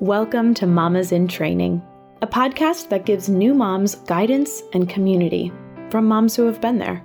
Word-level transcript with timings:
Welcome 0.00 0.54
to 0.54 0.66
Mamas 0.66 1.12
in 1.12 1.28
Training, 1.28 1.82
a 2.22 2.26
podcast 2.26 2.88
that 2.88 3.04
gives 3.04 3.28
new 3.28 3.52
moms 3.52 3.96
guidance 3.96 4.62
and 4.72 4.88
community 4.88 5.52
from 5.90 6.06
moms 6.06 6.34
who 6.34 6.46
have 6.46 6.58
been 6.58 6.78
there. 6.78 7.04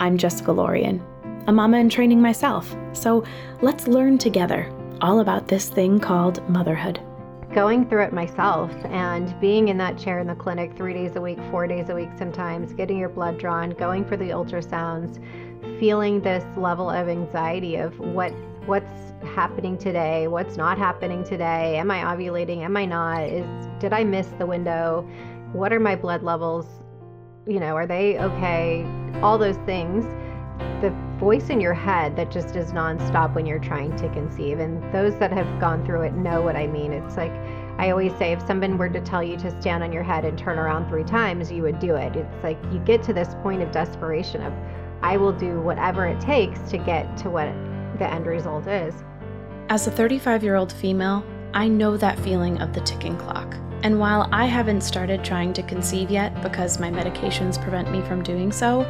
I'm 0.00 0.18
Jessica 0.18 0.50
Lorian, 0.50 1.00
a 1.46 1.52
mama 1.52 1.78
in 1.78 1.88
training 1.88 2.20
myself, 2.20 2.74
so 2.92 3.22
let's 3.62 3.86
learn 3.86 4.18
together 4.18 4.68
all 5.00 5.20
about 5.20 5.46
this 5.46 5.68
thing 5.68 6.00
called 6.00 6.42
motherhood. 6.48 6.98
Going 7.52 7.88
through 7.88 8.02
it 8.02 8.12
myself 8.12 8.72
and 8.86 9.38
being 9.40 9.68
in 9.68 9.78
that 9.78 9.96
chair 9.96 10.18
in 10.18 10.26
the 10.26 10.34
clinic 10.34 10.76
three 10.76 10.92
days 10.92 11.14
a 11.14 11.20
week, 11.20 11.38
four 11.52 11.68
days 11.68 11.88
a 11.88 11.94
week 11.94 12.10
sometimes, 12.18 12.72
getting 12.72 12.98
your 12.98 13.10
blood 13.10 13.38
drawn, 13.38 13.70
going 13.70 14.04
for 14.04 14.16
the 14.16 14.30
ultrasounds, 14.30 15.22
feeling 15.78 16.20
this 16.20 16.44
level 16.56 16.90
of 16.90 17.08
anxiety 17.08 17.76
of 17.76 17.96
what 18.00 18.32
what's 18.66 19.12
happening 19.24 19.78
today, 19.78 20.28
what's 20.28 20.56
not 20.56 20.78
happening 20.78 21.24
today, 21.24 21.76
am 21.76 21.90
I 21.90 22.00
ovulating, 22.00 22.58
am 22.58 22.76
I 22.76 22.84
not, 22.84 23.24
is 23.24 23.66
did 23.80 23.92
I 23.92 24.04
miss 24.04 24.28
the 24.38 24.46
window, 24.46 25.08
what 25.52 25.72
are 25.72 25.80
my 25.80 25.96
blood 25.96 26.22
levels, 26.22 26.66
you 27.46 27.60
know, 27.60 27.76
are 27.76 27.86
they 27.86 28.18
okay, 28.18 28.86
all 29.22 29.38
those 29.38 29.56
things. 29.66 30.04
The 30.80 30.90
voice 31.18 31.50
in 31.50 31.60
your 31.60 31.74
head 31.74 32.16
that 32.16 32.30
just 32.30 32.56
is 32.56 32.72
nonstop 32.72 33.34
when 33.34 33.46
you're 33.46 33.58
trying 33.58 33.96
to 33.96 34.08
conceive. 34.10 34.58
And 34.58 34.82
those 34.92 35.16
that 35.18 35.32
have 35.32 35.60
gone 35.60 35.84
through 35.84 36.02
it 36.02 36.14
know 36.14 36.42
what 36.42 36.56
I 36.56 36.66
mean. 36.66 36.92
It's 36.92 37.16
like 37.16 37.32
I 37.78 37.90
always 37.90 38.14
say 38.16 38.32
if 38.32 38.46
someone 38.46 38.78
were 38.78 38.88
to 38.88 39.00
tell 39.00 39.22
you 39.22 39.36
to 39.38 39.60
stand 39.60 39.82
on 39.82 39.92
your 39.92 40.02
head 40.02 40.24
and 40.24 40.38
turn 40.38 40.58
around 40.58 40.88
three 40.88 41.04
times, 41.04 41.50
you 41.50 41.62
would 41.62 41.78
do 41.78 41.94
it. 41.96 42.14
It's 42.16 42.44
like 42.44 42.58
you 42.72 42.78
get 42.80 43.02
to 43.04 43.12
this 43.12 43.34
point 43.42 43.62
of 43.62 43.72
desperation 43.72 44.42
of 44.42 44.52
I 45.02 45.16
will 45.16 45.32
do 45.32 45.60
whatever 45.60 46.06
it 46.06 46.20
takes 46.20 46.60
to 46.70 46.78
get 46.78 47.16
to 47.18 47.30
what 47.30 47.48
the 47.98 48.10
end 48.10 48.26
result 48.26 48.66
is. 48.66 48.94
As 49.70 49.86
a 49.86 49.90
35 49.90 50.44
year 50.44 50.56
old 50.56 50.70
female, 50.70 51.24
I 51.54 51.68
know 51.68 51.96
that 51.96 52.18
feeling 52.18 52.60
of 52.60 52.74
the 52.74 52.82
ticking 52.82 53.16
clock. 53.16 53.56
And 53.82 53.98
while 53.98 54.28
I 54.30 54.44
haven't 54.44 54.82
started 54.82 55.24
trying 55.24 55.54
to 55.54 55.62
conceive 55.62 56.10
yet 56.10 56.42
because 56.42 56.78
my 56.78 56.90
medications 56.90 57.60
prevent 57.60 57.90
me 57.90 58.02
from 58.02 58.22
doing 58.22 58.52
so, 58.52 58.82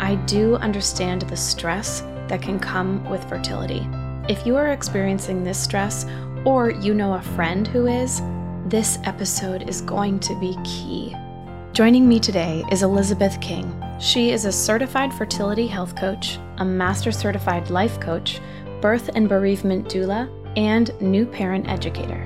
I 0.00 0.16
do 0.26 0.56
understand 0.56 1.22
the 1.22 1.36
stress 1.36 2.00
that 2.26 2.42
can 2.42 2.58
come 2.58 3.08
with 3.08 3.28
fertility. 3.28 3.88
If 4.28 4.44
you 4.44 4.56
are 4.56 4.72
experiencing 4.72 5.44
this 5.44 5.58
stress, 5.58 6.06
or 6.44 6.70
you 6.70 6.92
know 6.92 7.14
a 7.14 7.22
friend 7.22 7.66
who 7.68 7.86
is, 7.86 8.20
this 8.66 8.98
episode 9.04 9.68
is 9.68 9.80
going 9.80 10.18
to 10.20 10.38
be 10.40 10.56
key. 10.64 11.14
Joining 11.72 12.08
me 12.08 12.18
today 12.18 12.64
is 12.72 12.82
Elizabeth 12.82 13.40
King. 13.40 13.80
She 14.00 14.32
is 14.32 14.44
a 14.44 14.52
certified 14.52 15.14
fertility 15.14 15.68
health 15.68 15.94
coach, 15.94 16.38
a 16.58 16.64
master 16.64 17.12
certified 17.12 17.70
life 17.70 18.00
coach, 18.00 18.40
birth 18.86 19.10
and 19.16 19.28
bereavement 19.28 19.88
doula, 19.88 20.30
and 20.56 20.92
new 21.02 21.26
parent 21.26 21.68
educator. 21.68 22.22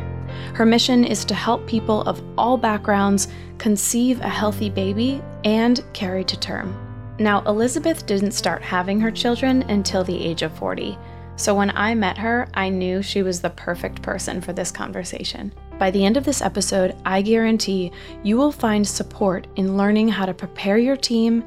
Her 0.52 0.66
mission 0.66 1.06
is 1.06 1.24
to 1.24 1.32
help 1.32 1.66
people 1.66 2.02
of 2.02 2.22
all 2.36 2.58
backgrounds 2.58 3.28
conceive 3.56 4.20
a 4.20 4.28
healthy 4.28 4.68
baby 4.68 5.22
and 5.44 5.82
carry 5.94 6.22
to 6.24 6.38
term. 6.38 6.68
Now, 7.18 7.42
Elizabeth 7.46 8.04
didn't 8.04 8.32
start 8.32 8.60
having 8.60 9.00
her 9.00 9.10
children 9.10 9.62
until 9.70 10.04
the 10.04 10.22
age 10.22 10.42
of 10.42 10.52
40. 10.58 10.98
So 11.36 11.54
when 11.54 11.70
I 11.70 11.94
met 11.94 12.18
her, 12.18 12.46
I 12.52 12.68
knew 12.68 13.00
she 13.00 13.22
was 13.22 13.40
the 13.40 13.48
perfect 13.48 14.02
person 14.02 14.42
for 14.42 14.52
this 14.52 14.70
conversation. 14.70 15.54
By 15.78 15.90
the 15.90 16.04
end 16.04 16.18
of 16.18 16.24
this 16.24 16.42
episode, 16.42 16.94
I 17.06 17.22
guarantee 17.22 17.90
you 18.22 18.36
will 18.36 18.52
find 18.52 18.86
support 18.86 19.46
in 19.56 19.78
learning 19.78 20.08
how 20.08 20.26
to 20.26 20.34
prepare 20.34 20.76
your 20.76 20.96
team 20.96 21.42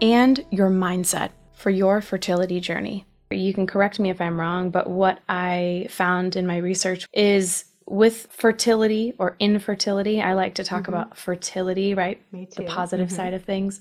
and 0.00 0.42
your 0.50 0.70
mindset 0.70 1.32
for 1.52 1.68
your 1.68 2.00
fertility 2.00 2.60
journey. 2.60 3.04
You 3.36 3.54
can 3.54 3.66
correct 3.66 3.98
me 3.98 4.10
if 4.10 4.20
I'm 4.20 4.40
wrong, 4.40 4.70
but 4.70 4.88
what 4.88 5.20
I 5.28 5.86
found 5.90 6.36
in 6.36 6.46
my 6.46 6.56
research 6.56 7.06
is 7.12 7.64
with 7.86 8.28
fertility 8.30 9.12
or 9.18 9.36
infertility, 9.38 10.22
I 10.22 10.32
like 10.34 10.54
to 10.54 10.64
talk 10.64 10.82
mm-hmm. 10.82 10.94
about 10.94 11.16
fertility, 11.16 11.94
right? 11.94 12.20
The 12.32 12.64
positive 12.64 13.08
mm-hmm. 13.08 13.16
side 13.16 13.34
of 13.34 13.44
things. 13.44 13.80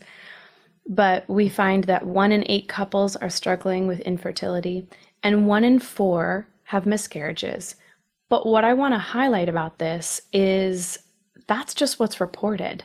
But 0.88 1.28
we 1.30 1.48
find 1.48 1.86
that 1.86 2.06
one 2.06 2.32
in 2.34 2.44
eight 2.48 2.68
couples 2.68 3.16
are 3.16 3.30
struggling 3.30 3.88
with 3.88 4.02
infertility, 4.02 4.88
and 5.24 5.48
one 5.48 5.64
in 5.64 5.80
four 5.80 6.48
have 6.66 6.86
miscarriages. 6.86 7.76
But 8.30 8.46
what 8.46 8.66
I 8.66 8.74
want 8.74 8.94
to 8.94 9.00
highlight 9.00 9.48
about 9.48 9.80
this 9.80 10.22
is 10.34 11.00
that's 11.48 11.74
just 11.74 12.00
what's 12.00 12.20
reported, 12.20 12.84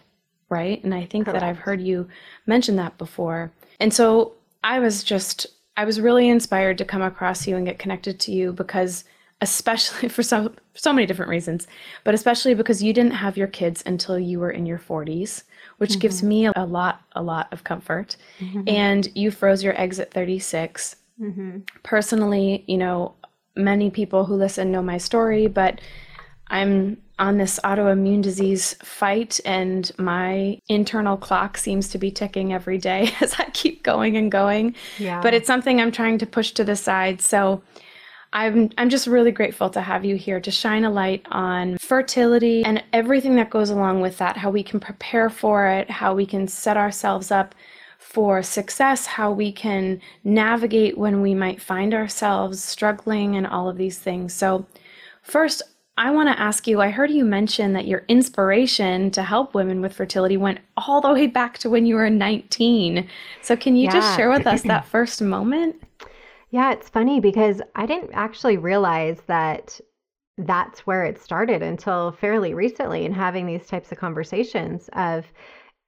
right? 0.49 0.83
And 0.85 0.95
I 0.95 1.07
think 1.07 1.25
Correct. 1.25 1.41
that 1.41 1.47
I've 1.47 1.59
heard 1.59 1.81
you 1.81 2.09
mention 2.47 2.77
that 2.77 2.99
before. 2.99 3.51
And 3.81 3.93
so 3.93 4.35
I 4.63 4.79
was 4.79 5.03
just, 5.03 5.47
I 5.79 5.85
was 5.85 6.01
really 6.01 6.29
inspired 6.29 6.77
to 6.79 6.85
come 6.85 7.03
across 7.03 7.47
you 7.47 7.57
and 7.57 7.65
get 7.65 7.79
connected 7.79 8.19
to 8.21 8.33
you 8.33 8.53
because, 8.53 9.05
especially 9.41 10.09
for 10.17 10.25
so, 10.25 10.53
so 10.75 10.93
many 10.93 11.07
different 11.07 11.31
reasons, 11.31 11.69
but 12.03 12.15
especially 12.15 12.53
because 12.53 12.83
you 12.83 12.93
didn't 12.93 13.13
have 13.13 13.37
your 13.37 13.47
kids 13.47 13.85
until 13.87 14.19
you 14.19 14.41
were 14.41 14.51
in 14.51 14.67
your 14.67 14.81
40s, 14.81 15.45
which 15.77 15.91
mm-hmm. 15.91 16.01
gives 16.01 16.21
me 16.21 16.47
a 16.47 16.65
lot, 16.67 17.03
a 17.13 17.23
lot 17.23 17.47
of 17.53 17.63
comfort. 17.63 18.17
Mm-hmm. 18.41 18.63
And 18.67 19.09
you 19.17 19.31
froze 19.31 19.63
your 19.63 19.81
eggs 19.81 20.01
at 20.01 20.11
36. 20.11 20.97
Mm-hmm. 21.21 21.59
Personally, 21.85 22.65
you 22.67 22.77
know, 22.77 23.15
many 23.55 23.89
people 23.89 24.25
who 24.25 24.35
listen 24.35 24.73
know 24.73 24.83
my 24.83 24.99
story, 24.99 25.47
but 25.47 25.81
I'm 26.51 26.97
on 27.19 27.37
this 27.37 27.59
autoimmune 27.65 28.23
disease 28.23 28.75
fight, 28.83 29.41
and 29.45 29.91
my 29.99 30.61
internal 30.69 31.17
clock 31.17 31.59
seems 31.59 31.89
to 31.89 31.99
be 31.99 32.11
ticking 32.11 32.53
every 32.53 32.79
day 32.79 33.13
as 33.21 33.35
I 33.39 33.45
keep 33.51 33.83
going 33.83 34.17
and 34.17 34.31
going. 34.31 34.75
Yeah. 34.99 35.21
But 35.21 35.35
it's 35.35 35.47
something 35.47 35.81
I'm 35.81 35.93
trying 35.93 36.19
to 36.19 36.27
push 36.27 36.53
to 36.53 36.65
the 36.65 36.77
side. 36.77 37.21
So 37.21 37.63
I'm 38.33 38.71
I'm 38.77 38.91
just 38.91 39.07
really 39.07 39.31
grateful 39.31 39.71
to 39.71 39.81
have 39.81 40.05
you 40.05 40.17
here 40.17 40.41
to 40.41 40.51
shine 40.51 40.85
a 40.85 40.91
light 40.91 41.25
on 41.31 41.79
fertility 41.79 42.63
and 42.63 42.85
everything 42.93 43.37
that 43.37 43.51
goes 43.51 43.71
along 43.71 44.01
with 44.01 44.19
that, 44.19 44.37
how 44.37 44.51
we 44.51 44.63
can 44.63 44.81
prepare 44.81 45.31
for 45.31 45.67
it, 45.67 45.91
how 45.91 46.15
we 46.15 46.27
can 46.27 46.47
set 46.47 46.77
ourselves 46.77 47.31
up 47.31 47.55
for 47.99 48.43
success, 48.43 49.07
how 49.07 49.31
we 49.31 49.51
can 49.51 50.01
navigate 50.25 50.97
when 50.97 51.21
we 51.21 51.35
might 51.35 51.61
find 51.61 51.93
ourselves 51.93 52.63
struggling, 52.63 53.37
and 53.37 53.47
all 53.47 53.69
of 53.69 53.77
these 53.77 53.99
things. 53.99 54.33
So, 54.33 54.67
first, 55.23 55.63
I 55.99 56.13
want 56.13 56.29
to 56.29 56.41
ask 56.41 56.69
you 56.69 56.81
I 56.81 56.91
heard 56.91 57.11
you 57.11 57.25
mention 57.25 57.73
that 57.73 57.89
your 57.89 58.05
inspiration 58.07 59.11
to 59.11 59.23
help 59.25 59.53
women 59.53 59.81
with 59.81 59.93
fertility 59.93 60.37
went 60.37 60.61
all 60.77 61.01
the 61.01 61.13
way 61.13 61.27
back 61.27 61.59
to 61.59 61.71
when 61.71 61.87
you 61.87 61.97
were 61.97 62.09
19. 62.09 63.09
So, 63.43 63.57
can 63.57 63.75
you 63.75 63.85
yeah. 63.85 63.93
just 63.93 64.17
share 64.17 64.31
with 64.31 64.47
us 64.47 64.63
that 64.63 64.87
first 64.87 65.21
moment? 65.21 65.83
Yeah, 66.51 66.73
it's 66.73 66.89
funny 66.89 67.19
because 67.19 67.61
I 67.75 67.85
didn't 67.85 68.13
actually 68.15 68.59
realize 68.59 69.21
that 69.27 69.81
that's 70.39 70.87
where 70.87 71.05
it 71.05 71.21
started 71.21 71.63
until 71.63 72.13
fairly 72.13 72.55
recently 72.55 73.05
in 73.05 73.13
having 73.13 73.45
these 73.45 73.67
types 73.67 73.91
of 73.91 73.99
conversations 73.99 74.89
of 74.93 75.27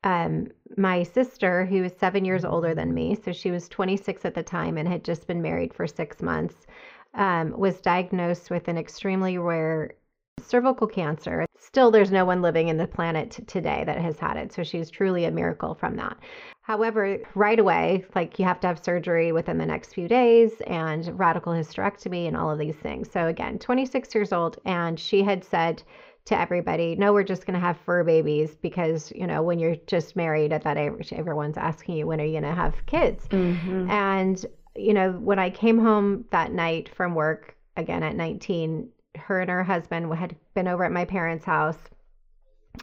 um, 0.03 0.49
my 0.77 1.05
sister, 1.05 1.65
who 1.67 1.85
is 1.85 1.93
seven 2.01 2.25
years 2.25 2.45
older 2.45 2.75
than 2.75 2.93
me, 2.93 3.17
so 3.25 3.33
she 3.33 3.53
was 3.53 3.69
26 3.69 4.25
at 4.25 4.35
the 4.35 4.43
time 4.43 4.77
and 4.77 4.89
had 4.89 5.05
just 5.05 5.29
been 5.29 5.41
married 5.41 5.73
for 5.73 5.87
six 5.87 6.21
months, 6.21 6.67
um, 7.15 7.57
was 7.57 7.81
diagnosed 7.81 8.51
with 8.51 8.67
an 8.67 8.77
extremely 8.77 9.39
rare 9.39 9.93
cervical 10.41 10.87
cancer. 10.87 11.47
Still, 11.59 11.91
there's 11.91 12.11
no 12.11 12.25
one 12.25 12.43
living 12.43 12.69
in 12.69 12.77
the 12.77 12.87
planet 12.87 13.31
today 13.47 13.85
that 13.87 13.99
has 13.99 14.19
had 14.19 14.37
it. 14.37 14.53
So 14.53 14.63
she's 14.63 14.91
truly 14.91 15.25
a 15.25 15.31
miracle 15.31 15.75
from 15.75 15.97
that. 15.97 16.17
However, 16.63 17.19
right 17.35 17.59
away, 17.59 18.05
like 18.15 18.39
you 18.39 18.45
have 18.45 18.61
to 18.61 18.67
have 18.67 18.85
surgery 18.85 19.33
within 19.33 19.59
the 19.59 19.67
next 19.67 19.95
few 19.95 20.09
days 20.09 20.53
and 20.67 21.19
radical 21.19 21.53
hysterectomy 21.53 22.29
and 22.29 22.37
all 22.37 22.51
of 22.51 22.59
these 22.59 22.77
things. 22.77 23.11
So, 23.11 23.27
again, 23.27 23.59
26 23.59 24.15
years 24.15 24.33
old, 24.33 24.59
and 24.65 24.99
she 24.99 25.23
had 25.23 25.45
said, 25.45 25.83
to 26.27 26.39
everybody, 26.39 26.95
no, 26.97 27.15
we're 27.15 27.25
just 27.25 27.47
going 27.47 27.55
to 27.55 27.61
have 27.61 27.79
fur 27.79 28.05
babies 28.05 28.55
because, 28.61 29.11
you 29.17 29.27
know, 29.27 29.43
when 29.43 29.59
you're 29.59 29.77
just 29.87 30.17
married 30.17 30.53
at 30.53 30.63
that 30.63 30.77
age, 30.77 31.13
everyone's 31.15 31.57
asking 31.57 31.97
you, 31.97 32.07
when 32.07 32.21
are 32.21 32.25
you 32.25 32.33
going 32.33 32.43
to 32.43 32.55
have 32.55 32.75
kids? 32.85 33.27
Mm-hmm. 33.29 33.91
And, 33.91 34.45
you 34.77 34.93
know, 34.93 35.13
when 35.13 35.39
I 35.39 35.49
came 35.49 35.79
home 35.79 36.27
that 36.31 36.53
night 36.53 36.91
from 36.95 37.15
work, 37.15 37.57
again 37.77 38.03
at 38.03 38.15
19, 38.15 38.89
her 39.17 39.41
and 39.41 39.51
her 39.51 39.65
husband 39.65 40.13
had 40.15 40.37
been 40.55 40.69
over 40.69 40.85
at 40.85 40.93
my 40.93 41.05
parents' 41.05 41.45
house. 41.45 41.79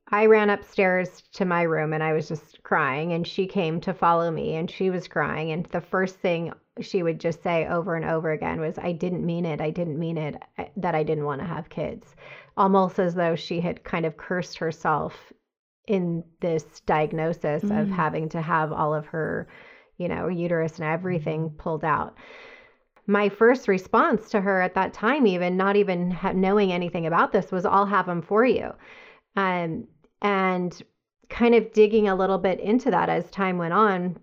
I 0.09 0.25
ran 0.25 0.50
upstairs 0.50 1.24
to 1.33 1.45
my 1.45 1.62
room 1.63 1.94
and 1.94 2.03
I 2.03 2.13
was 2.13 2.27
just 2.27 2.62
crying, 2.63 3.13
and 3.13 3.25
she 3.25 3.47
came 3.47 3.79
to 3.81 3.94
follow 3.94 4.29
me 4.29 4.56
and 4.56 4.69
she 4.69 4.89
was 4.89 5.07
crying. 5.07 5.51
And 5.51 5.65
the 5.68 5.81
first 5.81 6.18
thing 6.18 6.53
she 6.81 7.03
would 7.03 7.19
just 7.19 7.41
say 7.41 7.68
over 7.68 7.95
and 7.95 8.06
over 8.06 8.31
again 8.31 8.59
was, 8.59 8.77
I 8.77 8.91
didn't 8.91 9.25
mean 9.25 9.45
it. 9.45 9.62
I 9.62 9.69
didn't 9.69 9.97
mean 9.97 10.18
it 10.18 10.41
that 10.75 10.94
I 10.94 11.03
didn't 11.03 11.25
want 11.25 11.41
to 11.41 11.47
have 11.47 11.69
kids 11.69 12.15
almost 12.57 13.00
as 13.00 13.13
though 13.13 13.35
she 13.35 13.62
had 13.62 13.83
kind 13.83 14.06
of 14.06 14.18
cursed 14.18 14.57
herself 14.57 15.31
in 15.88 16.24
this 16.41 16.81
diagnosis 16.81 17.63
mm. 17.63 17.81
of 17.81 17.88
having 17.89 18.27
to 18.29 18.41
have 18.41 18.74
all 18.74 18.94
of 18.94 19.06
her, 19.06 19.47
you 19.97 20.09
know, 20.09 20.27
uterus 20.27 20.79
and 20.79 20.89
everything 20.89 21.45
mm-hmm. 21.45 21.57
pulled 21.57 21.85
out. 21.85 22.18
My 23.07 23.30
first 23.30 23.68
response 23.68 24.30
to 24.30 24.42
her 24.42 24.62
at 24.62 24.75
that 24.75 24.94
time, 24.94 25.25
even 25.25 25.56
not 25.56 25.75
even 25.77 26.12
ha- 26.12 26.33
knowing 26.33 26.71
anything 26.71 27.06
about 27.06 27.31
this, 27.31 27.51
was 27.51 27.65
I'll 27.65 27.86
have 27.86 28.06
them 28.06 28.21
for 28.21 28.45
you. 28.45 28.71
Um, 29.36 29.88
and 30.21 30.81
kind 31.30 31.56
of 31.56 31.71
digging 31.74 32.07
a 32.09 32.15
little 32.15 32.38
bit 32.38 32.59
into 32.59 32.92
that 32.92 33.09
as 33.09 33.30
time 33.31 33.57
went 33.57 33.74
on, 33.74 34.18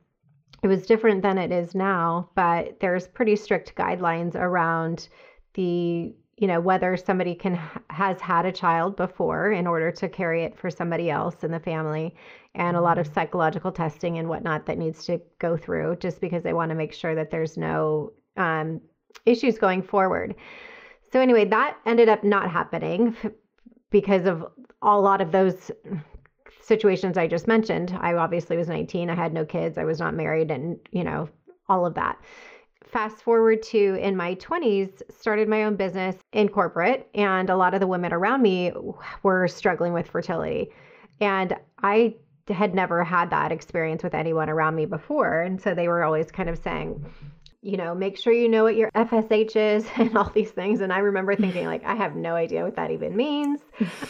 it 0.62 0.68
was 0.68 0.86
different 0.86 1.22
than 1.22 1.38
it 1.38 1.52
is 1.52 1.74
now, 1.74 2.30
but 2.34 2.80
there's 2.80 3.08
pretty 3.08 3.36
strict 3.36 3.74
guidelines 3.74 4.34
around 4.34 5.08
the 5.54 6.14
you 6.36 6.48
know 6.48 6.60
whether 6.60 6.96
somebody 6.96 7.34
can 7.34 7.58
has 7.90 8.20
had 8.20 8.44
a 8.44 8.52
child 8.52 8.96
before 8.96 9.52
in 9.52 9.66
order 9.66 9.92
to 9.92 10.08
carry 10.08 10.42
it 10.42 10.58
for 10.58 10.68
somebody 10.70 11.10
else 11.10 11.44
in 11.44 11.50
the 11.52 11.60
family 11.60 12.14
and 12.56 12.76
a 12.76 12.80
lot 12.80 12.98
of 12.98 13.06
psychological 13.06 13.70
testing 13.70 14.18
and 14.18 14.28
whatnot 14.28 14.66
that 14.66 14.78
needs 14.78 15.04
to 15.04 15.20
go 15.38 15.56
through 15.56 15.94
just 15.96 16.20
because 16.20 16.42
they 16.42 16.52
want 16.52 16.70
to 16.70 16.74
make 16.74 16.92
sure 16.92 17.14
that 17.14 17.30
there's 17.30 17.56
no 17.56 18.12
um, 18.36 18.80
issues 19.26 19.58
going 19.58 19.82
forward 19.82 20.34
so 21.12 21.20
anyway 21.20 21.44
that 21.44 21.76
ended 21.86 22.08
up 22.08 22.24
not 22.24 22.50
happening 22.50 23.16
because 23.90 24.26
of 24.26 24.44
a 24.82 24.98
lot 24.98 25.20
of 25.20 25.32
those 25.32 25.70
situations 26.60 27.16
i 27.16 27.26
just 27.26 27.46
mentioned 27.46 27.96
i 28.00 28.14
obviously 28.14 28.56
was 28.56 28.68
19 28.68 29.10
i 29.10 29.14
had 29.14 29.32
no 29.32 29.44
kids 29.44 29.78
i 29.78 29.84
was 29.84 29.98
not 29.98 30.14
married 30.14 30.50
and 30.50 30.78
you 30.90 31.04
know 31.04 31.28
all 31.68 31.86
of 31.86 31.94
that 31.94 32.18
fast 32.94 33.22
forward 33.22 33.60
to 33.60 33.96
in 34.00 34.16
my 34.16 34.36
20s, 34.36 35.02
started 35.10 35.48
my 35.48 35.64
own 35.64 35.74
business 35.74 36.14
in 36.32 36.48
corporate, 36.48 37.08
and 37.12 37.50
a 37.50 37.56
lot 37.56 37.74
of 37.74 37.80
the 37.80 37.88
women 37.88 38.12
around 38.12 38.40
me 38.40 38.72
were 39.24 39.48
struggling 39.48 39.92
with 39.92 40.06
fertility. 40.06 40.70
And 41.20 41.56
I 41.82 42.14
had 42.48 42.72
never 42.72 43.02
had 43.02 43.30
that 43.30 43.50
experience 43.50 44.04
with 44.04 44.14
anyone 44.14 44.48
around 44.48 44.76
me 44.76 44.86
before. 44.86 45.40
And 45.40 45.60
so 45.60 45.74
they 45.74 45.88
were 45.88 46.04
always 46.04 46.30
kind 46.30 46.48
of 46.48 46.56
saying, 46.56 47.04
you 47.64 47.78
know, 47.78 47.94
make 47.94 48.18
sure 48.18 48.32
you 48.34 48.46
know 48.46 48.62
what 48.62 48.76
your 48.76 48.90
FSH 48.90 49.56
is 49.56 49.88
and 49.96 50.16
all 50.16 50.30
these 50.34 50.50
things. 50.50 50.82
And 50.82 50.92
I 50.92 50.98
remember 50.98 51.34
thinking, 51.34 51.64
like, 51.64 51.82
I 51.84 51.94
have 51.94 52.14
no 52.14 52.34
idea 52.36 52.62
what 52.62 52.76
that 52.76 52.90
even 52.90 53.16
means. 53.16 53.60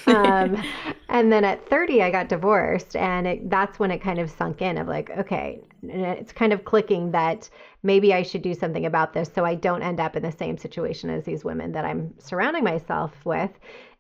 Um, 0.09 0.61
and 1.09 1.33
then 1.33 1.45
at 1.45 1.67
30, 1.71 2.03
I 2.03 2.11
got 2.11 2.29
divorced. 2.29 2.97
And 2.97 3.27
it, 3.29 3.49
that's 3.49 3.79
when 3.79 3.93
it 3.93 4.01
kind 4.01 4.19
of 4.19 4.29
sunk 4.29 4.61
in 4.61 4.77
of 4.77 4.89
like, 4.89 5.11
okay, 5.11 5.61
it's 5.85 6.33
kind 6.33 6.53
of 6.53 6.65
clicking 6.65 7.13
that 7.13 7.49
maybe 7.85 8.13
I 8.13 8.23
should 8.25 8.43
do 8.43 8.55
something 8.55 8.87
about 8.87 9.13
this 9.13 9.31
so 9.33 9.45
I 9.45 9.55
don't 9.55 9.83
end 9.83 10.01
up 10.01 10.17
in 10.17 10.23
the 10.25 10.33
same 10.33 10.59
situation 10.59 11.09
as 11.09 11.25
these 11.25 11.45
women 11.45 11.73
that 11.73 11.85
I'm 11.85 12.13
surrounding 12.19 12.65
myself 12.65 13.13
with 13.25 13.51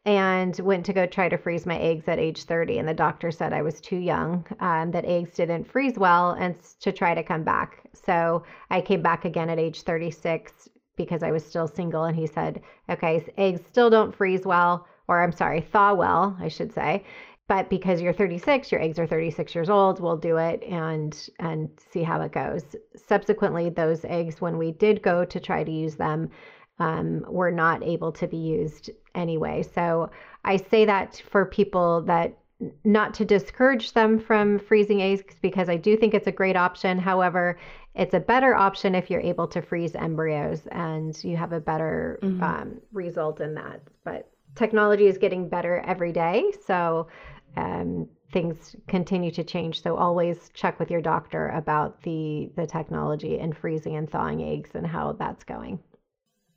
and 0.06 0.58
went 0.58 0.84
to 0.84 0.92
go 0.92 1.06
try 1.06 1.28
to 1.28 1.38
freeze 1.38 1.64
my 1.64 1.78
eggs 1.78 2.06
at 2.08 2.18
age 2.18 2.44
30 2.44 2.78
and 2.78 2.88
the 2.88 2.94
doctor 2.94 3.30
said 3.30 3.52
i 3.52 3.62
was 3.62 3.80
too 3.80 3.96
young 3.96 4.44
um, 4.60 4.90
that 4.90 5.04
eggs 5.06 5.30
didn't 5.30 5.64
freeze 5.64 5.98
well 5.98 6.32
and 6.32 6.60
to 6.80 6.92
try 6.92 7.14
to 7.14 7.22
come 7.22 7.42
back. 7.42 7.82
So 7.92 8.42
i 8.70 8.80
came 8.80 9.02
back 9.02 9.24
again 9.24 9.48
at 9.48 9.58
age 9.58 9.82
36 9.82 10.68
because 10.96 11.22
i 11.22 11.30
was 11.30 11.44
still 11.44 11.66
single 11.66 12.04
and 12.04 12.16
he 12.16 12.26
said 12.26 12.60
okay 12.90 13.24
eggs 13.38 13.62
still 13.66 13.88
don't 13.88 14.14
freeze 14.14 14.44
well 14.44 14.86
or 15.08 15.22
i'm 15.22 15.32
sorry 15.32 15.60
thaw 15.60 15.94
well 15.94 16.36
i 16.40 16.48
should 16.48 16.72
say. 16.72 17.04
But 17.46 17.68
because 17.68 18.00
you're 18.00 18.14
36 18.14 18.72
your 18.72 18.82
eggs 18.82 18.98
are 18.98 19.06
36 19.06 19.54
years 19.54 19.70
old 19.70 20.00
we'll 20.00 20.16
do 20.18 20.36
it 20.36 20.62
and 20.64 21.28
and 21.38 21.70
see 21.90 22.02
how 22.02 22.20
it 22.20 22.32
goes. 22.32 22.76
Subsequently 22.94 23.70
those 23.70 24.04
eggs 24.04 24.40
when 24.40 24.58
we 24.58 24.72
did 24.72 25.02
go 25.02 25.24
to 25.24 25.40
try 25.40 25.64
to 25.64 25.70
use 25.70 25.96
them 25.96 26.30
um, 26.78 27.24
were 27.28 27.50
not 27.50 27.82
able 27.82 28.12
to 28.12 28.26
be 28.26 28.36
used 28.36 28.90
anyway. 29.14 29.62
So 29.62 30.10
I 30.44 30.56
say 30.56 30.84
that 30.84 31.22
for 31.30 31.46
people 31.46 32.02
that 32.02 32.36
not 32.84 33.14
to 33.14 33.24
discourage 33.24 33.92
them 33.92 34.18
from 34.18 34.58
freezing 34.58 35.02
eggs 35.02 35.36
because 35.42 35.68
I 35.68 35.76
do 35.76 35.96
think 35.96 36.14
it's 36.14 36.26
a 36.26 36.32
great 36.32 36.56
option. 36.56 36.98
However, 36.98 37.58
it's 37.94 38.14
a 38.14 38.20
better 38.20 38.54
option 38.54 38.94
if 38.94 39.10
you're 39.10 39.20
able 39.20 39.46
to 39.48 39.62
freeze 39.62 39.94
embryos 39.94 40.66
and 40.72 41.22
you 41.22 41.36
have 41.36 41.52
a 41.52 41.60
better 41.60 42.18
mm-hmm. 42.22 42.42
um, 42.42 42.80
result 42.92 43.40
in 43.40 43.54
that. 43.54 43.80
But 44.04 44.30
technology 44.54 45.06
is 45.06 45.18
getting 45.18 45.48
better 45.48 45.82
every 45.86 46.12
day. 46.12 46.52
So 46.66 47.08
um, 47.56 48.08
things 48.32 48.74
continue 48.88 49.30
to 49.32 49.44
change. 49.44 49.82
So 49.82 49.96
always 49.96 50.50
check 50.54 50.78
with 50.78 50.90
your 50.90 51.00
doctor 51.00 51.48
about 51.50 52.02
the 52.02 52.50
the 52.56 52.66
technology 52.66 53.38
and 53.38 53.56
freezing 53.56 53.96
and 53.96 54.10
thawing 54.10 54.42
eggs 54.42 54.70
and 54.74 54.86
how 54.86 55.12
that's 55.12 55.44
going. 55.44 55.78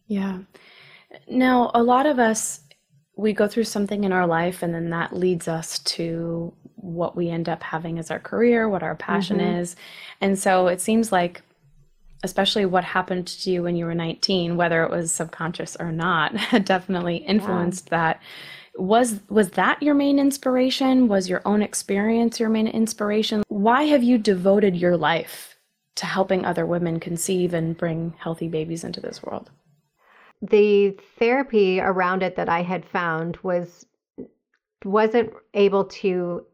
Yeah. 0.07 0.39
Now, 1.29 1.71
a 1.73 1.83
lot 1.83 2.05
of 2.05 2.19
us, 2.19 2.61
we 3.15 3.33
go 3.33 3.47
through 3.47 3.63
something 3.65 4.03
in 4.03 4.11
our 4.11 4.27
life, 4.27 4.61
and 4.63 4.73
then 4.73 4.89
that 4.91 5.15
leads 5.15 5.47
us 5.47 5.79
to 5.79 6.53
what 6.75 7.15
we 7.15 7.29
end 7.29 7.49
up 7.49 7.63
having 7.63 7.99
as 7.99 8.11
our 8.11 8.19
career, 8.19 8.69
what 8.69 8.83
our 8.83 8.95
passion 8.95 9.39
mm-hmm. 9.39 9.57
is. 9.59 9.75
And 10.21 10.37
so 10.37 10.67
it 10.67 10.79
seems 10.79 11.11
like, 11.11 11.41
especially 12.23 12.65
what 12.65 12.83
happened 12.83 13.27
to 13.27 13.51
you 13.51 13.63
when 13.63 13.75
you 13.75 13.85
were 13.85 13.95
19, 13.95 14.55
whether 14.55 14.83
it 14.83 14.91
was 14.91 15.11
subconscious 15.11 15.75
or 15.79 15.91
not, 15.91 16.33
definitely 16.63 17.17
influenced 17.17 17.89
yeah. 17.91 17.97
that. 17.97 18.21
Was 18.75 19.21
was 19.27 19.49
that 19.51 19.81
your 19.81 19.95
main 19.95 20.19
inspiration? 20.19 21.07
Was 21.07 21.27
your 21.27 21.41
own 21.45 21.63
experience 21.63 22.39
your 22.39 22.49
main 22.49 22.67
inspiration? 22.67 23.41
Why 23.47 23.83
have 23.83 24.03
you 24.03 24.19
devoted 24.19 24.75
your 24.75 24.95
life 24.95 25.57
to 25.95 26.05
helping 26.05 26.45
other 26.45 26.63
women 26.63 26.99
conceive 26.99 27.55
and 27.55 27.75
bring 27.75 28.13
healthy 28.19 28.47
babies 28.47 28.83
into 28.83 29.01
this 29.01 29.23
world? 29.23 29.49
The 30.41 30.97
therapy 31.17 31.79
around 31.79 32.23
it 32.23 32.35
that 32.35 32.49
I 32.49 32.61
had 32.61 32.85
found 32.85 33.37
was 33.43 33.85
wasn't 34.85 35.33
able 35.53 35.85
to 35.85 36.45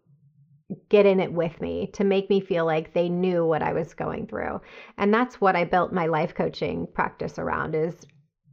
get 0.90 1.06
in 1.06 1.20
it 1.20 1.32
with 1.32 1.60
me 1.60 1.88
to 1.94 2.04
make 2.04 2.30
me 2.30 2.40
feel 2.40 2.66
like 2.66 2.94
they 2.94 3.10
knew 3.10 3.46
what 3.46 3.62
I 3.62 3.74
was 3.74 3.94
going 3.94 4.28
through. 4.28 4.62
And 4.98 5.14
that's 5.14 5.42
what 5.42 5.56
I 5.56 5.66
built 5.66 5.92
my 5.92 6.08
life 6.08 6.34
coaching 6.34 6.88
practice 6.94 7.38
around 7.38 7.76
is 7.76 7.96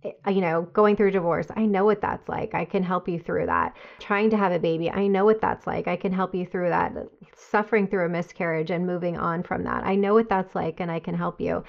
Eh, 0.03 0.13
uh, 0.27 0.31
you 0.31 0.41
know, 0.41 0.63
going 0.73 0.97
through 0.97 1.11
divorce, 1.11 1.47
I 1.57 1.67
know 1.67 1.85
what 1.85 2.01
that's 2.01 2.29
like. 2.29 2.55
I 2.55 2.65
can 2.65 2.83
help 2.83 3.09
you 3.09 3.19
through 3.19 3.47
that. 3.47 3.77
Trying 3.99 4.31
to 4.31 4.37
have 4.37 4.53
a 4.53 4.59
baby, 4.59 4.91
I 4.91 5.07
know 5.07 5.25
what 5.25 5.41
that's 5.41 5.67
like. 5.67 5.89
I 5.89 5.97
can 5.97 6.13
help 6.13 6.35
you 6.35 6.47
through 6.47 6.71
that. 6.71 6.97
Uh, 6.97 7.05
suffering 7.37 7.87
through 7.87 8.07
a 8.07 8.09
miscarriage 8.09 8.71
and 8.71 8.87
moving 8.87 9.19
on 9.19 9.43
from 9.43 9.65
that, 9.65 9.85
I 9.85 9.97
know 9.97 10.15
what 10.15 10.29
that's 10.29 10.55
like 10.55 10.81
and 10.81 10.91
I 10.91 11.01
can 11.01 11.15
help 11.15 11.41
you. 11.41 11.65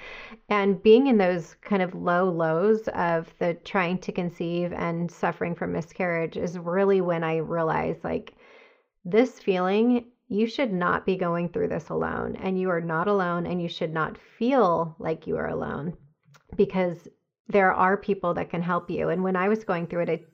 And 0.50 0.82
being 0.82 1.08
in 1.08 1.18
those 1.18 1.56
kind 1.62 1.82
of 1.82 1.96
low 1.96 2.30
lows 2.30 2.88
of 2.90 3.34
the 3.40 3.56
trying 3.66 3.98
to 4.00 4.12
conceive 4.12 4.72
and 4.74 5.12
suffering 5.12 5.56
from 5.56 5.74
miscarriage 5.74 6.38
is 6.38 6.58
really 6.60 7.02
when 7.02 7.24
I 7.24 7.38
realized 7.38 8.04
like 8.04 8.34
this 9.04 9.40
feeling 9.40 10.06
you 10.28 10.48
should 10.48 10.72
not 10.72 11.06
be 11.06 11.18
going 11.18 11.50
through 11.50 11.68
this 11.68 11.90
alone 11.90 12.38
and 12.38 12.60
you 12.60 12.70
are 12.70 12.80
not 12.80 13.08
alone 13.08 13.46
and 13.46 13.62
you 13.62 13.68
should 13.68 13.92
not 13.92 14.18
feel 14.18 14.96
like 15.00 15.28
you 15.28 15.36
are 15.36 15.50
alone 15.50 15.98
because 16.56 17.08
there 17.52 17.74
are 17.74 17.98
people 17.98 18.34
that 18.36 18.50
can 18.50 18.62
help 18.62 18.90
you. 18.90 19.10
And 19.10 19.24
when 19.24 19.36
I 19.36 19.50
was 19.50 19.64
going 19.64 19.88
through 19.88 20.04
it, 20.04 20.10
it 20.10 20.28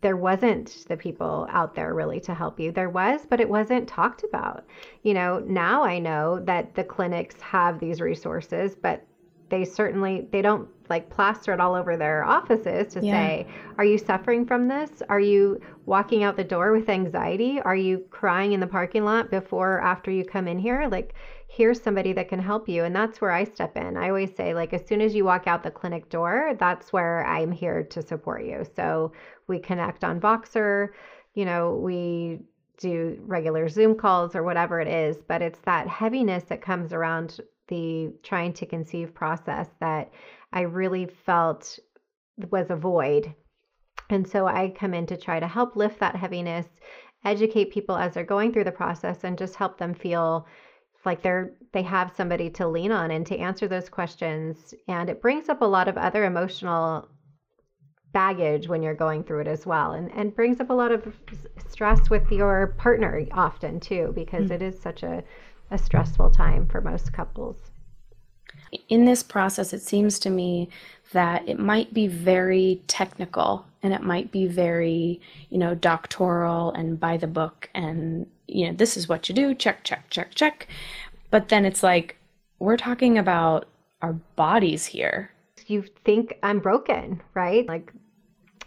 there 0.00 0.16
wasn't 0.16 0.84
the 0.88 0.96
people 0.96 1.48
out 1.50 1.74
there 1.74 1.92
really 1.92 2.20
to 2.20 2.32
help 2.32 2.60
you. 2.60 2.70
There 2.70 2.90
was, 2.90 3.26
but 3.28 3.40
it 3.40 3.48
wasn't 3.48 3.88
talked 3.88 4.22
about. 4.22 4.64
You 5.02 5.14
know, 5.14 5.40
now 5.40 5.82
I 5.82 5.98
know 5.98 6.38
that 6.44 6.76
the 6.76 6.84
clinics 6.84 7.40
have 7.40 7.80
these 7.80 8.00
resources, 8.00 8.76
but 8.76 9.04
they 9.48 9.64
certainly 9.64 10.28
they 10.30 10.42
don't 10.42 10.68
like 10.90 11.10
plaster 11.10 11.52
it 11.52 11.60
all 11.60 11.74
over 11.74 11.96
their 11.96 12.24
offices 12.24 12.92
to 12.94 13.04
yeah. 13.04 13.12
say, 13.12 13.46
"Are 13.76 13.84
you 13.84 13.98
suffering 13.98 14.46
from 14.46 14.68
this? 14.68 15.02
Are 15.08 15.20
you 15.20 15.60
walking 15.86 16.22
out 16.22 16.36
the 16.36 16.44
door 16.44 16.72
with 16.72 16.88
anxiety? 16.88 17.60
Are 17.60 17.76
you 17.76 18.04
crying 18.10 18.52
in 18.52 18.60
the 18.60 18.66
parking 18.66 19.04
lot 19.04 19.30
before 19.30 19.74
or 19.74 19.80
after 19.80 20.10
you 20.10 20.24
come 20.24 20.46
in 20.46 20.58
here?" 20.58 20.86
Like 20.88 21.14
here's 21.48 21.82
somebody 21.82 22.12
that 22.12 22.28
can 22.28 22.38
help 22.38 22.68
you 22.68 22.84
and 22.84 22.94
that's 22.94 23.20
where 23.20 23.32
I 23.32 23.44
step 23.44 23.76
in. 23.76 23.96
I 23.96 24.08
always 24.08 24.34
say 24.36 24.54
like 24.54 24.72
as 24.74 24.86
soon 24.86 25.00
as 25.00 25.14
you 25.14 25.24
walk 25.24 25.46
out 25.46 25.62
the 25.62 25.70
clinic 25.70 26.08
door, 26.10 26.54
that's 26.58 26.92
where 26.92 27.24
I'm 27.26 27.50
here 27.50 27.82
to 27.84 28.02
support 28.02 28.44
you. 28.44 28.64
So 28.76 29.12
we 29.48 29.58
connect 29.58 30.04
on 30.04 30.20
Voxer, 30.20 30.90
you 31.34 31.46
know, 31.46 31.74
we 31.74 32.40
do 32.76 33.18
regular 33.22 33.68
Zoom 33.68 33.96
calls 33.96 34.36
or 34.36 34.42
whatever 34.42 34.80
it 34.80 34.88
is, 34.88 35.16
but 35.26 35.42
it's 35.42 35.60
that 35.60 35.88
heaviness 35.88 36.44
that 36.44 36.62
comes 36.62 36.92
around 36.92 37.40
the 37.68 38.12
trying 38.22 38.52
to 38.52 38.66
conceive 38.66 39.14
process 39.14 39.68
that 39.80 40.10
I 40.52 40.62
really 40.62 41.06
felt 41.06 41.78
was 42.50 42.70
a 42.70 42.76
void. 42.76 43.34
And 44.10 44.26
so 44.26 44.46
I 44.46 44.70
come 44.70 44.94
in 44.94 45.06
to 45.06 45.16
try 45.16 45.40
to 45.40 45.48
help 45.48 45.76
lift 45.76 45.98
that 46.00 46.16
heaviness, 46.16 46.66
educate 47.24 47.72
people 47.72 47.96
as 47.96 48.14
they're 48.14 48.24
going 48.24 48.52
through 48.52 48.64
the 48.64 48.72
process, 48.72 49.24
and 49.24 49.36
just 49.36 49.56
help 49.56 49.76
them 49.78 49.92
feel 49.92 50.46
like 51.08 51.22
they're 51.22 51.52
they 51.72 51.82
have 51.82 52.12
somebody 52.16 52.50
to 52.50 52.66
lean 52.66 52.92
on 52.92 53.10
and 53.10 53.26
to 53.26 53.36
answer 53.36 53.66
those 53.66 53.88
questions. 53.88 54.74
And 54.86 55.10
it 55.10 55.20
brings 55.20 55.48
up 55.48 55.60
a 55.60 55.64
lot 55.64 55.88
of 55.88 55.96
other 55.96 56.24
emotional 56.24 57.08
baggage 58.12 58.68
when 58.68 58.82
you're 58.82 58.94
going 58.94 59.22
through 59.24 59.40
it 59.40 59.46
as 59.46 59.66
well 59.66 59.92
and, 59.92 60.10
and 60.12 60.34
brings 60.34 60.60
up 60.60 60.70
a 60.70 60.72
lot 60.72 60.90
of 60.90 61.14
stress 61.68 62.08
with 62.08 62.30
your 62.30 62.68
partner 62.78 63.26
often 63.32 63.78
too 63.80 64.12
because 64.14 64.44
mm-hmm. 64.44 64.54
it 64.54 64.62
is 64.62 64.80
such 64.80 65.02
a 65.02 65.22
a 65.70 65.76
stressful 65.76 66.30
time 66.30 66.66
for 66.66 66.80
most 66.80 67.12
couples. 67.12 67.67
In 68.88 69.04
this 69.04 69.22
process, 69.22 69.72
it 69.72 69.82
seems 69.82 70.18
to 70.20 70.30
me 70.30 70.68
that 71.12 71.48
it 71.48 71.58
might 71.58 71.94
be 71.94 72.06
very 72.06 72.82
technical 72.86 73.64
and 73.82 73.94
it 73.94 74.02
might 74.02 74.30
be 74.30 74.46
very, 74.46 75.20
you 75.50 75.58
know, 75.58 75.74
doctoral 75.74 76.72
and 76.72 77.00
by 77.00 77.16
the 77.16 77.26
book 77.26 77.70
and, 77.74 78.26
you 78.46 78.66
know, 78.66 78.72
this 78.72 78.96
is 78.96 79.08
what 79.08 79.28
you 79.28 79.34
do, 79.34 79.54
check, 79.54 79.84
check, 79.84 80.10
check, 80.10 80.34
check. 80.34 80.68
But 81.30 81.48
then 81.48 81.64
it's 81.64 81.82
like, 81.82 82.16
we're 82.58 82.76
talking 82.76 83.18
about 83.18 83.68
our 84.02 84.14
bodies 84.36 84.86
here. 84.86 85.30
You 85.66 85.84
think 86.04 86.38
I'm 86.42 86.60
broken, 86.60 87.22
right? 87.34 87.66
Like, 87.66 87.92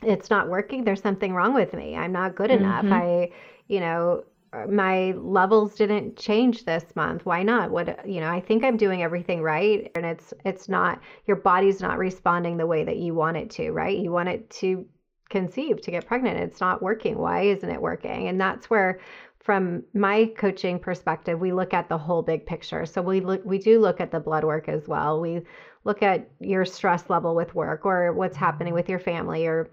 it's 0.01 0.29
not 0.29 0.49
working. 0.49 0.83
There's 0.83 1.01
something 1.01 1.33
wrong 1.33 1.53
with 1.53 1.73
me. 1.73 1.95
I'm 1.95 2.11
not 2.11 2.35
good 2.35 2.51
enough. 2.51 2.85
Mm-hmm. 2.85 2.93
I, 2.93 3.31
you 3.67 3.79
know, 3.79 4.23
my 4.69 5.11
levels 5.11 5.75
didn't 5.75 6.17
change 6.17 6.65
this 6.65 6.83
month 6.95 7.25
why 7.25 7.41
not 7.41 7.71
what 7.71 8.07
you 8.07 8.19
know 8.19 8.29
i 8.29 8.41
think 8.41 8.63
i'm 8.63 8.75
doing 8.75 9.01
everything 9.01 9.41
right 9.41 9.89
and 9.95 10.05
it's 10.05 10.33
it's 10.43 10.67
not 10.67 10.99
your 11.25 11.37
body's 11.37 11.79
not 11.79 11.97
responding 11.97 12.57
the 12.57 12.67
way 12.67 12.83
that 12.83 12.97
you 12.97 13.13
want 13.13 13.37
it 13.37 13.49
to 13.49 13.71
right 13.71 13.97
you 13.97 14.11
want 14.11 14.27
it 14.27 14.49
to 14.49 14.85
conceive, 15.31 15.81
to 15.81 15.89
get 15.89 16.05
pregnant. 16.05 16.37
It's 16.37 16.61
not 16.61 16.83
working. 16.83 17.17
Why 17.17 17.43
isn't 17.43 17.69
it 17.69 17.81
working? 17.81 18.27
And 18.27 18.39
that's 18.39 18.69
where 18.69 18.99
from 19.39 19.81
my 19.95 20.31
coaching 20.37 20.77
perspective, 20.77 21.39
we 21.39 21.51
look 21.51 21.73
at 21.73 21.89
the 21.89 21.97
whole 21.97 22.21
big 22.21 22.45
picture. 22.45 22.85
So 22.85 23.01
we 23.01 23.21
look 23.21 23.43
we 23.43 23.57
do 23.57 23.79
look 23.79 23.99
at 23.99 24.11
the 24.11 24.19
blood 24.19 24.43
work 24.43 24.69
as 24.69 24.87
well. 24.87 25.19
We 25.19 25.41
look 25.83 26.03
at 26.03 26.29
your 26.39 26.63
stress 26.65 27.09
level 27.09 27.33
with 27.33 27.55
work 27.55 27.83
or 27.85 28.13
what's 28.13 28.37
happening 28.37 28.71
mm-hmm. 28.71 28.75
with 28.75 28.89
your 28.89 28.99
family 28.99 29.47
or 29.47 29.71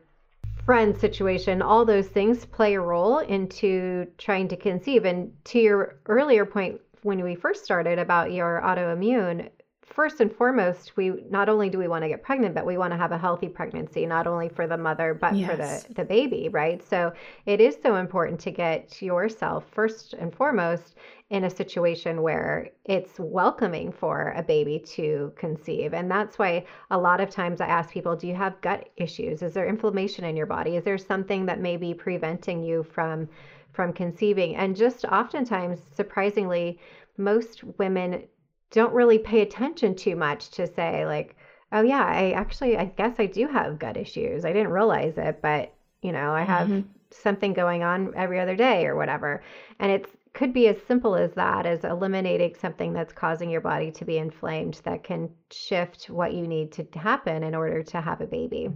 friend 0.69 0.99
situation. 0.99 1.63
All 1.63 1.87
those 1.87 2.09
things 2.09 2.45
play 2.45 2.75
a 2.75 2.81
role 2.83 3.21
into 3.21 4.07
trying 4.19 4.49
to 4.49 4.57
conceive. 4.57 5.07
And 5.07 5.33
to 5.45 5.59
your 5.59 5.99
earlier 6.05 6.45
point 6.45 6.79
when 7.05 7.25
we 7.25 7.35
first 7.37 7.65
started 7.65 7.99
about 7.99 8.33
your 8.33 8.61
autoimmune, 8.63 9.49
first 9.95 10.21
and 10.21 10.33
foremost, 10.33 10.97
we 10.97 11.25
not 11.31 11.49
only 11.49 11.69
do 11.69 11.79
we 11.79 11.89
want 11.89 12.03
to 12.05 12.09
get 12.09 12.23
pregnant, 12.23 12.55
but 12.55 12.67
we 12.67 12.79
want 12.79 12.93
to 12.93 12.97
have 12.97 13.13
a 13.13 13.19
healthy 13.19 13.49
pregnancy, 13.49 14.07
not 14.07 14.27
only 14.27 14.49
for 14.49 14.67
the 14.67 14.77
mother, 14.77 15.15
but 15.15 15.35
yes. 15.35 15.51
for 15.51 15.57
the, 15.57 15.95
the 15.95 16.05
baby, 16.05 16.49
right? 16.49 16.83
So 16.83 17.13
it 17.47 17.61
is 17.61 17.77
so 17.83 17.97
important 17.97 18.41
to 18.41 18.51
get 18.51 19.03
yourself 19.03 19.65
first 19.73 20.15
and 20.15 20.35
foremost 20.35 20.95
in 21.31 21.45
a 21.45 21.51
situation 21.51 22.23
where 22.23 22.71
it's 22.85 23.19
welcoming 23.19 23.93
for 23.93 24.33
a 24.37 24.43
baby 24.43 24.79
to 24.79 25.33
conceive. 25.37 25.93
And 25.93 26.11
that's 26.11 26.39
why 26.39 26.65
a 26.91 26.99
lot 26.99 27.21
of 27.21 27.29
times 27.29 27.61
I 27.61 27.67
ask 27.67 27.91
people, 27.91 28.17
do 28.17 28.27
you 28.27 28.35
have 28.35 28.61
gut 28.61 28.89
issues? 28.97 29.43
Is 29.43 29.53
there 29.53 29.69
inflammation 29.69 30.25
in 30.25 30.37
your 30.37 30.47
body? 30.47 30.77
Is 30.77 30.85
there 30.85 30.99
something 30.99 31.45
that 31.47 31.61
may 31.61 31.77
be 31.77 31.93
preventing 31.93 32.63
you 32.63 32.83
from 32.83 33.29
from 33.73 33.93
conceiving? 33.93 34.57
And 34.57 34.75
just 34.75 35.05
oftentimes, 35.05 35.81
surprisingly, 35.95 36.81
most 37.19 37.63
women 37.79 38.25
don't 38.71 38.93
really 38.93 39.19
pay 39.19 39.41
attention 39.41 39.95
too 39.95 40.17
much 40.17 40.51
to 40.51 40.67
say 40.67 41.07
like 41.07 41.37
oh 41.73 41.83
yeah 41.83 42.05
i 42.05 42.33
actually 42.33 42.77
i 42.77 42.85
guess 42.85 43.15
i 43.19 43.27
do 43.27 43.47
have 43.47 43.79
gut 43.79 43.97
issues. 43.97 44.45
I 44.45 44.53
didn't 44.53 44.73
realize 44.73 45.15
it 45.17 45.41
but 45.43 45.73
you 46.03 46.13
know 46.13 46.33
i 46.33 46.43
have 46.43 46.69
mm-hmm. 46.69 46.89
something 47.11 47.53
going 47.53 47.83
on 47.83 48.13
every 48.17 48.41
other 48.41 48.57
day 48.57 48.87
or 48.87 48.97
whatever. 48.97 49.43
And 49.79 49.91
it 49.91 50.07
could 50.35 50.53
be 50.53 50.69
as 50.69 50.77
simple 50.87 51.17
as 51.17 51.33
that 51.33 51.67
as 51.67 51.83
eliminating 51.83 52.55
something 52.55 52.93
that's 52.93 53.13
causing 53.13 53.51
your 53.51 53.61
body 53.61 53.91
to 53.91 54.05
be 54.05 54.19
inflamed 54.19 54.81
that 54.85 55.03
can 55.03 55.29
shift 55.51 56.09
what 56.11 56.33
you 56.33 56.47
need 56.47 56.71
to 56.73 56.87
happen 56.95 57.43
in 57.43 57.55
order 57.55 57.83
to 57.83 58.01
have 58.01 58.21
a 58.21 58.27
baby. 58.27 58.71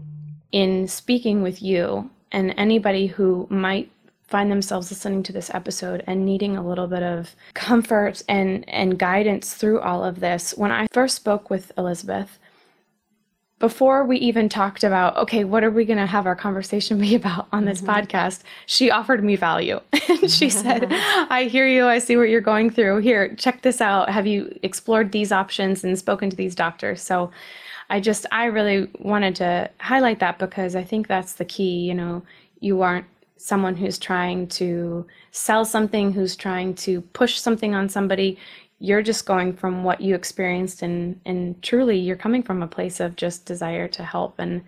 In 0.50 0.88
speaking 0.88 1.40
with 1.40 1.62
you 1.62 2.10
and 2.32 2.54
anybody 2.56 3.06
who 3.06 3.46
might 3.48 3.92
find 4.32 4.50
themselves 4.50 4.90
listening 4.90 5.22
to 5.22 5.30
this 5.30 5.50
episode 5.52 6.02
and 6.06 6.24
needing 6.24 6.56
a 6.56 6.66
little 6.66 6.86
bit 6.86 7.02
of 7.02 7.36
comfort 7.52 8.22
and, 8.30 8.66
and 8.66 8.98
guidance 8.98 9.52
through 9.52 9.78
all 9.78 10.02
of 10.02 10.20
this, 10.20 10.54
when 10.56 10.72
I 10.72 10.86
first 10.90 11.16
spoke 11.16 11.50
with 11.50 11.70
Elizabeth, 11.76 12.38
before 13.58 14.04
we 14.04 14.16
even 14.16 14.48
talked 14.48 14.84
about, 14.84 15.14
okay, 15.18 15.44
what 15.44 15.62
are 15.62 15.70
we 15.70 15.84
going 15.84 15.98
to 15.98 16.06
have 16.06 16.26
our 16.26 16.34
conversation 16.34 16.98
be 17.06 17.14
about 17.14 17.46
on 17.52 17.66
this 17.66 17.82
mm-hmm. 17.82 17.90
podcast, 17.90 18.40
she 18.64 18.90
offered 18.90 19.22
me 19.22 19.36
value. 19.36 19.78
and 20.08 20.30
she 20.30 20.48
said, 20.62 20.86
I 20.90 21.44
hear 21.44 21.68
you. 21.68 21.84
I 21.86 21.98
see 21.98 22.16
what 22.16 22.30
you're 22.30 22.40
going 22.40 22.70
through. 22.70 23.00
Here, 23.00 23.34
check 23.36 23.60
this 23.60 23.82
out. 23.82 24.08
Have 24.08 24.26
you 24.26 24.58
explored 24.62 25.12
these 25.12 25.30
options 25.30 25.84
and 25.84 25.98
spoken 25.98 26.30
to 26.30 26.36
these 26.36 26.54
doctors? 26.54 27.02
So 27.02 27.30
I 27.90 28.00
just, 28.00 28.24
I 28.32 28.46
really 28.46 28.88
wanted 28.98 29.36
to 29.36 29.68
highlight 29.78 30.20
that 30.20 30.38
because 30.38 30.74
I 30.74 30.84
think 30.84 31.06
that's 31.06 31.34
the 31.34 31.44
key. 31.44 31.80
You 31.80 31.92
know, 31.92 32.22
you 32.60 32.80
aren't 32.80 33.04
someone 33.42 33.74
who's 33.74 33.98
trying 33.98 34.46
to 34.46 35.04
sell 35.32 35.64
something, 35.64 36.12
who's 36.12 36.36
trying 36.36 36.74
to 36.74 37.00
push 37.00 37.38
something 37.40 37.74
on 37.74 37.88
somebody. 37.88 38.38
You're 38.78 39.02
just 39.02 39.26
going 39.26 39.54
from 39.54 39.84
what 39.84 40.00
you 40.00 40.14
experienced, 40.14 40.82
and 40.82 41.20
and 41.24 41.60
truly, 41.62 41.98
you're 41.98 42.16
coming 42.16 42.42
from 42.42 42.62
a 42.62 42.68
place 42.68 43.00
of 43.00 43.16
just 43.16 43.44
desire 43.44 43.88
to 43.88 44.04
help. 44.04 44.38
And 44.38 44.62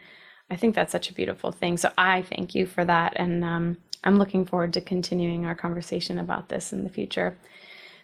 I 0.50 0.56
think 0.56 0.74
that's 0.74 0.92
such 0.92 1.08
a 1.08 1.14
beautiful 1.14 1.52
thing. 1.52 1.76
So 1.76 1.90
I 1.96 2.22
thank 2.22 2.54
you 2.54 2.66
for 2.66 2.84
that, 2.84 3.12
and 3.16 3.44
um, 3.44 3.76
I'm 4.02 4.18
looking 4.18 4.44
forward 4.44 4.72
to 4.74 4.80
continuing 4.80 5.46
our 5.46 5.54
conversation 5.54 6.18
about 6.18 6.48
this 6.48 6.72
in 6.72 6.84
the 6.84 6.90
future. 6.90 7.36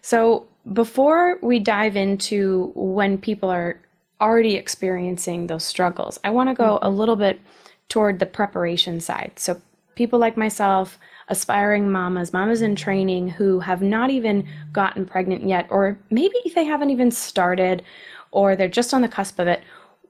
So 0.02 0.46
before 0.72 1.38
we 1.42 1.58
dive 1.58 1.96
into 1.96 2.72
when 2.74 3.18
people 3.18 3.50
are 3.50 3.80
already 4.20 4.54
experiencing 4.54 5.46
those 5.46 5.64
struggles, 5.64 6.18
I 6.22 6.30
want 6.30 6.48
to 6.48 6.54
go 6.54 6.78
a 6.80 6.90
little 6.90 7.16
bit 7.16 7.40
toward 7.88 8.18
the 8.18 8.26
preparation 8.26 9.00
side. 9.00 9.32
So 9.36 9.60
people 10.00 10.19
like 10.19 10.35
myself, 10.35 10.99
aspiring 11.28 11.92
mamas, 11.92 12.33
mamas 12.33 12.62
in 12.62 12.75
training 12.75 13.28
who 13.28 13.61
have 13.61 13.83
not 13.83 14.09
even 14.09 14.49
gotten 14.73 15.04
pregnant 15.04 15.47
yet, 15.47 15.66
or 15.69 15.99
maybe 16.09 16.37
they 16.54 16.64
haven't 16.64 16.88
even 16.88 17.11
started, 17.11 17.83
or 18.30 18.57
they're 18.57 18.66
just 18.66 18.95
on 18.95 19.02
the 19.02 19.09
cusp 19.09 19.38
of 19.38 19.47
it, 19.47 19.62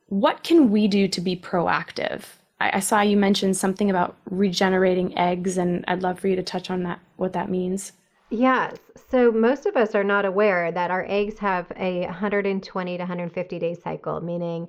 what 0.07 0.45
can 0.45 0.71
we 0.71 0.87
do 0.87 1.09
to 1.09 1.21
be 1.21 1.35
proactive? 1.35 2.23
I, 2.61 2.77
I 2.77 2.79
saw 2.79 3.01
you 3.01 3.17
mention 3.17 3.53
something 3.53 3.91
about 3.91 4.17
regenerating 4.27 5.19
eggs, 5.19 5.59
and 5.59 5.85
I'd 5.89 6.05
love 6.05 6.21
for 6.21 6.29
you 6.29 6.37
to 6.37 6.43
touch 6.45 6.71
on 6.71 6.85
that, 6.85 7.01
what 7.17 7.33
that 7.33 7.51
means. 7.51 7.91
Yes. 8.31 8.77
So 9.11 9.33
most 9.33 9.67
of 9.67 9.77
us 9.77 9.97
are 9.97 10.05
not 10.05 10.25
aware 10.25 10.71
that 10.71 10.93
our 10.93 11.05
eggs 11.09 11.37
have 11.41 11.67
a 11.75 12.03
120 12.03 12.97
to 12.97 13.03
150 13.03 13.59
day 13.59 13.75
cycle, 13.75 14.21
meaning 14.21 14.69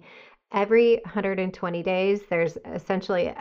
every 0.51 0.95
120 1.05 1.83
days, 1.83 2.21
there's 2.27 2.57
essentially 2.65 3.35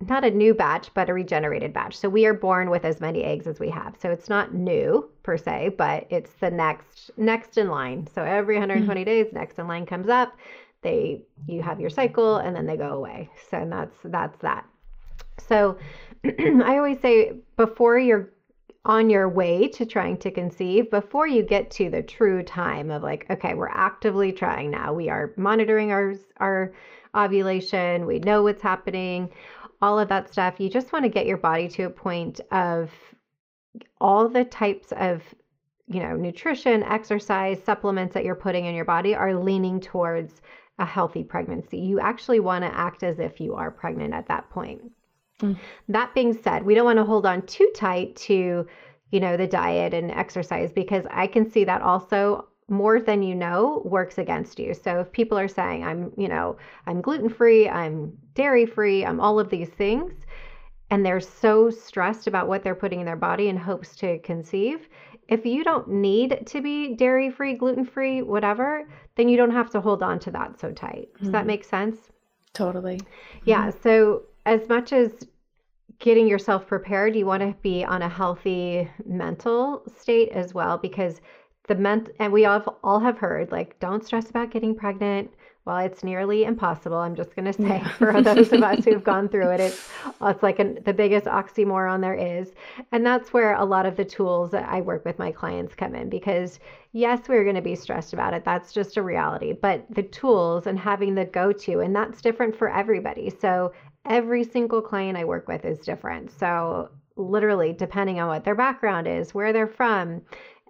not 0.00 0.24
a 0.24 0.30
new 0.30 0.54
batch, 0.54 0.92
but 0.94 1.08
a 1.08 1.14
regenerated 1.14 1.72
batch. 1.72 1.96
So 1.96 2.08
we 2.08 2.26
are 2.26 2.34
born 2.34 2.70
with 2.70 2.84
as 2.84 3.00
many 3.00 3.24
eggs 3.24 3.46
as 3.46 3.58
we 3.58 3.70
have. 3.70 3.96
So 4.00 4.10
it's 4.10 4.28
not 4.28 4.54
new 4.54 5.08
per 5.22 5.36
se, 5.38 5.74
but 5.78 6.06
it's 6.10 6.32
the 6.34 6.50
next 6.50 7.10
next 7.16 7.56
in 7.56 7.68
line. 7.68 8.06
So 8.14 8.22
every 8.22 8.56
120 8.56 9.00
mm-hmm. 9.00 9.04
days, 9.04 9.32
next 9.32 9.58
in 9.58 9.66
line 9.66 9.86
comes 9.86 10.08
up. 10.08 10.36
They 10.82 11.22
you 11.46 11.62
have 11.62 11.80
your 11.80 11.90
cycle 11.90 12.36
and 12.36 12.54
then 12.54 12.66
they 12.66 12.76
go 12.76 12.92
away. 12.92 13.30
So 13.50 13.58
and 13.58 13.72
that's 13.72 13.96
that's 14.04 14.38
that. 14.38 14.66
So 15.38 15.78
I 16.24 16.76
always 16.76 17.00
say 17.00 17.32
before 17.56 17.98
you're 17.98 18.30
on 18.84 19.10
your 19.10 19.28
way 19.28 19.66
to 19.66 19.84
trying 19.84 20.16
to 20.18 20.30
conceive, 20.30 20.90
before 20.90 21.26
you 21.26 21.42
get 21.42 21.70
to 21.72 21.90
the 21.90 22.02
true 22.02 22.42
time 22.42 22.90
of 22.90 23.02
like, 23.02 23.26
okay, 23.30 23.54
we're 23.54 23.68
actively 23.68 24.30
trying 24.30 24.70
now. 24.70 24.92
We 24.92 25.08
are 25.08 25.32
monitoring 25.36 25.90
our 25.90 26.14
our 26.36 26.72
ovulation. 27.14 28.04
We 28.04 28.18
know 28.18 28.42
what's 28.42 28.62
happening 28.62 29.30
all 29.82 29.98
of 29.98 30.08
that 30.08 30.30
stuff, 30.32 30.58
you 30.58 30.70
just 30.70 30.92
want 30.92 31.04
to 31.04 31.08
get 31.08 31.26
your 31.26 31.36
body 31.36 31.68
to 31.68 31.84
a 31.84 31.90
point 31.90 32.40
of 32.50 32.90
all 34.00 34.28
the 34.28 34.44
types 34.44 34.92
of 34.92 35.22
you 35.88 36.00
know 36.00 36.16
nutrition 36.16 36.82
exercise 36.82 37.62
supplements 37.62 38.14
that 38.14 38.24
you're 38.24 38.34
putting 38.34 38.66
in 38.66 38.74
your 38.74 38.84
body 38.84 39.14
are 39.14 39.34
leaning 39.34 39.80
towards 39.80 40.40
a 40.78 40.84
healthy 40.84 41.22
pregnancy 41.22 41.78
you 41.78 42.00
actually 42.00 42.40
want 42.40 42.64
to 42.64 42.74
act 42.74 43.02
as 43.02 43.18
if 43.18 43.40
you 43.40 43.54
are 43.54 43.70
pregnant 43.70 44.12
at 44.12 44.26
that 44.26 44.48
point 44.50 44.82
mm. 45.40 45.56
that 45.88 46.12
being 46.14 46.32
said 46.32 46.64
we 46.64 46.74
don't 46.74 46.84
want 46.84 46.98
to 46.98 47.04
hold 47.04 47.24
on 47.24 47.40
too 47.42 47.70
tight 47.74 48.16
to 48.16 48.66
you 49.10 49.20
know 49.20 49.36
the 49.36 49.46
diet 49.46 49.94
and 49.94 50.10
exercise 50.10 50.72
because 50.72 51.04
i 51.10 51.26
can 51.26 51.48
see 51.48 51.64
that 51.64 51.82
also 51.82 52.48
more 52.68 53.00
than 53.00 53.22
you 53.22 53.34
know 53.34 53.82
works 53.84 54.18
against 54.18 54.58
you. 54.58 54.74
So 54.74 55.00
if 55.00 55.12
people 55.12 55.38
are 55.38 55.48
saying 55.48 55.84
I'm, 55.84 56.12
you 56.16 56.28
know, 56.28 56.56
I'm 56.86 57.00
gluten 57.00 57.28
free, 57.28 57.68
I'm 57.68 58.12
dairy 58.34 58.66
free, 58.66 59.04
I'm 59.04 59.20
all 59.20 59.38
of 59.38 59.50
these 59.50 59.68
things, 59.68 60.12
and 60.90 61.04
they're 61.04 61.20
so 61.20 61.70
stressed 61.70 62.26
about 62.26 62.48
what 62.48 62.62
they're 62.62 62.74
putting 62.74 63.00
in 63.00 63.06
their 63.06 63.16
body 63.16 63.48
in 63.48 63.56
hopes 63.56 63.96
to 63.96 64.18
conceive, 64.20 64.88
if 65.28 65.44
you 65.44 65.64
don't 65.64 65.88
need 65.88 66.46
to 66.46 66.60
be 66.60 66.94
dairy 66.94 67.30
free, 67.30 67.54
gluten 67.54 67.84
free, 67.84 68.22
whatever, 68.22 68.88
then 69.16 69.28
you 69.28 69.36
don't 69.36 69.50
have 69.50 69.70
to 69.70 69.80
hold 69.80 70.02
on 70.02 70.18
to 70.20 70.30
that 70.30 70.60
so 70.60 70.70
tight. 70.70 71.08
Does 71.14 71.22
mm-hmm. 71.22 71.32
that 71.32 71.46
make 71.46 71.64
sense? 71.64 71.96
Totally. 72.52 73.00
Yeah. 73.44 73.68
Mm-hmm. 73.68 73.78
So 73.82 74.22
as 74.44 74.68
much 74.68 74.92
as 74.92 75.26
getting 75.98 76.28
yourself 76.28 76.66
prepared, 76.66 77.16
you 77.16 77.26
want 77.26 77.42
to 77.42 77.54
be 77.62 77.84
on 77.84 78.02
a 78.02 78.08
healthy 78.08 78.88
mental 79.04 79.82
state 79.96 80.30
as 80.30 80.54
well 80.54 80.78
because 80.78 81.20
the 81.66 81.74
ment 81.74 82.10
and 82.18 82.32
we 82.32 82.44
all 82.44 82.78
all 82.82 83.00
have 83.00 83.18
heard 83.18 83.50
like 83.52 83.78
don't 83.80 84.04
stress 84.04 84.30
about 84.30 84.50
getting 84.50 84.74
pregnant. 84.74 85.30
Well 85.64 85.78
it's 85.78 86.04
nearly 86.04 86.44
impossible 86.44 86.96
i'm 86.96 87.16
just 87.16 87.34
going 87.34 87.46
to 87.46 87.52
say 87.52 87.80
yeah. 87.82 87.88
for 87.88 88.22
those 88.22 88.52
of 88.52 88.62
us 88.62 88.84
who've 88.84 89.02
gone 89.12 89.28
through 89.28 89.50
it 89.50 89.58
it's 89.58 89.88
it's 90.22 90.42
like 90.42 90.60
an, 90.60 90.78
the 90.84 90.92
biggest 90.92 91.26
oxymoron 91.26 92.00
there 92.00 92.14
is. 92.14 92.52
And 92.92 93.04
that's 93.04 93.32
where 93.32 93.54
a 93.54 93.64
lot 93.64 93.84
of 93.84 93.96
the 93.96 94.04
tools 94.04 94.52
that 94.52 94.68
i 94.68 94.80
work 94.80 95.04
with 95.04 95.18
my 95.18 95.32
clients 95.32 95.74
come 95.74 95.96
in 95.96 96.08
because 96.08 96.60
yes 96.92 97.28
we're 97.28 97.42
going 97.42 97.56
to 97.56 97.62
be 97.62 97.74
stressed 97.74 98.12
about 98.12 98.32
it. 98.32 98.44
That's 98.44 98.72
just 98.72 98.96
a 98.96 99.02
reality. 99.02 99.54
But 99.54 99.84
the 99.90 100.04
tools 100.04 100.68
and 100.68 100.78
having 100.78 101.16
the 101.16 101.24
go-to 101.24 101.80
and 101.80 101.96
that's 101.96 102.22
different 102.22 102.56
for 102.56 102.70
everybody. 102.70 103.28
So 103.28 103.72
every 104.04 104.44
single 104.44 104.80
client 104.80 105.18
i 105.18 105.24
work 105.24 105.48
with 105.48 105.64
is 105.64 105.80
different. 105.80 106.30
So 106.30 106.90
literally 107.16 107.72
depending 107.72 108.20
on 108.20 108.28
what 108.28 108.44
their 108.44 108.54
background 108.54 109.08
is 109.08 109.34
where 109.34 109.52
they're 109.52 109.66
from 109.66 110.22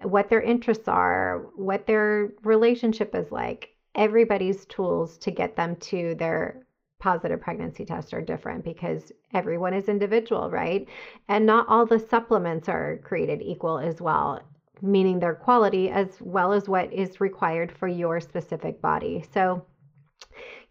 what 0.02 0.28
their 0.28 0.42
interests 0.42 0.88
are, 0.88 1.46
what 1.56 1.86
their 1.86 2.32
relationship 2.42 3.14
is 3.14 3.30
like. 3.32 3.70
Everybody's 3.94 4.66
tools 4.66 5.16
to 5.18 5.30
get 5.30 5.56
them 5.56 5.76
to 5.76 6.14
their 6.16 6.66
positive 6.98 7.40
pregnancy 7.40 7.84
test 7.84 8.12
are 8.14 8.20
different 8.20 8.64
because 8.64 9.12
everyone 9.32 9.74
is 9.74 9.88
individual, 9.88 10.50
right? 10.50 10.86
And 11.28 11.46
not 11.46 11.66
all 11.68 11.86
the 11.86 11.98
supplements 11.98 12.68
are 12.68 13.00
created 13.04 13.42
equal 13.42 13.78
as 13.78 14.00
well, 14.00 14.40
meaning 14.82 15.18
their 15.18 15.34
quality 15.34 15.90
as 15.90 16.08
well 16.20 16.52
as 16.52 16.68
what 16.68 16.92
is 16.92 17.20
required 17.20 17.72
for 17.72 17.88
your 17.88 18.20
specific 18.20 18.80
body. 18.80 19.24
So, 19.32 19.64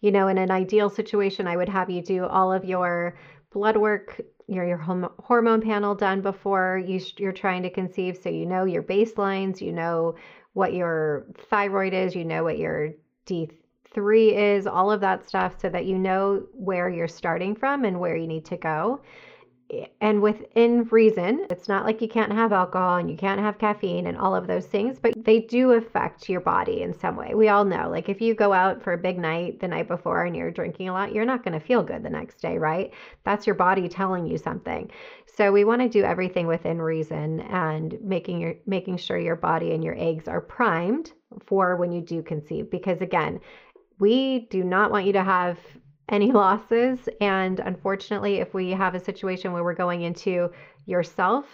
you 0.01 0.12
know, 0.12 0.27
in 0.27 0.38
an 0.38 0.51
ideal 0.51 0.89
situation, 0.89 1.48
I 1.48 1.58
would 1.58 1.70
have 1.70 1.89
you 1.89 2.01
do 2.01 2.25
all 2.25 2.51
of 2.51 2.65
your 2.65 3.17
blood 3.51 3.77
work, 3.77 4.22
your, 4.48 4.66
your 4.66 4.78
hormone 4.78 5.62
panel 5.62 5.96
done 5.96 6.22
before 6.22 6.82
you, 6.86 7.02
you're 7.18 7.32
trying 7.32 7.64
to 7.64 7.70
conceive. 7.70 8.18
So 8.18 8.30
you 8.30 8.46
know 8.46 8.66
your 8.66 8.84
baselines, 8.84 9.62
you 9.62 9.72
know 9.72 10.16
what 10.54 10.74
your 10.74 11.25
thyroid 11.50 11.94
is, 11.94 12.16
you 12.16 12.25
know 12.25 12.44
what 12.44 12.58
your 12.58 12.92
D3 13.25 14.34
is, 14.58 14.68
all 14.68 14.92
of 14.92 15.02
that 15.02 15.28
stuff, 15.28 15.60
so 15.60 15.70
that 15.70 15.86
you 15.86 15.98
know 15.98 16.46
where 16.54 16.90
you're 16.90 17.08
starting 17.08 17.56
from 17.56 17.86
and 17.86 18.00
where 18.00 18.16
you 18.16 18.28
need 18.28 18.46
to 18.46 18.58
go 18.58 19.02
and 20.00 20.22
within 20.22 20.84
reason. 20.86 21.48
It's 21.50 21.67
not 21.67 21.86
like 21.86 22.01
you 22.01 22.07
can't 22.07 22.31
have 22.31 22.51
alcohol 22.51 22.98
and 22.98 23.10
you 23.10 23.17
can't 23.17 23.39
have 23.39 23.57
caffeine 23.57 24.07
and 24.07 24.17
all 24.17 24.36
of 24.36 24.48
those 24.48 24.67
things, 24.67 25.00
but 25.00 25.13
they 25.24 25.39
do 25.39 25.72
affect 25.72 26.29
your 26.29 26.41
body 26.41 26.81
in 26.81 26.93
some 26.93 27.15
way. 27.15 27.34
We 27.34 27.50
all 27.50 27.65
know, 27.65 27.89
like 27.89 28.07
if 28.07 28.22
you 28.22 28.36
go 28.36 28.53
out 28.53 28.81
for 28.81 28.93
a 28.93 28.98
big 28.98 29.17
night 29.17 29.60
the 29.60 29.67
night 29.67 29.88
before 29.88 30.25
and 30.25 30.36
you're 30.36 30.51
drinking 30.51 30.89
a 30.89 30.93
lot, 30.93 31.13
you're 31.13 31.25
not 31.25 31.43
going 31.43 31.60
to 31.60 31.65
feel 31.65 31.84
good 31.84 32.03
the 32.03 32.10
next 32.10 32.41
day, 32.41 32.57
right? 32.57 32.91
That's 33.24 33.48
your 33.48 33.55
body 33.55 33.89
telling 33.89 34.27
you 34.27 34.38
something. 34.38 34.91
So 35.25 35.51
we 35.51 35.65
want 35.65 35.81
to 35.81 35.89
do 35.89 36.03
everything 36.03 36.48
within 36.48 36.81
reason 36.81 37.41
and 37.41 37.98
making 38.01 38.39
your 38.39 38.55
making 38.65 38.98
sure 38.98 39.17
your 39.17 39.36
body 39.36 39.74
and 39.74 39.84
your 39.84 39.95
eggs 39.98 40.27
are 40.27 40.41
primed 40.41 41.12
for 41.45 41.75
when 41.75 41.91
you 41.91 42.01
do 42.01 42.22
conceive 42.22 42.69
because 42.69 43.01
again, 43.01 43.39
we 44.00 44.48
do 44.50 44.63
not 44.63 44.91
want 44.91 45.05
you 45.05 45.13
to 45.13 45.24
have 45.24 45.57
any 46.10 46.32
losses. 46.32 47.10
And 47.22 47.60
unfortunately, 47.60 48.36
if 48.36 48.54
we 48.54 48.72
have 48.72 48.96
a 48.96 49.00
situation 49.00 49.52
where 49.52 49.64
we're 49.64 49.74
going 49.74 50.04
into 50.04 50.52
yourself, 50.86 51.46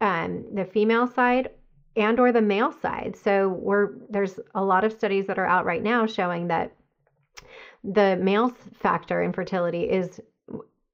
um, 0.00 0.44
the 0.54 0.64
female 0.64 1.06
side, 1.06 1.50
and 1.96 2.20
or 2.20 2.30
the 2.30 2.40
male 2.40 2.72
side. 2.72 3.16
So 3.16 3.48
we're 3.48 3.90
there's 4.08 4.38
a 4.54 4.62
lot 4.62 4.84
of 4.84 4.92
studies 4.92 5.26
that 5.26 5.38
are 5.38 5.46
out 5.46 5.64
right 5.64 5.82
now 5.82 6.06
showing 6.06 6.46
that 6.48 6.74
the 7.82 8.16
male 8.16 8.50
factor 8.80 9.22
in 9.22 9.32
fertility 9.32 9.82
is 9.90 10.20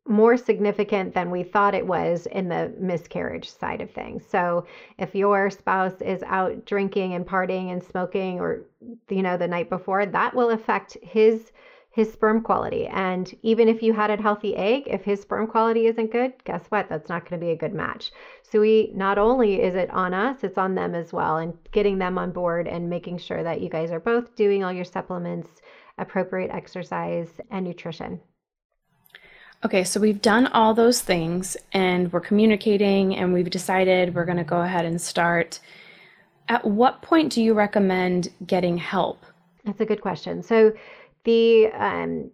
more 0.07 0.37
significant 0.37 1.15
than 1.15 1.31
we 1.31 1.43
thought 1.43 1.75
it 1.75 1.87
was 1.87 2.27
in 2.27 2.49
the 2.49 2.75
miscarriage 2.79 3.49
side 3.49 3.81
of 3.81 3.91
things. 3.91 4.23
So 4.29 4.67
if 4.99 5.15
your 5.15 5.49
spouse 5.49 6.01
is 6.03 6.23
out 6.25 6.67
drinking 6.67 7.15
and 7.15 7.27
partying 7.27 7.73
and 7.73 7.83
smoking 7.83 8.39
or 8.39 8.67
you 9.09 9.23
know 9.23 9.37
the 9.37 9.49
night 9.49 9.71
before, 9.71 10.05
that 10.07 10.35
will 10.35 10.51
affect 10.51 10.97
his 11.03 11.53
his 11.95 12.13
sperm 12.13 12.43
quality. 12.43 12.89
And 12.89 13.33
even 13.43 13.69
if 13.69 13.81
you 13.81 13.93
had 13.93 14.11
a 14.11 14.21
healthy 14.21 14.57
egg, 14.57 14.83
if 14.89 15.05
his 15.05 15.21
sperm 15.21 15.47
quality 15.47 15.87
isn't 15.87 16.11
good, 16.11 16.33
guess 16.45 16.65
what? 16.69 16.89
That's 16.89 17.09
not 17.09 17.23
going 17.23 17.41
to 17.41 17.47
be 17.47 17.53
a 17.53 17.57
good 17.57 17.73
match. 17.73 18.11
So 18.43 18.61
we 18.61 18.91
not 18.97 19.17
only 19.17 19.63
is 19.63 19.77
it 19.77 19.91
on 19.91 20.13
us, 20.13 20.43
it's 20.43 20.59
on 20.59 20.75
them 20.75 20.97
as 20.97 21.13
well 21.13 21.37
and 21.37 21.57
getting 21.71 21.99
them 21.99 22.19
on 22.19 22.33
board 22.33 22.67
and 22.67 22.91
making 22.91 23.19
sure 23.19 23.45
that 23.45 23.61
you 23.61 23.69
guys 23.69 23.93
are 23.93 24.01
both 24.01 24.35
doing 24.35 24.65
all 24.65 24.73
your 24.73 24.85
supplements, 24.85 25.63
appropriate 25.97 26.51
exercise 26.51 27.29
and 27.53 27.65
nutrition. 27.65 28.21
Okay, 29.65 29.85
so 29.85 30.01
we've 30.01 30.21
done 30.21 30.49
all 30.49 30.75
those 30.75 31.01
things 31.01 31.57
and 31.73 32.13
we're 32.13 32.21
communicating 32.21 33.15
and 33.15 33.33
we've 33.33 33.51
decided 33.51 34.17
we're 34.17 34.25
going 34.25 34.37
to 34.37 34.43
go 34.43 34.63
ahead 34.63 34.85
and 34.85 35.01
start. 35.01 35.61
At 36.49 36.65
what 36.65 37.03
point 37.03 37.31
do 37.31 37.41
you 37.41 37.55
recommend 37.55 38.31
getting 38.45 38.77
help? 38.79 39.25
That's 39.65 39.81
a 39.81 39.87
good 39.87 40.03
question. 40.03 40.43
So 40.43 40.73
the 41.25 41.67
um, 41.73 42.31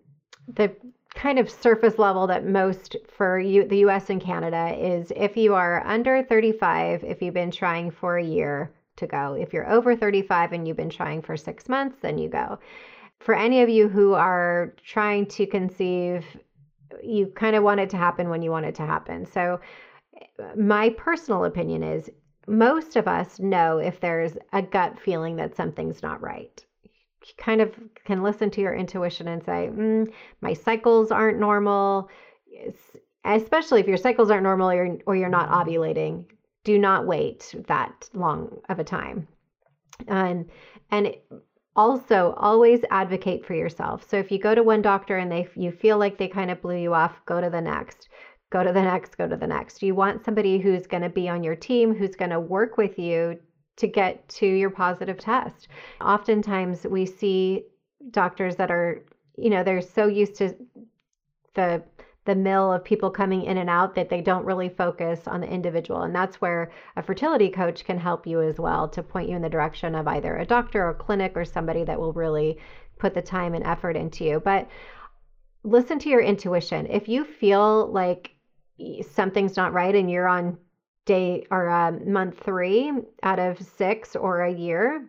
the 0.48 0.74
kind 1.14 1.38
of 1.38 1.50
surface 1.50 1.98
level 1.98 2.26
that 2.26 2.46
most 2.46 2.96
for 3.08 3.38
you 3.38 3.66
the 3.66 3.78
US 3.78 4.10
and 4.10 4.20
Canada 4.20 4.74
is 4.78 5.12
if 5.16 5.36
you 5.36 5.54
are 5.54 5.84
under 5.86 6.22
35 6.22 7.02
if 7.04 7.20
you've 7.20 7.34
been 7.34 7.50
trying 7.50 7.90
for 7.90 8.16
a 8.16 8.24
year 8.24 8.72
to 8.96 9.06
go. 9.06 9.34
If 9.34 9.52
you're 9.52 9.70
over 9.70 9.96
35 9.96 10.52
and 10.52 10.68
you've 10.68 10.76
been 10.76 10.90
trying 10.90 11.22
for 11.22 11.36
6 11.36 11.68
months 11.68 11.98
then 12.00 12.18
you 12.18 12.28
go. 12.28 12.58
For 13.18 13.34
any 13.34 13.62
of 13.62 13.68
you 13.68 13.88
who 13.88 14.14
are 14.14 14.74
trying 14.84 15.26
to 15.26 15.46
conceive 15.46 16.24
you 17.02 17.26
kind 17.26 17.54
of 17.54 17.62
want 17.62 17.80
it 17.80 17.90
to 17.90 17.96
happen 17.96 18.28
when 18.28 18.42
you 18.42 18.50
want 18.50 18.66
it 18.66 18.74
to 18.76 18.86
happen. 18.86 19.24
So 19.24 19.60
my 20.56 20.90
personal 20.90 21.44
opinion 21.44 21.82
is 21.82 22.10
most 22.46 22.96
of 22.96 23.06
us 23.06 23.38
know 23.38 23.78
if 23.78 24.00
there's 24.00 24.36
a 24.52 24.62
gut 24.62 24.98
feeling 24.98 25.36
that 25.36 25.56
something's 25.56 26.02
not 26.02 26.20
right 26.20 26.64
kind 27.36 27.60
of 27.60 27.74
can 28.04 28.22
listen 28.22 28.50
to 28.50 28.60
your 28.60 28.74
intuition 28.74 29.28
and 29.28 29.44
say, 29.44 29.70
mm, 29.72 30.12
my 30.40 30.52
cycles 30.52 31.10
aren't 31.10 31.38
normal. 31.38 32.08
Especially 33.24 33.80
if 33.80 33.86
your 33.86 33.96
cycles 33.96 34.30
aren't 34.30 34.42
normal 34.42 34.70
or, 34.70 34.98
or 35.06 35.16
you're 35.16 35.28
not 35.28 35.50
ovulating, 35.50 36.24
do 36.64 36.78
not 36.78 37.06
wait 37.06 37.54
that 37.68 38.08
long 38.14 38.58
of 38.68 38.78
a 38.78 38.84
time. 38.84 39.28
And 40.08 40.50
and 40.90 41.14
also 41.76 42.34
always 42.36 42.80
advocate 42.90 43.46
for 43.46 43.54
yourself. 43.54 44.08
So 44.08 44.16
if 44.16 44.30
you 44.32 44.38
go 44.38 44.54
to 44.54 44.62
one 44.62 44.82
doctor 44.82 45.18
and 45.18 45.30
they 45.30 45.48
you 45.54 45.70
feel 45.70 45.98
like 45.98 46.18
they 46.18 46.28
kind 46.28 46.50
of 46.50 46.62
blew 46.62 46.76
you 46.76 46.94
off, 46.94 47.20
go 47.26 47.40
to 47.40 47.50
the 47.50 47.60
next. 47.60 48.08
Go 48.50 48.64
to 48.64 48.72
the 48.72 48.82
next, 48.82 49.16
go 49.16 49.28
to 49.28 49.36
the 49.36 49.46
next. 49.46 49.80
You 49.80 49.94
want 49.94 50.24
somebody 50.24 50.58
who's 50.58 50.86
going 50.88 51.04
to 51.04 51.08
be 51.08 51.28
on 51.28 51.44
your 51.44 51.54
team, 51.54 51.94
who's 51.94 52.16
going 52.16 52.32
to 52.32 52.40
work 52.40 52.76
with 52.76 52.98
you 52.98 53.38
to 53.76 53.86
get 53.86 54.28
to 54.28 54.46
your 54.46 54.70
positive 54.70 55.18
test. 55.18 55.68
Oftentimes 56.00 56.84
we 56.84 57.06
see 57.06 57.64
doctors 58.10 58.56
that 58.56 58.70
are, 58.70 59.04
you 59.36 59.50
know, 59.50 59.62
they're 59.62 59.80
so 59.80 60.06
used 60.06 60.34
to 60.36 60.54
the 61.54 61.82
the 62.26 62.34
mill 62.34 62.72
of 62.72 62.84
people 62.84 63.10
coming 63.10 63.44
in 63.44 63.56
and 63.56 63.70
out 63.70 63.94
that 63.94 64.10
they 64.10 64.20
don't 64.20 64.44
really 64.44 64.68
focus 64.68 65.26
on 65.26 65.40
the 65.40 65.48
individual. 65.48 66.02
And 66.02 66.14
that's 66.14 66.40
where 66.40 66.70
a 66.96 67.02
fertility 67.02 67.48
coach 67.48 67.84
can 67.84 67.98
help 67.98 68.26
you 68.26 68.42
as 68.42 68.60
well 68.60 68.88
to 68.90 69.02
point 69.02 69.28
you 69.28 69.36
in 69.36 69.42
the 69.42 69.48
direction 69.48 69.94
of 69.94 70.06
either 70.06 70.36
a 70.36 70.44
doctor 70.44 70.86
or 70.86 70.94
clinic 70.94 71.32
or 71.34 71.44
somebody 71.44 71.82
that 71.84 71.98
will 71.98 72.12
really 72.12 72.58
put 72.98 73.14
the 73.14 73.22
time 73.22 73.54
and 73.54 73.64
effort 73.64 73.96
into 73.96 74.24
you. 74.24 74.38
But 74.38 74.68
listen 75.64 75.98
to 76.00 76.10
your 76.10 76.20
intuition. 76.20 76.86
If 76.86 77.08
you 77.08 77.24
feel 77.24 77.90
like 77.90 78.32
something's 79.10 79.56
not 79.56 79.72
right 79.72 79.94
and 79.94 80.10
you're 80.10 80.28
on 80.28 80.58
day 81.04 81.46
or 81.50 81.68
um, 81.68 82.12
month 82.12 82.38
three 82.44 82.92
out 83.22 83.38
of 83.38 83.60
six 83.60 84.14
or 84.16 84.42
a 84.42 84.52
year, 84.52 85.08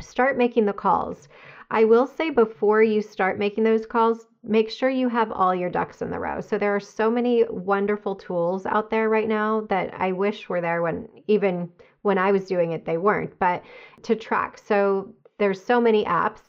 start 0.00 0.36
making 0.36 0.66
the 0.66 0.72
calls. 0.72 1.28
I 1.70 1.84
will 1.84 2.06
say 2.06 2.30
before 2.30 2.82
you 2.82 3.00
start 3.00 3.38
making 3.38 3.64
those 3.64 3.86
calls, 3.86 4.26
make 4.42 4.68
sure 4.70 4.90
you 4.90 5.08
have 5.08 5.32
all 5.32 5.54
your 5.54 5.70
ducks 5.70 6.02
in 6.02 6.10
the 6.10 6.18
row. 6.18 6.40
So 6.40 6.58
there 6.58 6.74
are 6.74 6.80
so 6.80 7.10
many 7.10 7.44
wonderful 7.48 8.14
tools 8.14 8.66
out 8.66 8.90
there 8.90 9.08
right 9.08 9.28
now 9.28 9.62
that 9.70 9.94
I 9.94 10.12
wish 10.12 10.48
were 10.48 10.60
there 10.60 10.82
when 10.82 11.08
even 11.28 11.70
when 12.02 12.18
I 12.18 12.32
was 12.32 12.46
doing 12.46 12.72
it 12.72 12.84
they 12.84 12.98
weren't, 12.98 13.38
but 13.38 13.62
to 14.02 14.16
track. 14.16 14.58
So 14.58 15.14
there's 15.38 15.64
so 15.64 15.80
many 15.80 16.04
apps, 16.04 16.42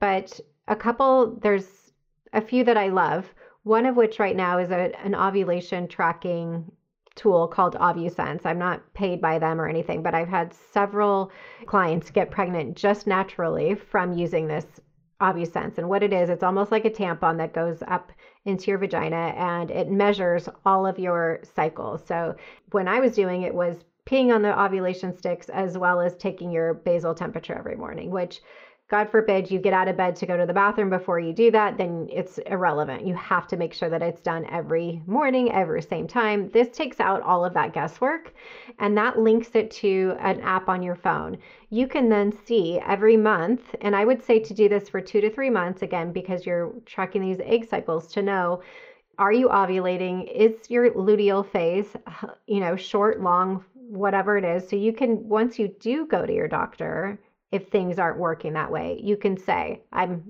but 0.00 0.40
a 0.68 0.76
couple 0.76 1.38
there's 1.42 1.92
a 2.32 2.40
few 2.40 2.64
that 2.64 2.78
I 2.78 2.88
love. 2.88 3.28
One 3.64 3.84
of 3.84 3.96
which 3.96 4.18
right 4.18 4.36
now 4.36 4.58
is 4.58 4.70
a, 4.70 4.90
an 5.04 5.14
ovulation 5.14 5.86
tracking 5.86 6.70
tool 7.14 7.46
called 7.48 7.74
OvuSense. 7.76 8.44
I'm 8.44 8.58
not 8.58 8.82
paid 8.94 9.20
by 9.20 9.38
them 9.38 9.60
or 9.60 9.68
anything, 9.68 10.02
but 10.02 10.14
I've 10.14 10.28
had 10.28 10.54
several 10.72 11.30
clients 11.66 12.10
get 12.10 12.30
pregnant 12.30 12.76
just 12.76 13.06
naturally 13.06 13.74
from 13.74 14.12
using 14.12 14.46
this 14.46 14.66
OvuSense. 15.20 15.78
And 15.78 15.88
what 15.88 16.02
it 16.02 16.12
is, 16.12 16.28
it's 16.28 16.42
almost 16.42 16.72
like 16.72 16.84
a 16.84 16.90
tampon 16.90 17.38
that 17.38 17.54
goes 17.54 17.82
up 17.86 18.12
into 18.44 18.70
your 18.70 18.78
vagina 18.78 19.32
and 19.36 19.70
it 19.70 19.90
measures 19.90 20.48
all 20.66 20.86
of 20.86 20.98
your 20.98 21.40
cycles. 21.54 22.04
So 22.04 22.34
when 22.72 22.88
I 22.88 23.00
was 23.00 23.14
doing 23.14 23.42
it 23.42 23.54
was 23.54 23.84
peeing 24.04 24.34
on 24.34 24.42
the 24.42 24.60
ovulation 24.60 25.16
sticks 25.16 25.48
as 25.48 25.78
well 25.78 26.00
as 26.00 26.16
taking 26.16 26.50
your 26.50 26.74
basal 26.74 27.14
temperature 27.14 27.54
every 27.56 27.76
morning, 27.76 28.10
which 28.10 28.40
God 28.92 29.08
forbid 29.08 29.50
you 29.50 29.58
get 29.58 29.72
out 29.72 29.88
of 29.88 29.96
bed 29.96 30.16
to 30.16 30.26
go 30.26 30.36
to 30.36 30.44
the 30.44 30.52
bathroom 30.52 30.90
before 30.90 31.18
you 31.18 31.32
do 31.32 31.50
that, 31.50 31.78
then 31.78 32.10
it's 32.12 32.36
irrelevant. 32.36 33.06
You 33.06 33.14
have 33.14 33.46
to 33.46 33.56
make 33.56 33.72
sure 33.72 33.88
that 33.88 34.02
it's 34.02 34.20
done 34.20 34.44
every 34.50 35.00
morning, 35.06 35.50
every 35.50 35.80
same 35.80 36.06
time. 36.06 36.50
This 36.50 36.68
takes 36.68 37.00
out 37.00 37.22
all 37.22 37.42
of 37.42 37.54
that 37.54 37.72
guesswork 37.72 38.34
and 38.80 38.94
that 38.98 39.18
links 39.18 39.48
it 39.54 39.70
to 39.70 40.14
an 40.20 40.42
app 40.42 40.68
on 40.68 40.82
your 40.82 40.94
phone. 40.94 41.38
You 41.70 41.88
can 41.88 42.10
then 42.10 42.32
see 42.44 42.80
every 42.86 43.16
month, 43.16 43.74
and 43.80 43.96
I 43.96 44.04
would 44.04 44.22
say 44.22 44.38
to 44.40 44.52
do 44.52 44.68
this 44.68 44.90
for 44.90 45.00
two 45.00 45.22
to 45.22 45.30
three 45.30 45.48
months 45.48 45.80
again, 45.80 46.12
because 46.12 46.44
you're 46.44 46.74
tracking 46.84 47.22
these 47.22 47.40
egg 47.40 47.66
cycles 47.70 48.08
to 48.08 48.20
know 48.20 48.60
are 49.18 49.32
you 49.32 49.48
ovulating? 49.48 50.30
Is 50.30 50.68
your 50.68 50.90
luteal 50.90 51.50
phase, 51.50 51.96
you 52.46 52.60
know, 52.60 52.76
short, 52.76 53.22
long, 53.22 53.64
whatever 53.74 54.36
it 54.36 54.44
is. 54.44 54.68
So 54.68 54.76
you 54.76 54.92
can, 54.92 55.26
once 55.26 55.58
you 55.58 55.68
do 55.80 56.06
go 56.06 56.26
to 56.26 56.32
your 56.32 56.48
doctor, 56.48 57.18
if 57.52 57.68
things 57.68 57.98
aren't 57.98 58.18
working 58.18 58.54
that 58.54 58.72
way. 58.72 58.98
You 59.02 59.16
can 59.16 59.36
say, 59.36 59.82
I'm 59.92 60.24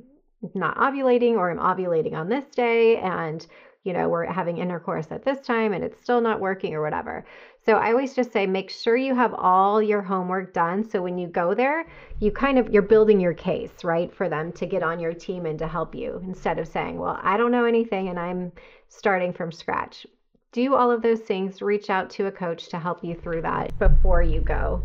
not 0.55 0.77
ovulating 0.77 1.35
or 1.35 1.51
I'm 1.51 1.59
ovulating 1.59 2.15
on 2.15 2.29
this 2.29 2.45
day 2.47 2.99
and 2.99 3.47
you 3.85 3.93
know, 3.93 4.09
we're 4.09 4.25
having 4.25 4.59
intercourse 4.59 5.09
at 5.11 5.25
this 5.25 5.45
time 5.45 5.73
and 5.73 5.83
it's 5.83 6.01
still 6.01 6.21
not 6.21 6.41
working 6.41 6.75
or 6.75 6.83
whatever. 6.83 7.25
So 7.67 7.75
I 7.75 7.91
always 7.91 8.15
just 8.15 8.33
say 8.33 8.47
make 8.47 8.71
sure 8.71 8.97
you 8.97 9.15
have 9.15 9.35
all 9.35 9.83
your 9.83 10.03
homework 10.03 10.53
done 10.53 10.89
so 10.89 11.03
when 11.03 11.19
you 11.19 11.27
go 11.27 11.53
there, 11.53 11.87
you 12.21 12.31
kind 12.31 12.59
of 12.59 12.71
you're 12.73 12.83
building 12.83 13.19
your 13.19 13.35
case, 13.35 13.83
right, 13.83 14.15
for 14.15 14.29
them 14.29 14.53
to 14.53 14.67
get 14.67 14.85
on 14.85 15.01
your 15.01 15.13
team 15.13 15.47
and 15.47 15.59
to 15.59 15.67
help 15.67 15.95
you 15.95 16.21
instead 16.25 16.59
of 16.59 16.69
saying, 16.69 16.99
"Well, 16.99 17.19
I 17.23 17.37
don't 17.37 17.51
know 17.51 17.65
anything 17.65 18.09
and 18.09 18.19
I'm 18.19 18.53
starting 18.89 19.33
from 19.33 19.51
scratch." 19.51 20.07
Do 20.53 20.75
all 20.75 20.91
of 20.91 21.03
those 21.03 21.21
things, 21.21 21.63
reach 21.63 21.89
out 21.91 22.11
to 22.11 22.27
a 22.27 22.33
coach 22.33 22.69
to 22.69 22.79
help 22.79 23.03
you 23.03 23.15
through 23.15 23.43
that 23.43 23.77
before 23.79 24.23
you 24.23 24.41
go. 24.41 24.83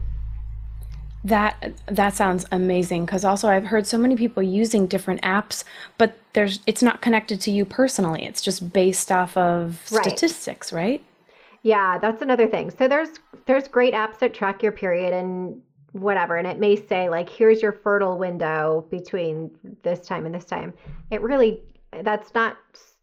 That 1.23 1.73
that 1.88 2.15
sounds 2.15 2.45
amazing 2.51 3.06
because 3.06 3.25
also 3.25 3.49
I've 3.49 3.65
heard 3.65 3.86
so 3.86 3.97
many 3.97 4.15
people 4.15 4.41
using 4.43 4.88
different 4.88 5.21
apps, 5.23 5.63
but 5.97 6.17
there's 6.34 6.60
it's 6.65 6.82
not 6.82 7.01
connected 7.01 7.41
to 7.41 7.51
you 7.51 7.65
personally. 7.65 8.23
It's 8.25 8.41
just 8.41 8.71
based 8.71 9.12
off 9.12 9.36
of 9.36 9.82
Right. 9.89 10.23
statistics, 10.25 10.71
right? 10.71 11.03
Yeah, 11.63 11.97
that's 11.97 12.21
another 12.21 12.47
thing. 12.47 12.71
So 12.71 12.88
there's 12.88 13.10
there's 13.45 13.67
great 13.67 13.93
apps 13.93 14.19
that 14.19 14.34
track 14.34 14.63
your 14.63 14.71
period 14.71 15.13
and 15.13 15.62
whatever, 15.91 16.36
and 16.38 16.47
it 16.47 16.60
may 16.60 16.75
say 16.75 17.10
like 17.10 17.30
here's 17.30 17.62
your 17.62 17.71
fertile 17.71 18.17
window 18.17 18.86
between 18.91 19.51
this 19.84 20.06
time 20.08 20.25
and 20.25 20.34
this 20.34 20.45
time. 20.45 20.73
It 21.12 21.21
really 21.21 21.62
that's 22.03 22.34
not 22.34 22.58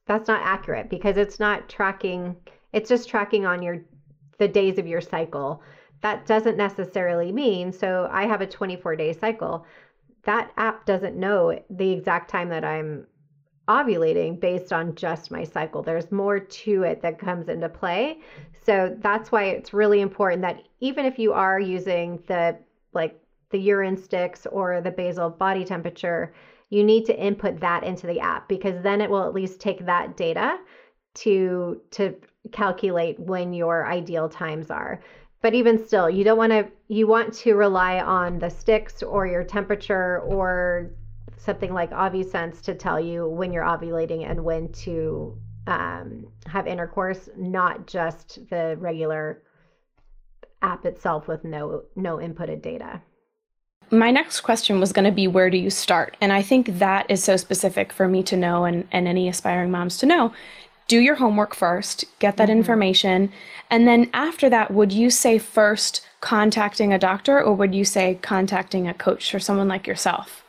that's 0.06 0.28
not 0.28 0.40
accurate 0.42 0.88
because 0.90 1.16
it's 1.16 1.40
not 1.40 1.68
tracking 1.68 2.36
it's 2.72 2.88
just 2.88 3.08
tracking 3.08 3.46
on 3.46 3.62
your 3.62 3.78
the 4.38 4.48
days 4.48 4.78
of 4.78 4.86
your 4.86 5.00
cycle. 5.00 5.62
That 6.04 6.26
doesn't 6.26 6.58
necessarily 6.58 7.32
mean 7.32 7.72
so 7.72 8.10
I 8.12 8.26
have 8.26 8.42
a 8.42 8.46
24 8.46 8.94
day 8.94 9.14
cycle. 9.14 9.64
That 10.24 10.52
app 10.58 10.84
doesn't 10.84 11.16
know 11.16 11.58
the 11.70 11.92
exact 11.92 12.28
time 12.28 12.50
that 12.50 12.62
I'm 12.62 13.06
ovulating 13.68 14.38
based 14.38 14.70
on 14.70 14.96
just 14.96 15.30
my 15.30 15.44
cycle. 15.44 15.82
There's 15.82 16.12
more 16.12 16.38
to 16.38 16.82
it 16.82 17.00
that 17.00 17.18
comes 17.18 17.48
into 17.48 17.70
play. 17.70 18.18
So 18.66 18.94
that's 19.00 19.32
why 19.32 19.44
it's 19.44 19.72
really 19.72 20.02
important 20.02 20.42
that 20.42 20.64
even 20.80 21.06
if 21.06 21.18
you 21.18 21.32
are 21.32 21.58
using 21.58 22.22
the 22.26 22.58
like 22.92 23.18
the 23.48 23.58
urine 23.58 23.96
sticks 23.96 24.46
or 24.52 24.82
the 24.82 24.90
basal 24.90 25.30
body 25.30 25.64
temperature, 25.64 26.34
you 26.68 26.84
need 26.84 27.06
to 27.06 27.18
input 27.18 27.60
that 27.60 27.82
into 27.82 28.06
the 28.06 28.20
app 28.20 28.46
because 28.46 28.82
then 28.82 29.00
it 29.00 29.08
will 29.08 29.24
at 29.24 29.32
least 29.32 29.58
take 29.58 29.86
that 29.86 30.18
data 30.18 30.58
to 31.14 31.80
to 31.92 32.14
calculate 32.52 33.18
when 33.18 33.54
your 33.54 33.86
ideal 33.86 34.28
times 34.28 34.70
are. 34.70 35.00
But 35.44 35.52
even 35.52 35.86
still, 35.86 36.08
you 36.08 36.24
don't 36.24 36.38
want 36.38 36.52
to 36.52 36.68
you 36.88 37.06
want 37.06 37.34
to 37.34 37.52
rely 37.52 38.00
on 38.00 38.38
the 38.38 38.48
sticks 38.48 39.02
or 39.02 39.26
your 39.26 39.44
temperature 39.44 40.20
or 40.20 40.92
something 41.36 41.74
like 41.74 41.90
OvuSense 41.90 42.62
to 42.62 42.74
tell 42.74 42.98
you 42.98 43.28
when 43.28 43.52
you're 43.52 43.62
ovulating 43.62 44.26
and 44.26 44.42
when 44.42 44.72
to 44.72 45.36
um, 45.66 46.28
have 46.46 46.66
intercourse, 46.66 47.28
not 47.36 47.86
just 47.86 48.38
the 48.48 48.76
regular 48.78 49.42
app 50.62 50.86
itself 50.86 51.28
with 51.28 51.44
no 51.44 51.82
no 51.94 52.16
inputted 52.16 52.62
data. 52.62 53.02
My 53.90 54.10
next 54.10 54.40
question 54.40 54.80
was 54.80 54.94
going 54.94 55.04
to 55.04 55.12
be 55.12 55.26
where 55.26 55.50
do 55.50 55.58
you 55.58 55.68
start? 55.68 56.16
And 56.22 56.32
I 56.32 56.40
think 56.40 56.78
that 56.78 57.10
is 57.10 57.22
so 57.22 57.36
specific 57.36 57.92
for 57.92 58.08
me 58.08 58.22
to 58.22 58.36
know 58.38 58.64
and, 58.64 58.88
and 58.92 59.06
any 59.06 59.28
aspiring 59.28 59.70
moms 59.70 59.98
to 59.98 60.06
know. 60.06 60.32
Do 60.86 61.00
your 61.00 61.14
homework 61.14 61.54
first, 61.54 62.04
get 62.18 62.36
that 62.36 62.48
mm-hmm. 62.48 62.58
information. 62.58 63.32
And 63.70 63.88
then 63.88 64.10
after 64.12 64.50
that, 64.50 64.70
would 64.72 64.92
you 64.92 65.10
say 65.10 65.38
first 65.38 66.06
contacting 66.20 66.92
a 66.92 66.98
doctor 66.98 67.42
or 67.42 67.54
would 67.54 67.74
you 67.74 67.84
say 67.84 68.18
contacting 68.22 68.88
a 68.88 68.94
coach 68.94 69.34
or 69.34 69.40
someone 69.40 69.68
like 69.68 69.86
yourself? 69.86 70.44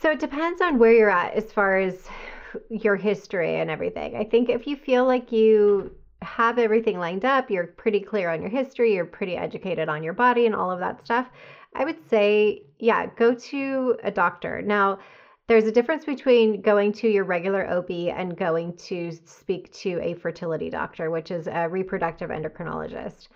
So 0.00 0.10
it 0.10 0.20
depends 0.20 0.60
on 0.60 0.78
where 0.78 0.92
you're 0.92 1.10
at 1.10 1.34
as 1.34 1.52
far 1.52 1.78
as 1.78 2.08
your 2.70 2.96
history 2.96 3.56
and 3.56 3.70
everything. 3.70 4.16
I 4.16 4.24
think 4.24 4.48
if 4.48 4.66
you 4.66 4.76
feel 4.76 5.04
like 5.04 5.30
you 5.30 5.94
have 6.22 6.58
everything 6.58 6.98
lined 6.98 7.24
up, 7.24 7.50
you're 7.50 7.66
pretty 7.66 8.00
clear 8.00 8.30
on 8.30 8.40
your 8.40 8.50
history, 8.50 8.94
you're 8.94 9.04
pretty 9.04 9.36
educated 9.36 9.88
on 9.88 10.02
your 10.02 10.12
body 10.12 10.46
and 10.46 10.54
all 10.54 10.70
of 10.70 10.80
that 10.80 11.04
stuff, 11.04 11.28
I 11.74 11.84
would 11.84 12.08
say, 12.08 12.62
yeah, 12.78 13.06
go 13.16 13.34
to 13.34 13.96
a 14.02 14.10
doctor. 14.10 14.62
Now, 14.62 14.98
there's 15.50 15.64
a 15.64 15.72
difference 15.72 16.04
between 16.04 16.60
going 16.60 16.92
to 16.92 17.08
your 17.08 17.24
regular 17.24 17.68
OB 17.68 17.90
and 17.90 18.36
going 18.36 18.72
to 18.76 19.10
speak 19.24 19.72
to 19.72 19.98
a 20.00 20.14
fertility 20.14 20.70
doctor, 20.70 21.10
which 21.10 21.32
is 21.32 21.48
a 21.48 21.68
reproductive 21.68 22.30
endocrinologist. 22.30 23.26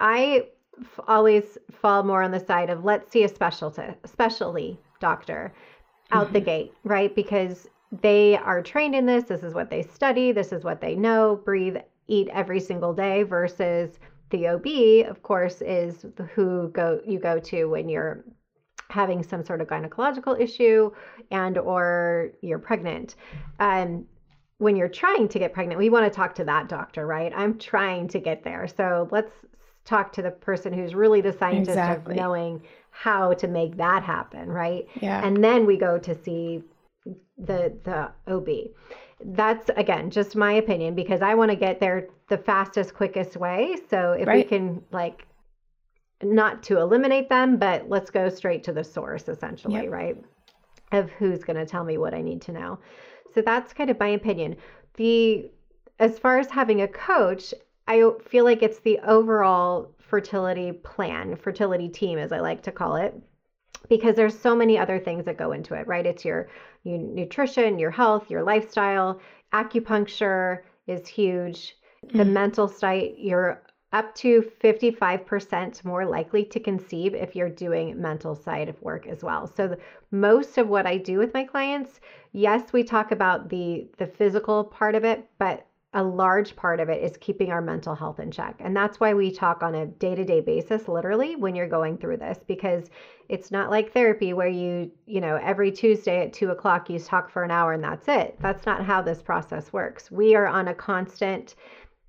I 0.00 0.48
f- 0.80 0.98
always 1.06 1.58
fall 1.80 2.02
more 2.02 2.24
on 2.24 2.32
the 2.32 2.44
side 2.44 2.70
of 2.70 2.84
let's 2.84 3.12
see 3.12 3.22
a 3.22 3.28
specialty 3.28 3.84
specialty 4.04 4.80
doctor 4.98 5.54
out 6.10 6.32
the 6.32 6.40
mm-hmm. 6.40 6.46
gate, 6.46 6.72
right? 6.82 7.14
Because 7.14 7.68
they 8.00 8.36
are 8.36 8.60
trained 8.60 8.96
in 8.96 9.06
this. 9.06 9.22
This 9.22 9.44
is 9.44 9.54
what 9.54 9.70
they 9.70 9.82
study. 9.82 10.32
This 10.32 10.50
is 10.50 10.64
what 10.64 10.80
they 10.80 10.96
know, 10.96 11.40
breathe, 11.44 11.76
eat 12.08 12.30
every 12.32 12.58
single 12.58 12.92
day 12.92 13.22
versus 13.22 14.00
the 14.30 14.48
OB, 14.48 15.08
of 15.08 15.22
course, 15.22 15.62
is 15.62 16.04
who 16.34 16.68
go 16.70 17.00
you 17.06 17.20
go 17.20 17.38
to 17.38 17.66
when 17.66 17.88
you're 17.88 18.24
having 18.92 19.22
some 19.22 19.42
sort 19.42 19.60
of 19.60 19.66
gynecological 19.66 20.38
issue 20.38 20.90
and 21.30 21.56
or 21.58 22.30
you're 22.42 22.58
pregnant. 22.58 23.16
Um, 23.58 24.06
when 24.58 24.76
you're 24.76 24.88
trying 24.88 25.26
to 25.28 25.38
get 25.38 25.52
pregnant, 25.52 25.78
we 25.78 25.90
want 25.90 26.04
to 26.04 26.10
talk 26.14 26.34
to 26.36 26.44
that 26.44 26.68
doctor, 26.68 27.06
right? 27.06 27.32
I'm 27.34 27.58
trying 27.58 28.06
to 28.08 28.20
get 28.20 28.44
there. 28.44 28.68
So 28.68 29.08
let's 29.10 29.32
talk 29.84 30.12
to 30.12 30.22
the 30.22 30.30
person 30.30 30.72
who's 30.72 30.94
really 30.94 31.20
the 31.20 31.32
scientist 31.32 31.70
Exactly. 31.70 32.14
of 32.14 32.16
knowing 32.16 32.62
how 32.90 33.32
to 33.32 33.48
make 33.48 33.76
that 33.78 34.02
happen, 34.04 34.48
right? 34.48 34.86
Yeah. 35.00 35.26
And 35.26 35.42
then 35.42 35.66
we 35.66 35.76
go 35.76 35.98
to 35.98 36.14
see 36.14 36.62
the 37.38 37.72
the 37.82 38.12
OB. 38.32 38.48
That's 39.24 39.70
again 39.76 40.10
just 40.10 40.36
my 40.36 40.52
opinion 40.52 40.94
because 40.94 41.22
I 41.22 41.34
want 41.34 41.50
to 41.50 41.56
get 41.56 41.80
there 41.80 42.08
the 42.28 42.38
fastest, 42.38 42.94
quickest 42.94 43.36
way. 43.36 43.76
So 43.88 44.12
if 44.12 44.28
we 44.28 44.44
can 44.44 44.82
like 44.92 45.26
not 46.22 46.62
to 46.64 46.78
eliminate 46.78 47.28
them, 47.28 47.56
but 47.56 47.88
let's 47.88 48.10
go 48.10 48.28
straight 48.28 48.64
to 48.64 48.72
the 48.72 48.84
source 48.84 49.28
essentially, 49.28 49.74
Yep. 49.74 49.90
right? 49.90 50.24
Of 50.92 51.10
who's 51.10 51.44
going 51.44 51.56
to 51.56 51.66
tell 51.66 51.84
me 51.84 51.98
what 51.98 52.14
I 52.14 52.20
need 52.20 52.42
to 52.42 52.52
know. 52.52 52.78
So 53.34 53.40
that's 53.42 53.72
kind 53.72 53.90
of 53.90 53.98
my 53.98 54.08
opinion. 54.08 54.56
The 54.96 55.50
as 55.98 56.18
far 56.18 56.38
as 56.38 56.50
having 56.50 56.82
a 56.82 56.88
coach, 56.88 57.54
I 57.86 58.10
feel 58.24 58.44
like 58.44 58.62
it's 58.62 58.80
the 58.80 58.98
overall 59.00 59.92
fertility 59.98 60.72
plan, 60.72 61.36
fertility 61.36 61.88
team 61.88 62.18
as 62.18 62.32
I 62.32 62.40
like 62.40 62.62
to 62.64 62.72
call 62.72 62.96
it, 62.96 63.14
because 63.88 64.16
there's 64.16 64.38
so 64.38 64.54
many 64.54 64.78
other 64.78 64.98
things 64.98 65.24
that 65.24 65.38
go 65.38 65.52
into 65.52 65.74
it, 65.74 65.86
right? 65.86 66.04
It's 66.04 66.24
your, 66.24 66.48
your 66.84 66.98
nutrition, 66.98 67.78
your 67.78 67.90
health, 67.90 68.30
your 68.30 68.42
lifestyle, 68.42 69.20
acupuncture 69.52 70.60
is 70.86 71.06
huge. 71.06 71.76
The 72.12 72.18
mm-hmm. 72.18 72.32
mental 72.32 72.68
state, 72.68 73.16
you're 73.18 73.62
up 73.92 74.14
to 74.14 74.50
55% 74.62 75.84
more 75.84 76.06
likely 76.06 76.44
to 76.46 76.58
conceive 76.58 77.14
if 77.14 77.36
you're 77.36 77.50
doing 77.50 78.00
mental 78.00 78.34
side 78.34 78.68
of 78.68 78.80
work 78.80 79.06
as 79.06 79.22
well. 79.22 79.46
So 79.46 79.68
the, 79.68 79.78
most 80.10 80.56
of 80.56 80.68
what 80.68 80.86
I 80.86 80.96
do 80.96 81.18
with 81.18 81.34
my 81.34 81.44
clients, 81.44 82.00
yes, 82.32 82.72
we 82.72 82.84
talk 82.84 83.12
about 83.12 83.48
the 83.48 83.86
the 83.98 84.06
physical 84.06 84.64
part 84.64 84.94
of 84.94 85.04
it, 85.04 85.28
but 85.38 85.66
a 85.94 86.02
large 86.02 86.56
part 86.56 86.80
of 86.80 86.88
it 86.88 87.02
is 87.02 87.18
keeping 87.18 87.50
our 87.50 87.60
mental 87.60 87.94
health 87.94 88.18
in 88.18 88.30
check. 88.30 88.56
And 88.60 88.74
that's 88.74 88.98
why 88.98 89.12
we 89.12 89.30
talk 89.30 89.62
on 89.62 89.74
a 89.74 89.86
day-to-day 89.86 90.40
basis, 90.40 90.88
literally, 90.88 91.36
when 91.36 91.54
you're 91.54 91.68
going 91.68 91.98
through 91.98 92.16
this, 92.16 92.38
because 92.46 92.88
it's 93.28 93.50
not 93.50 93.70
like 93.70 93.92
therapy 93.92 94.32
where 94.32 94.48
you, 94.48 94.90
you 95.04 95.20
know, 95.20 95.36
every 95.36 95.70
Tuesday 95.70 96.22
at 96.22 96.32
two 96.32 96.48
o'clock 96.48 96.88
you 96.88 96.98
talk 96.98 97.30
for 97.30 97.44
an 97.44 97.50
hour 97.50 97.74
and 97.74 97.84
that's 97.84 98.08
it. 98.08 98.36
That's 98.40 98.64
not 98.64 98.84
how 98.84 99.02
this 99.02 99.20
process 99.20 99.70
works. 99.70 100.10
We 100.10 100.34
are 100.34 100.46
on 100.46 100.68
a 100.68 100.74
constant 100.74 101.56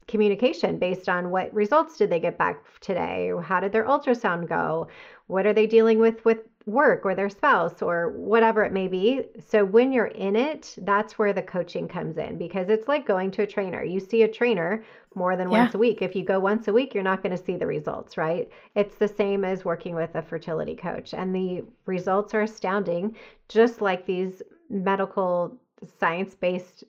communication 0.07 0.77
based 0.79 1.09
on 1.09 1.29
what 1.31 1.53
results 1.53 1.97
did 1.97 2.09
they 2.09 2.19
get 2.19 2.37
back 2.37 2.63
today? 2.79 3.31
How 3.41 3.59
did 3.59 3.71
their 3.71 3.85
ultrasound 3.85 4.47
go? 4.49 4.87
What 5.27 5.45
are 5.45 5.53
they 5.53 5.67
dealing 5.67 5.99
with 5.99 6.23
with 6.25 6.39
work 6.65 7.05
or 7.05 7.13
their 7.13 7.29
spouse 7.29 7.81
or 7.81 8.11
whatever 8.11 8.63
it 8.63 8.71
may 8.71 8.87
be? 8.87 9.23
So 9.49 9.65
when 9.65 9.91
you're 9.91 10.07
in 10.07 10.35
it 10.35 10.75
that's 10.77 11.17
where 11.19 11.33
the 11.33 11.41
coaching 11.41 11.87
comes 11.87 12.17
in 12.17 12.37
because 12.37 12.69
it's 12.69 12.87
like 12.87 13.05
going 13.05 13.31
to 13.31 13.43
a 13.43 13.47
trainer. 13.47 13.83
You 13.83 13.99
see 13.99 14.23
a 14.23 14.27
trainer 14.27 14.83
more 15.15 15.35
than 15.35 15.49
Yeah. 15.49 15.63
once 15.63 15.75
a 15.75 15.77
week. 15.77 16.01
If 16.01 16.15
you 16.15 16.23
go 16.23 16.39
once 16.39 16.67
a 16.67 16.73
week 16.73 16.93
you're 16.93 17.03
not 17.03 17.21
going 17.23 17.35
to 17.35 17.43
see 17.43 17.57
the 17.57 17.67
results 17.67 18.17
right? 18.17 18.49
It's 18.75 18.95
the 18.97 19.07
same 19.07 19.43
as 19.45 19.65
working 19.65 19.95
with 19.95 20.15
a 20.15 20.21
fertility 20.21 20.75
coach 20.75 21.13
and 21.13 21.35
the 21.35 21.63
results 21.85 22.33
are 22.33 22.41
astounding 22.41 23.15
just 23.49 23.81
like 23.81 24.05
these 24.05 24.41
medical 24.69 25.57
science 25.99 26.33
based 26.35 26.83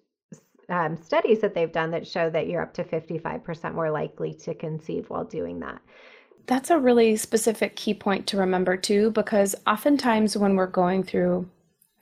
um, 0.69 0.97
studies 0.97 1.41
that 1.41 1.55
they've 1.55 1.73
done 1.73 1.91
that 1.91 2.07
show 2.07 2.31
that 2.31 2.49
you're 2.49 2.63
up 2.63 2.75
to 2.75 2.85
55% 2.85 3.75
more 3.75 3.91
likely 3.91 4.33
to 4.35 4.55
conceive 4.55 5.09
while 5.11 5.25
doing 5.25 5.61
that. 5.61 5.81
That's 6.47 6.71
a 6.71 6.79
really 6.79 7.17
specific 7.17 7.77
key 7.77 7.95
point 7.95 8.27
to 8.29 8.37
remember 8.37 8.77
too, 8.77 9.11
because 9.11 9.55
oftentimes 9.67 10.37
when 10.37 10.57
we're 10.57 10.67
going 10.67 11.03
through, 11.03 11.49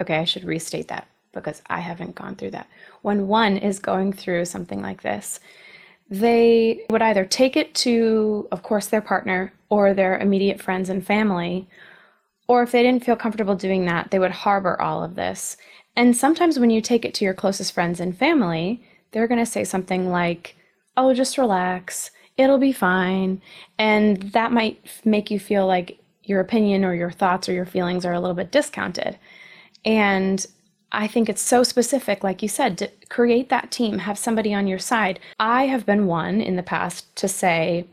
okay, 0.01 0.16
I 0.16 0.25
should 0.25 0.44
restate 0.44 0.88
that 0.88 1.07
because 1.33 1.62
I 1.68 1.81
haven't 1.81 2.14
gone 2.14 2.37
through 2.37 2.51
that. 2.51 2.68
When 3.03 3.29
one 3.29 3.57
is 3.57 3.79
going 3.79 4.12
through 4.12 4.44
something 4.44 4.83
like 4.83 5.03
this, 5.03 5.40
they 6.11 6.85
would 6.90 7.03
either 7.03 7.25
take 7.25 7.57
it 7.57 7.75
to, 7.77 8.46
of 8.53 8.62
course, 8.62 8.88
their 8.88 9.01
partner 9.01 9.53
or 9.70 9.94
their 9.94 10.18
immediate 10.18 10.61
friends 10.61 10.90
and 10.90 11.07
family, 11.07 11.66
or 12.48 12.62
if 12.62 12.72
they 12.72 12.83
didn't 12.83 13.05
feel 13.05 13.16
comfortable 13.16 13.55
doing 13.55 13.87
that, 13.87 14.11
they 14.11 14.18
would 14.18 14.31
harbor 14.31 14.81
all 14.81 15.03
of 15.03 15.14
this. 15.14 15.57
And 15.96 16.16
sometimes 16.16 16.59
when 16.59 16.70
you 16.70 16.81
take 16.81 17.05
it 17.05 17.14
to 17.14 17.24
your 17.24 17.35
closest 17.35 17.72
friends 17.72 18.00
and 18.00 18.16
family, 18.16 18.83
they're 19.11 19.28
going 19.28 19.44
to 19.44 19.50
say 19.50 19.64
something 19.64 20.11
like, 20.11 20.57
oh, 20.96 21.14
just 21.14 21.38
relax, 21.38 22.11
it'll 22.37 22.59
be 22.59 22.72
fine. 22.72 23.40
And 23.78 24.22
that 24.33 24.52
might 24.52 24.81
make 25.05 25.31
you 25.31 25.38
feel 25.38 25.66
like 25.66 25.98
your 26.24 26.40
opinion 26.40 26.85
or 26.85 26.94
your 26.94 27.11
thoughts 27.11 27.48
or 27.48 27.52
your 27.52 27.66
feelings 27.66 28.05
are 28.05 28.12
a 28.12 28.20
little 28.20 28.37
bit 28.37 28.52
discounted. 28.52 29.18
And 29.85 30.44
I 30.92 31.07
think 31.07 31.28
it's 31.28 31.42
so 31.42 31.62
specific, 31.62 32.22
like 32.22 32.42
you 32.42 32.48
said, 32.48 32.78
to 32.78 32.90
create 33.09 33.48
that 33.48 33.70
team, 33.70 33.98
have 33.98 34.18
somebody 34.18 34.55
on 34.55 34.66
your 34.66 34.78
side. 34.78 35.18
I 35.40 35.66
have 35.66 35.87
been 35.87 36.07
one 36.07 36.40
in 36.40 36.57
the 36.57 36.62
past 36.62 37.14
to 37.16 37.28
say, 37.28 37.87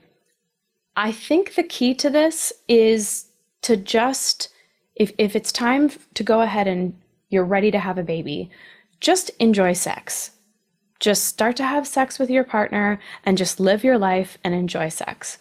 I 0.95 1.12
think 1.12 1.55
the 1.55 1.63
key 1.63 1.95
to 1.95 2.09
this 2.09 2.51
is 2.67 3.25
to 3.62 3.77
just, 3.77 4.49
if, 4.95 5.13
if 5.17 5.35
it's 5.35 5.51
time 5.51 5.91
to 6.13 6.23
go 6.23 6.41
ahead 6.41 6.67
and 6.67 6.93
you're 7.30 7.46
ready 7.46 7.72
to 7.72 7.80
have 7.80 7.98
a 7.98 8.04
baby, 8.04 8.50
just 9.00 9.32
enjoy 9.39 9.74
sex. 9.74 10.32
Just 11.00 11.26
start 11.26 11.56
to 11.58 11.63
have 11.63 11.88
sex 11.88 12.20
with 12.20 12.30
your 12.30 12.44
partner 12.44 13.00
and 13.26 13.38
just 13.38 13.60
live 13.60 13.84
your 13.84 13.98
life 13.98 14.38
and 14.44 14.54
enjoy 14.54 14.89
sex. 14.89 15.38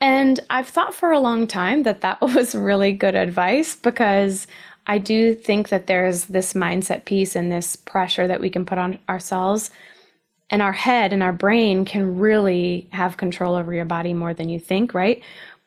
And 0.00 0.40
I've 0.50 0.68
thought 0.68 0.94
for 0.94 1.12
a 1.12 1.20
long 1.20 1.46
time 1.46 1.84
that 1.84 2.00
that 2.00 2.20
was 2.20 2.54
really 2.54 2.92
good 2.92 3.14
advice 3.14 3.76
because 3.76 4.46
I 4.86 4.98
do 4.98 5.34
think 5.34 5.68
that 5.68 5.86
there's 5.86 6.26
this 6.26 6.54
mindset 6.54 7.04
piece 7.04 7.36
and 7.36 7.50
this 7.50 7.76
pressure 7.76 8.26
that 8.26 8.40
we 8.40 8.50
can 8.50 8.66
put 8.66 8.78
on 8.78 8.98
ourselves. 9.08 9.70
And 10.50 10.60
our 10.60 10.72
head 10.72 11.12
and 11.12 11.22
our 11.22 11.32
brain 11.32 11.84
can 11.84 12.18
really 12.18 12.88
have 12.92 13.16
control 13.16 13.54
over 13.54 13.72
your 13.72 13.86
body 13.86 14.12
more 14.12 14.34
than 14.34 14.50
you 14.50 14.58
think, 14.58 14.92
right? 14.92 15.22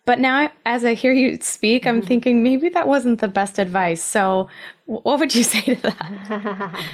But 0.05 0.19
now, 0.19 0.51
as 0.67 0.85
I 0.85 0.93
hear 0.93 1.11
you 1.11 1.39
speak, 1.41 1.87
I'm 1.87 1.97
mm-hmm. 1.97 2.07
thinking 2.07 2.43
maybe 2.43 2.69
that 2.69 2.87
wasn't 2.87 3.21
the 3.21 3.27
best 3.27 3.57
advice. 3.57 4.03
So, 4.03 4.47
what 4.85 5.19
would 5.19 5.33
you 5.33 5.43
say 5.53 5.61
to 5.61 5.75
that? 5.75 6.85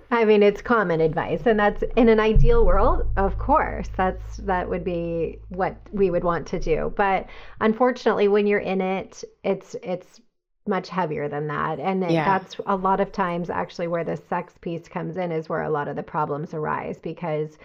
I 0.10 0.24
mean, 0.24 0.42
it's 0.42 0.60
common 0.60 1.00
advice, 1.00 1.42
and 1.46 1.58
that's 1.58 1.82
in 1.96 2.08
an 2.08 2.20
ideal 2.20 2.64
world, 2.64 3.08
of 3.16 3.38
course, 3.38 3.88
that's 3.96 4.36
that 4.38 4.68
would 4.68 4.84
be 4.84 5.38
what 5.48 5.76
we 5.92 6.10
would 6.10 6.24
want 6.24 6.46
to 6.48 6.60
do. 6.60 6.92
But 6.96 7.26
unfortunately, 7.60 8.28
when 8.28 8.46
you're 8.46 8.60
in 8.60 8.80
it, 8.80 9.24
it's 9.42 9.74
it's 9.82 10.20
much 10.68 10.88
heavier 10.90 11.28
than 11.28 11.46
that, 11.48 11.80
and 11.80 12.08
yeah. 12.10 12.24
that's 12.24 12.56
a 12.66 12.76
lot 12.76 13.00
of 13.00 13.12
times 13.12 13.48
actually 13.48 13.88
where 13.88 14.04
the 14.04 14.16
sex 14.28 14.52
piece 14.60 14.88
comes 14.88 15.16
in 15.16 15.32
is 15.32 15.48
where 15.48 15.62
a 15.62 15.70
lot 15.70 15.88
of 15.88 15.96
the 15.96 16.02
problems 16.02 16.52
arise 16.52 16.98
because 16.98 17.56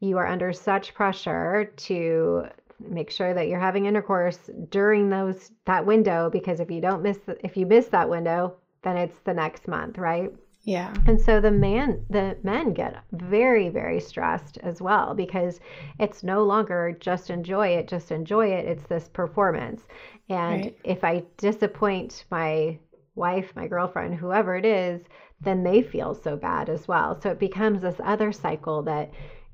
you 0.00 0.18
are 0.18 0.26
under 0.26 0.52
such 0.52 0.94
pressure 0.94 1.72
to 1.76 2.44
make 2.88 3.10
sure 3.10 3.34
that 3.34 3.48
you're 3.48 3.60
having 3.60 3.86
intercourse 3.86 4.38
during 4.70 5.10
those 5.10 5.50
that 5.66 5.84
window 5.84 6.30
because 6.30 6.60
if 6.60 6.70
you 6.70 6.80
don't 6.80 7.02
miss 7.02 7.18
the, 7.18 7.36
if 7.44 7.56
you 7.56 7.66
miss 7.66 7.86
that 7.88 8.08
window 8.08 8.54
then 8.82 8.96
it's 8.96 9.18
the 9.20 9.34
next 9.34 9.68
month 9.68 9.98
right? 9.98 10.30
Yeah. 10.62 10.94
And 11.06 11.20
so 11.20 11.40
the 11.40 11.50
man 11.50 12.04
the 12.08 12.38
men 12.42 12.72
get 12.72 13.02
very 13.12 13.68
very 13.68 14.00
stressed 14.00 14.58
as 14.58 14.80
well 14.80 15.14
because 15.14 15.60
it's 15.98 16.22
no 16.22 16.42
longer 16.42 16.96
just 16.98 17.30
enjoy 17.30 17.68
it 17.68 17.88
just 17.88 18.10
enjoy 18.10 18.48
it 18.48 18.66
it's 18.66 18.86
this 18.86 19.08
performance. 19.08 19.82
And 20.28 20.64
right. 20.64 20.78
if 20.84 21.04
i 21.04 21.22
disappoint 21.36 22.24
my 22.30 22.78
wife 23.14 23.52
my 23.54 23.68
girlfriend 23.68 24.14
whoever 24.14 24.56
it 24.56 24.64
is 24.64 25.02
then 25.40 25.62
they 25.62 25.82
feel 25.82 26.14
so 26.14 26.36
bad 26.36 26.68
as 26.68 26.88
well. 26.88 27.20
So 27.20 27.30
it 27.30 27.38
becomes 27.38 27.82
this 27.82 28.00
other 28.02 28.32
cycle 28.32 28.82
that 28.84 29.10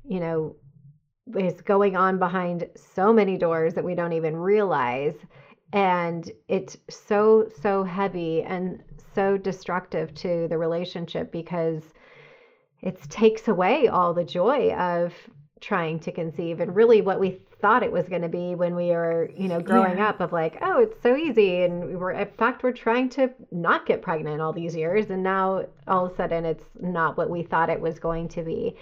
you 0.07 0.19
know 0.19 0.55
is 1.35 1.61
going 1.61 1.95
on 1.95 2.19
behind 2.19 2.67
so 2.75 3.13
many 3.13 3.37
doors 3.37 3.73
that 3.73 3.83
we 3.83 3.95
don't 3.95 4.13
even 4.13 4.35
realize. 4.35 5.15
And 5.73 6.29
it's 6.47 6.77
so 6.89 7.47
so 7.61 7.83
heavy 7.83 8.43
and 8.43 8.83
so 9.15 9.37
destructive 9.37 10.13
to 10.15 10.47
the 10.49 10.57
relationship 10.57 11.31
because 11.31 11.83
it 12.81 13.01
takes 13.09 13.47
away 13.47 13.87
all 13.87 14.13
the 14.13 14.23
joy 14.23 14.73
of 14.73 15.13
trying 15.59 15.99
to 15.99 16.11
conceive 16.11 16.59
and 16.59 16.75
really 16.75 17.01
what 17.01 17.19
we 17.19 17.39
thought 17.61 17.83
it 17.83 17.91
was 17.91 18.09
going 18.09 18.23
to 18.23 18.29
be 18.29 18.55
when 18.55 18.75
we 18.75 18.87
were 18.87 19.29
you 19.37 19.47
know 19.47 19.59
growing 19.59 19.99
yeah. 19.99 20.09
up 20.09 20.19
of 20.19 20.33
like 20.33 20.57
oh 20.61 20.79
it's 20.81 21.01
so 21.01 21.15
easy. 21.15 21.63
And 21.63 21.87
we 21.87 21.95
were 21.95 22.11
in 22.11 22.27
fact 22.37 22.63
we're 22.63 22.71
trying 22.71 23.09
to 23.09 23.31
not 23.51 23.85
get 23.85 24.01
pregnant 24.01 24.41
all 24.41 24.51
these 24.51 24.75
years. 24.75 25.09
And 25.09 25.23
now 25.23 25.65
all 25.87 26.07
of 26.07 26.13
a 26.13 26.15
sudden 26.15 26.43
it's 26.43 26.65
not 26.79 27.17
what 27.17 27.29
we 27.29 27.43
thought 27.43 27.69
it 27.69 27.79
was 27.79 27.99
going 27.99 28.27
to 28.29 28.43
be 28.43 28.75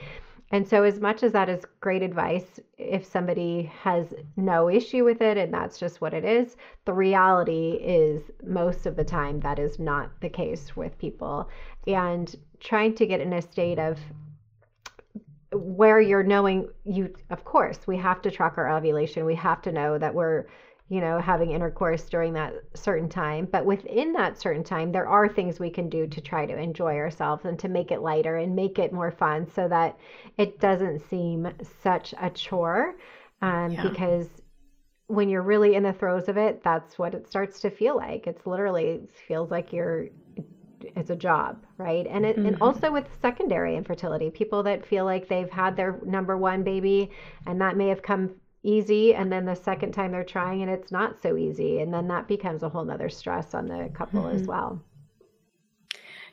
and 0.52 0.68
so, 0.68 0.84
as 0.84 1.00
much 1.00 1.22
as 1.22 1.32
that 1.34 1.48
is 1.48 1.64
great 1.80 2.02
advice, 2.02 2.60
if 2.78 3.06
somebody 3.06 3.72
has 3.84 4.14
no 4.36 4.68
issue 4.68 5.04
with 5.04 5.22
it 5.22 5.38
and 5.38 5.54
that's 5.54 5.78
just 5.78 6.02
what 6.02 6.14
it 6.14 6.26
is, 6.26 6.58
the 6.86 6.94
reality 6.94 7.74
is 7.74 8.32
most 8.44 8.88
of 8.88 8.96
the 8.96 9.04
time 9.04 9.40
that 9.42 9.60
is 9.60 9.78
not 9.78 10.10
the 10.22 10.30
case 10.30 10.76
with 10.76 10.98
people. 10.98 11.50
And 11.86 12.36
trying 12.60 12.96
to 12.96 13.06
get 13.06 13.22
in 13.22 13.34
a 13.34 13.42
state 13.44 13.78
of 13.78 14.00
where 15.52 16.02
you're 16.02 16.24
knowing 16.24 16.70
you, 16.84 17.14
of 17.30 17.46
course, 17.46 17.80
we 17.86 17.98
have 17.98 18.22
to 18.24 18.32
track 18.32 18.54
our 18.58 18.76
ovulation. 18.76 19.26
We 19.26 19.36
have 19.36 19.62
to 19.64 19.72
know 19.72 20.00
that 20.00 20.16
we're 20.16 20.48
you 20.90 21.02
know, 21.02 21.20
having 21.20 21.52
intercourse 21.52 22.04
during 22.06 22.34
that 22.34 22.56
certain 22.74 23.08
time. 23.08 23.48
But 23.52 23.66
within 23.66 24.12
that 24.14 24.40
certain 24.40 24.64
time, 24.64 24.92
there 24.92 25.08
are 25.08 25.30
things 25.30 25.60
we 25.60 25.70
can 25.70 25.88
do 25.88 26.08
to 26.08 26.20
try 26.20 26.48
to 26.48 26.58
enjoy 26.58 26.96
ourselves 26.98 27.46
and 27.46 27.60
to 27.60 27.70
make 27.70 27.92
it 27.92 28.02
lighter 28.02 28.38
and 28.38 28.56
make 28.56 28.80
it 28.80 28.92
more 28.92 29.12
fun 29.12 29.48
so 29.54 29.68
that 29.68 29.98
it 30.38 30.60
doesn't 30.60 31.08
seem 31.08 31.48
such 31.84 32.16
a 32.20 32.32
chore. 32.32 32.96
Um, 33.42 33.72
yeah. 33.72 33.84
Because 33.84 34.28
when 35.06 35.30
you're 35.30 35.44
really 35.44 35.76
in 35.76 35.84
the 35.84 35.94
throes 35.94 36.28
of 36.28 36.38
it, 36.38 36.64
that's 36.64 36.98
what 36.98 37.14
it 37.14 37.28
starts 37.28 37.60
to 37.62 37.70
feel 37.70 37.96
like. 37.96 38.26
It's 38.26 38.48
literally 38.48 38.86
it 38.86 39.12
feels 39.28 39.52
like 39.52 39.72
you're 39.72 40.08
it's 40.96 41.10
a 41.10 41.16
job, 41.16 41.66
right? 41.78 42.08
And 42.08 42.26
it, 42.26 42.38
mm-hmm. 42.38 42.48
and 42.48 42.58
also 42.62 42.92
with 42.92 43.06
secondary 43.22 43.76
infertility, 43.76 44.30
people 44.30 44.64
that 44.64 44.86
feel 44.86 45.06
like 45.06 45.28
they've 45.28 45.50
had 45.50 45.76
their 45.76 46.00
number 46.06 46.38
one 46.38 46.64
baby 46.64 47.12
and 47.46 47.62
that 47.62 47.76
may 47.78 47.90
have 47.90 48.02
come 48.02 48.32
easy 48.64 49.16
and 49.16 49.32
then 49.32 49.46
the 49.46 49.56
second 49.56 49.94
time 49.94 50.12
they're 50.12 50.24
trying 50.24 50.62
and 50.62 50.72
it's 50.72 50.92
not 50.92 51.22
so 51.22 51.38
easy 51.38 51.80
and 51.80 51.94
then 51.94 52.08
that 52.08 52.28
becomes 52.28 52.64
a 52.64 52.70
whole 52.70 52.84
nother 52.84 53.10
stress 53.10 53.54
on 53.54 53.68
the 53.68 53.90
couple 53.94 54.22
mm-hmm. 54.24 54.36
as 54.36 54.44
well 54.48 54.82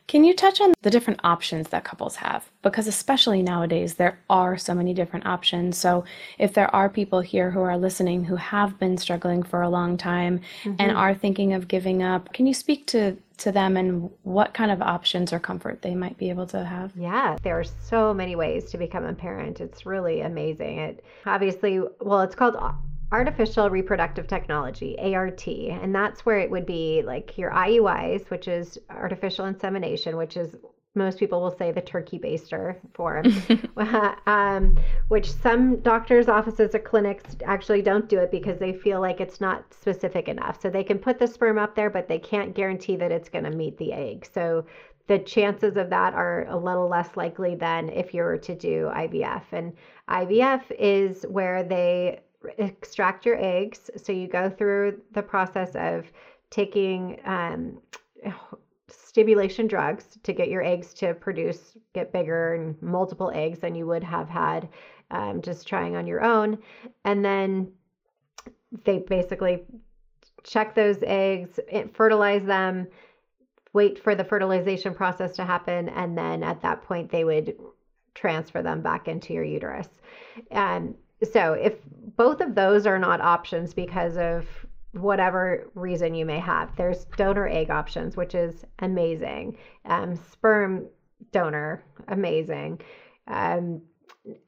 can 0.09 0.23
you 0.23 0.35
touch 0.35 0.61
on 0.61 0.73
the 0.83 0.91
different 0.91 1.21
options 1.25 1.69
that 1.69 1.85
couples 1.85 2.17
have? 2.17 2.49
Because, 2.63 2.87
especially 2.87 3.43
nowadays, 3.43 3.95
there 3.95 4.21
are 4.31 4.57
so 4.57 4.73
many 4.73 4.95
different 4.95 5.27
options. 5.27 5.77
So, 5.77 6.05
if 6.39 6.55
there 6.55 6.73
are 6.75 6.89
people 6.89 7.21
here 7.21 7.51
who 7.51 7.61
are 7.61 7.77
listening 7.77 8.25
who 8.25 8.37
have 8.37 8.79
been 8.79 8.97
struggling 8.99 9.43
for 9.43 9.63
a 9.63 9.69
long 9.69 9.97
time 9.97 10.41
mm-hmm. 10.63 10.77
and 10.79 10.97
are 10.97 11.15
thinking 11.15 11.55
of 11.55 11.67
giving 11.67 12.05
up, 12.05 12.33
can 12.33 12.47
you 12.47 12.55
speak 12.55 12.87
to, 12.89 13.17
to 13.39 13.51
them 13.51 13.77
and 13.77 14.09
what 14.23 14.55
kind 14.55 14.71
of 14.71 14.81
options 14.81 15.33
or 15.33 15.41
comfort 15.41 15.83
they 15.83 15.95
might 15.95 16.17
be 16.19 16.31
able 16.31 16.47
to 16.47 16.65
have? 16.65 16.93
Yeah, 16.97 17.37
there 17.43 17.59
are 17.59 17.65
so 17.65 18.15
many 18.15 18.37
ways 18.37 18.71
to 18.71 18.79
become 18.79 19.05
a 19.05 19.13
parent. 19.13 19.61
It's 19.61 19.87
really 19.87 20.21
amazing. 20.21 20.79
It 20.79 21.05
obviously, 21.25 21.81
well, 22.01 22.21
it's 22.21 22.37
called 22.37 22.57
artificial 23.13 23.71
reproductive 23.71 24.27
technology, 24.27 24.97
ART, 24.99 25.47
and 25.47 25.95
that's 25.95 26.27
where 26.27 26.39
it 26.39 26.51
would 26.51 26.67
be 26.67 27.03
like 27.03 27.39
your 27.39 27.51
IUIs, 27.53 28.29
which 28.31 28.49
is 28.49 28.79
artificial 28.91 29.47
insemination, 29.47 30.17
which 30.17 30.37
is 30.37 30.57
most 30.97 31.19
people 31.19 31.41
will 31.41 31.55
say 31.57 31.71
the 31.71 31.81
turkey 31.81 32.19
baster 32.19 32.77
form, 32.95 33.27
um, 34.27 34.77
which 35.09 35.31
some 35.31 35.77
doctors' 35.81 36.29
offices 36.29 36.75
or 36.75 36.79
clinics 36.79 37.37
actually 37.45 37.83
don't 37.83 38.09
do 38.09 38.19
it 38.19 38.31
because 38.31 38.59
they 38.59 38.73
feel 38.73 39.01
like 39.01 39.21
it's 39.21 39.41
not 39.41 39.73
specific 39.73 40.27
enough. 40.27 40.61
So 40.61 40.71
they 40.71 40.83
can 40.83 40.99
put 40.99 41.19
the 41.19 41.27
sperm 41.27 41.59
up 41.59 41.75
there, 41.77 41.91
but 41.91 42.09
they 42.09 42.19
can't 42.19 42.55
guarantee 42.55 42.97
that 42.97 43.13
it's 43.13 43.29
going 43.29 43.45
to 43.45 43.51
meet 43.51 43.77
the 43.77 43.93
egg. 43.93 44.27
So 44.33 44.65
the 45.07 45.19
chances 45.21 45.77
of 45.77 45.91
that 45.91 46.15
are 46.15 46.47
a 46.49 46.57
little 46.57 46.89
less 46.89 47.17
likely 47.17 47.55
than 47.55 47.91
if 47.91 48.13
you 48.13 48.23
were 48.23 48.39
to 48.39 48.55
do 48.55 48.91
IVF. 48.93 49.43
And 49.53 49.73
IVF 50.09 50.63
is 50.79 51.25
where 51.29 51.63
they 51.63 52.21
extract 52.59 53.27
your 53.27 53.43
eggs. 53.43 53.91
So 53.97 54.13
you 54.13 54.29
go 54.29 54.51
through 54.51 55.01
the 55.13 55.23
process 55.23 55.75
of 55.75 56.11
taking 56.51 57.21
um, 57.25 57.81
stimulation 58.89 59.67
drugs 59.67 60.19
to 60.23 60.33
get 60.33 60.49
your 60.49 60.63
eggs 60.63 60.95
to 60.95 61.15
produce, 61.15 61.77
get 61.95 62.13
bigger 62.13 62.55
and 62.55 62.81
multiple 62.83 63.31
eggs 63.35 63.59
than 63.59 63.75
you 63.75 63.87
would 63.87 64.05
have 64.05 64.29
had 64.29 64.69
um, 65.11 65.41
just 65.43 65.67
trying 65.67 65.97
on 65.97 66.07
your 66.07 66.23
own. 66.23 66.59
And 67.05 67.25
then 67.25 67.73
they 68.85 68.99
basically 68.99 69.65
check 70.43 70.75
those 70.75 70.99
eggs, 71.03 71.59
fertilize 71.95 72.45
them, 72.45 72.87
wait 73.73 74.03
for 74.03 74.15
the 74.15 74.25
fertilization 74.25 74.95
process 74.95 75.37
to 75.37 75.45
happen, 75.45 75.89
and 75.91 76.17
then 76.17 76.43
at 76.43 76.63
that 76.63 76.83
point 76.83 77.11
they 77.11 77.25
would 77.25 77.57
transfer 78.15 78.63
them 78.63 78.81
back 78.81 79.09
into 79.09 79.35
your 79.35 79.45
uterus. 79.45 79.89
And 80.51 80.95
so 81.23 81.55
if 81.55 81.75
both 82.17 82.41
of 82.41 82.55
those 82.55 82.87
are 82.87 82.99
not 82.99 83.21
options 83.21 83.75
because 83.75 84.17
of 84.17 84.47
whatever 84.93 85.71
reason 85.75 86.15
you 86.15 86.25
may 86.25 86.39
have, 86.39 86.75
there's 86.77 87.05
donor 87.17 87.49
egg 87.49 87.71
options, 87.71 88.17
which 88.17 88.35
is 88.35 88.65
amazing. 88.79 89.57
Um, 89.85 90.17
sperm 90.17 90.87
donor, 91.33 91.85
amazing. 92.09 92.81
Um, 93.29 93.83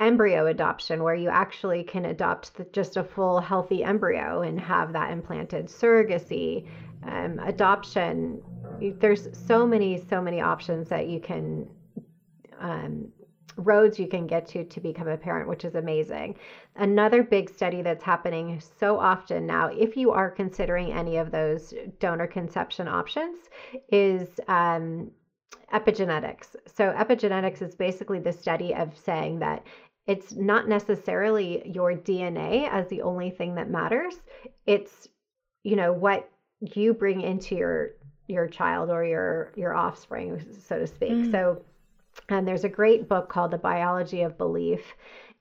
embryo 0.00 0.46
adoption, 0.46 1.02
where 1.02 1.14
you 1.14 1.28
actually 1.28 1.84
can 1.84 2.06
adopt 2.06 2.56
the, 2.56 2.64
just 2.72 2.96
a 2.96 3.04
full 3.04 3.40
healthy 3.40 3.84
embryo 3.84 4.42
and 4.42 4.58
have 4.58 4.92
that 4.92 5.10
implanted. 5.10 5.66
Surrogacy, 5.66 6.68
um, 7.04 7.38
adoption. 7.40 8.42
There's 8.80 9.28
so 9.46 9.66
many, 9.66 10.02
so 10.08 10.20
many 10.20 10.40
options 10.40 10.88
that 10.88 11.08
you 11.08 11.20
can 11.20 11.68
um, 12.60 13.08
roads 13.56 13.98
you 13.98 14.06
can 14.06 14.26
get 14.26 14.46
to 14.48 14.64
to 14.64 14.80
become 14.80 15.08
a 15.08 15.16
parent, 15.16 15.48
which 15.48 15.64
is 15.64 15.74
amazing. 15.74 16.36
Another 16.76 17.22
big 17.22 17.50
study 17.50 17.82
that's 17.82 18.04
happening 18.04 18.60
so 18.78 18.98
often 18.98 19.46
now, 19.46 19.68
if 19.68 19.96
you 19.96 20.10
are 20.12 20.30
considering 20.30 20.92
any 20.92 21.16
of 21.16 21.30
those 21.30 21.74
donor 21.98 22.26
conception 22.26 22.86
options, 22.88 23.48
is 23.90 24.28
um, 24.48 25.10
epigenetics. 25.72 26.56
So, 26.66 26.92
epigenetics 26.92 27.62
is 27.62 27.74
basically 27.74 28.20
the 28.20 28.32
study 28.32 28.74
of 28.74 28.96
saying 28.96 29.40
that 29.40 29.64
it's 30.06 30.34
not 30.34 30.68
necessarily 30.68 31.62
your 31.68 31.92
DNA 31.92 32.68
as 32.70 32.88
the 32.88 33.02
only 33.02 33.30
thing 33.30 33.54
that 33.56 33.68
matters. 33.68 34.14
It's, 34.66 35.08
you 35.64 35.76
know, 35.76 35.92
what 35.92 36.30
you 36.60 36.94
bring 36.94 37.20
into 37.20 37.54
your 37.54 37.90
your 38.26 38.46
child 38.46 38.90
or 38.90 39.04
your 39.04 39.52
your 39.56 39.74
offspring, 39.74 40.44
so 40.66 40.78
to 40.78 40.86
speak. 40.86 41.12
Mm. 41.12 41.30
So, 41.30 41.62
and 42.28 42.46
there's 42.46 42.64
a 42.64 42.68
great 42.68 43.08
book 43.08 43.28
called 43.28 43.50
The 43.50 43.58
Biology 43.58 44.22
of 44.22 44.38
Belief, 44.38 44.94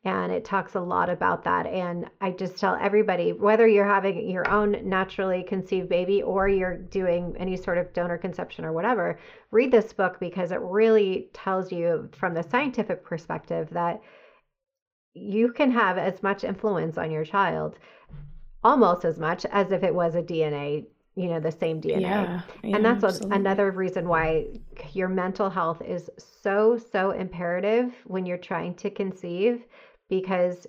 and 0.03 0.31
it 0.31 0.45
talks 0.45 0.75
a 0.75 0.79
lot 0.79 1.09
about 1.09 1.43
that. 1.43 1.65
And 1.65 2.09
I 2.21 2.31
just 2.31 2.57
tell 2.57 2.77
everybody 2.79 3.33
whether 3.33 3.67
you're 3.67 3.87
having 3.87 4.29
your 4.29 4.49
own 4.49 4.77
naturally 4.87 5.43
conceived 5.43 5.89
baby 5.89 6.21
or 6.21 6.47
you're 6.47 6.77
doing 6.77 7.35
any 7.37 7.57
sort 7.57 7.77
of 7.77 7.93
donor 7.93 8.17
conception 8.17 8.63
or 8.63 8.71
whatever, 8.71 9.19
read 9.51 9.71
this 9.71 9.91
book 9.93 10.19
because 10.19 10.51
it 10.51 10.61
really 10.61 11.29
tells 11.33 11.71
you 11.71 12.09
from 12.17 12.33
the 12.33 12.43
scientific 12.43 13.03
perspective 13.03 13.69
that 13.71 14.01
you 15.13 15.51
can 15.51 15.71
have 15.71 15.97
as 15.97 16.21
much 16.21 16.43
influence 16.43 16.97
on 16.97 17.11
your 17.11 17.25
child 17.25 17.77
almost 18.63 19.05
as 19.05 19.19
much 19.19 19.45
as 19.45 19.71
if 19.71 19.83
it 19.83 19.93
was 19.93 20.15
a 20.15 20.21
DNA 20.21 20.85
you 21.17 21.27
know 21.27 21.39
the 21.39 21.51
same 21.51 21.81
DNA. 21.81 22.01
Yeah, 22.01 22.41
yeah, 22.63 22.75
and 22.75 22.85
that's 22.85 23.19
another 23.21 23.71
reason 23.71 24.07
why 24.07 24.45
your 24.93 25.09
mental 25.09 25.49
health 25.49 25.81
is 25.81 26.09
so 26.17 26.77
so 26.77 27.11
imperative 27.11 27.91
when 28.05 28.25
you're 28.25 28.37
trying 28.37 28.75
to 28.75 28.91
conceive 28.91 29.63
because 30.09 30.67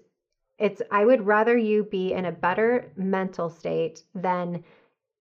it's 0.58 0.80
I 0.90 1.04
would 1.04 1.26
rather 1.26 1.56
you 1.56 1.84
be 1.84 2.14
in 2.14 2.24
a 2.24 2.32
better 2.32 2.90
mental 2.96 3.50
state 3.50 4.02
than 4.14 4.64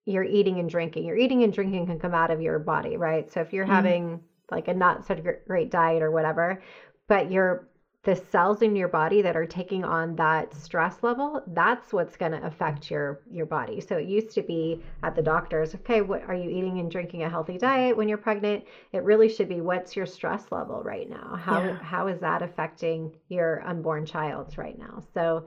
you're 0.05 0.23
eating 0.23 0.59
and 0.59 0.69
drinking. 0.69 1.05
Your 1.05 1.17
eating 1.17 1.43
and 1.43 1.51
drinking 1.51 1.87
can 1.87 1.99
come 1.99 2.13
out 2.13 2.31
of 2.31 2.41
your 2.41 2.57
body, 2.57 2.95
right? 2.95 3.29
So 3.31 3.41
if 3.41 3.51
you're 3.51 3.67
mm. 3.67 3.69
having 3.69 4.21
like 4.49 4.69
a 4.69 4.73
not 4.73 5.05
such 5.05 5.19
great 5.45 5.69
diet 5.69 6.01
or 6.01 6.09
whatever, 6.09 6.63
but 7.09 7.29
you're 7.29 7.67
the 8.08 8.15
cells 8.15 8.62
in 8.62 8.74
your 8.74 8.88
body 8.88 9.22
that 9.22 9.36
are 9.36 9.46
taking 9.46 9.84
on 9.84 10.15
that 10.15 10.56
stress 10.56 11.04
level 11.04 11.43
that's 11.48 11.91
what's 11.91 12.15
going 12.15 12.32
to 12.32 12.41
affect 12.46 12.89
your 12.89 13.20
your 13.30 13.46
body. 13.46 13.82
So 13.82 13.98
it 13.98 14.08
used 14.08 14.32
to 14.36 14.41
be 14.41 14.82
at 15.04 15.13
the 15.13 15.22
doctors 15.22 15.76
okay 15.76 16.00
what 16.00 16.24
are 16.24 16.34
you 16.34 16.50
eating 16.50 16.80
and 16.80 16.89
drinking 16.89 17.24
a 17.24 17.30
healthy 17.30 17.58
diet 17.58 17.98
when 17.98 18.08
you're 18.08 18.17
pregnant? 18.17 18.63
It 18.93 19.04
really 19.04 19.28
should 19.28 19.50
be 19.50 19.60
what's 19.60 19.93
your 19.93 20.06
stress 20.06 20.46
level 20.54 20.82
right 20.84 21.10
now? 21.10 21.36
How 21.36 21.62
yeah. 21.62 21.80
how 21.80 22.08
is 22.08 22.22
that 22.22 22.41
affecting 22.41 23.13
your 23.28 23.62
unborn 23.67 24.06
child 24.06 24.58
right 24.58 24.80
now? 24.80 25.04
So 25.13 25.46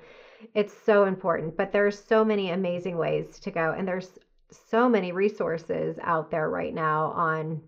it's 0.54 0.74
so 0.84 1.04
important 1.04 1.56
but 1.56 1.72
there's 1.72 1.98
so 1.98 2.22
many 2.26 2.50
amazing 2.50 2.98
ways 2.98 3.40
to 3.40 3.50
go 3.50 3.72
and 3.72 3.88
there's 3.88 4.18
so 4.50 4.86
many 4.86 5.12
resources 5.12 5.96
out 6.02 6.30
there 6.30 6.50
right 6.50 6.74
now 6.74 7.12
on 7.12 7.62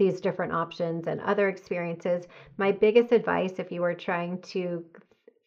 these 0.00 0.20
different 0.20 0.52
options 0.52 1.06
and 1.06 1.20
other 1.20 1.50
experiences. 1.50 2.26
My 2.56 2.72
biggest 2.72 3.12
advice 3.12 3.58
if 3.58 3.70
you 3.70 3.84
are 3.84 3.94
trying 3.94 4.40
to 4.54 4.82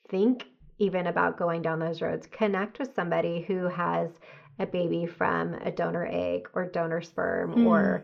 think 0.09 0.45
even 0.77 1.07
about 1.07 1.37
going 1.37 1.63
down 1.63 1.79
those 1.79 2.03
roads, 2.03 2.27
connect 2.27 2.77
with 2.77 2.93
somebody 2.93 3.41
who 3.41 3.67
has 3.67 4.19
a 4.59 4.67
baby 4.67 5.07
from 5.07 5.55
a 5.55 5.71
donor 5.71 6.07
egg 6.11 6.47
or 6.53 6.65
donor 6.67 7.01
sperm 7.01 7.55
mm, 7.55 7.65
or 7.65 8.03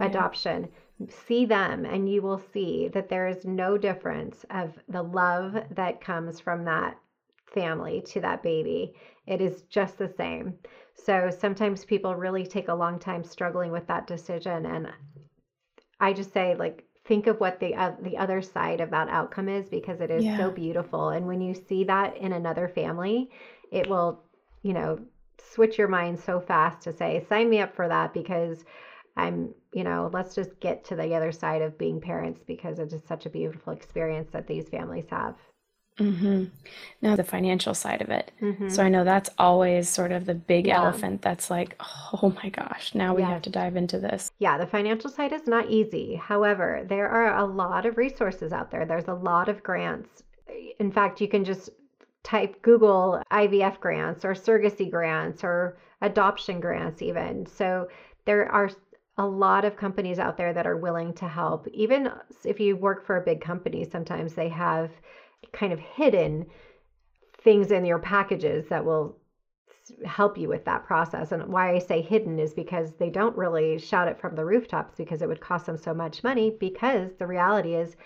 adoption. 0.00 0.68
See 1.08 1.44
them, 1.44 1.84
and 1.84 2.10
you 2.10 2.22
will 2.22 2.42
see 2.52 2.88
that 2.88 3.08
there 3.08 3.28
is 3.28 3.44
no 3.44 3.78
difference 3.78 4.44
of 4.50 4.76
the 4.88 5.02
love 5.02 5.56
that 5.70 6.00
comes 6.00 6.40
from 6.40 6.64
that 6.64 6.98
family 7.46 8.02
to 8.06 8.20
that 8.20 8.42
baby. 8.42 8.94
It 9.28 9.40
is 9.40 9.62
just 9.62 9.96
the 9.98 10.08
same. 10.08 10.58
So 10.94 11.30
sometimes 11.30 11.84
people 11.84 12.16
really 12.16 12.46
take 12.46 12.68
a 12.68 12.74
long 12.74 12.98
time 12.98 13.22
struggling 13.22 13.70
with 13.70 13.86
that 13.86 14.08
decision. 14.08 14.66
And 14.66 14.88
I 16.00 16.12
just 16.12 16.32
say 16.32 16.54
like 16.54 16.84
think 17.04 17.26
of 17.26 17.38
what 17.40 17.60
the 17.60 17.74
uh, 17.74 17.92
the 18.02 18.16
other 18.16 18.40
side 18.40 18.80
of 18.80 18.90
that 18.90 19.08
outcome 19.08 19.48
is 19.48 19.68
because 19.68 20.00
it 20.00 20.10
is 20.10 20.24
yeah. 20.24 20.36
so 20.36 20.50
beautiful 20.50 21.10
and 21.10 21.26
when 21.26 21.40
you 21.40 21.54
see 21.54 21.84
that 21.84 22.16
in 22.16 22.32
another 22.32 22.68
family 22.68 23.30
it 23.70 23.88
will 23.88 24.22
you 24.62 24.72
know 24.72 24.98
switch 25.38 25.78
your 25.78 25.88
mind 25.88 26.18
so 26.18 26.40
fast 26.40 26.80
to 26.82 26.92
say 26.92 27.24
sign 27.28 27.50
me 27.50 27.60
up 27.60 27.74
for 27.74 27.88
that 27.88 28.14
because 28.14 28.64
I'm 29.16 29.54
you 29.72 29.84
know 29.84 30.10
let's 30.12 30.34
just 30.34 30.58
get 30.60 30.84
to 30.86 30.96
the 30.96 31.14
other 31.14 31.32
side 31.32 31.62
of 31.62 31.78
being 31.78 32.00
parents 32.00 32.42
because 32.46 32.78
it 32.78 32.92
is 32.92 33.02
such 33.06 33.26
a 33.26 33.30
beautiful 33.30 33.72
experience 33.72 34.30
that 34.32 34.46
these 34.46 34.68
families 34.68 35.06
have 35.10 35.36
Mm-hmm. 35.98 36.44
Now, 37.02 37.14
the 37.14 37.22
financial 37.22 37.72
side 37.72 38.02
of 38.02 38.10
it. 38.10 38.32
Mm-hmm. 38.42 38.68
So 38.68 38.82
I 38.82 38.88
know 38.88 39.04
that's 39.04 39.30
always 39.38 39.88
sort 39.88 40.10
of 40.10 40.26
the 40.26 40.34
big 40.34 40.66
yeah. 40.66 40.78
elephant 40.78 41.22
that's 41.22 41.50
like, 41.50 41.76
oh 41.80 42.34
my 42.42 42.48
gosh, 42.48 42.94
now 42.94 43.14
we 43.14 43.22
yes. 43.22 43.30
have 43.30 43.42
to 43.42 43.50
dive 43.50 43.76
into 43.76 43.98
this. 43.98 44.32
Yeah, 44.38 44.58
the 44.58 44.66
financial 44.66 45.08
side 45.08 45.32
is 45.32 45.46
not 45.46 45.70
easy. 45.70 46.16
However, 46.16 46.84
there 46.88 47.08
are 47.08 47.36
a 47.36 47.44
lot 47.44 47.86
of 47.86 47.96
resources 47.96 48.52
out 48.52 48.70
there, 48.70 48.84
there's 48.84 49.08
a 49.08 49.14
lot 49.14 49.48
of 49.48 49.62
grants. 49.62 50.24
In 50.80 50.90
fact, 50.90 51.20
you 51.20 51.28
can 51.28 51.44
just 51.44 51.70
type 52.24 52.60
Google 52.62 53.22
IVF 53.30 53.78
grants 53.78 54.24
or 54.24 54.34
surrogacy 54.34 54.90
grants 54.90 55.44
or 55.44 55.76
adoption 56.00 56.58
grants, 56.58 57.02
even. 57.02 57.46
So 57.46 57.88
there 58.24 58.50
are 58.50 58.70
a 59.18 59.26
lot 59.26 59.64
of 59.64 59.76
companies 59.76 60.18
out 60.18 60.36
there 60.36 60.52
that 60.52 60.66
are 60.66 60.76
willing 60.76 61.12
to 61.14 61.28
help. 61.28 61.68
Even 61.68 62.10
if 62.44 62.58
you 62.58 62.76
work 62.76 63.06
for 63.06 63.16
a 63.16 63.24
big 63.24 63.40
company, 63.40 63.84
sometimes 63.84 64.34
they 64.34 64.48
have 64.48 64.90
kind 65.52 65.72
of 65.72 65.78
hidden 65.78 66.46
things 67.42 67.70
in 67.70 67.84
your 67.84 67.98
packages 67.98 68.66
that 68.68 68.84
will 68.84 69.18
help 70.04 70.38
you 70.38 70.48
with 70.48 70.64
that 70.64 70.84
process. 70.84 71.32
And 71.32 71.52
why 71.52 71.74
I 71.74 71.78
say 71.78 72.00
hidden 72.00 72.38
is 72.38 72.54
because 72.54 72.94
they 72.94 73.10
don't 73.10 73.36
really 73.36 73.78
shout 73.78 74.08
it 74.08 74.20
from 74.20 74.34
the 74.34 74.44
rooftops 74.44 74.94
because 74.96 75.22
it 75.22 75.28
would 75.28 75.40
cost 75.40 75.66
them 75.66 75.76
so 75.76 75.92
much 75.92 76.24
money. 76.24 76.56
Because 76.58 77.10
the 77.18 77.26
reality 77.26 77.74
is, 77.74 77.96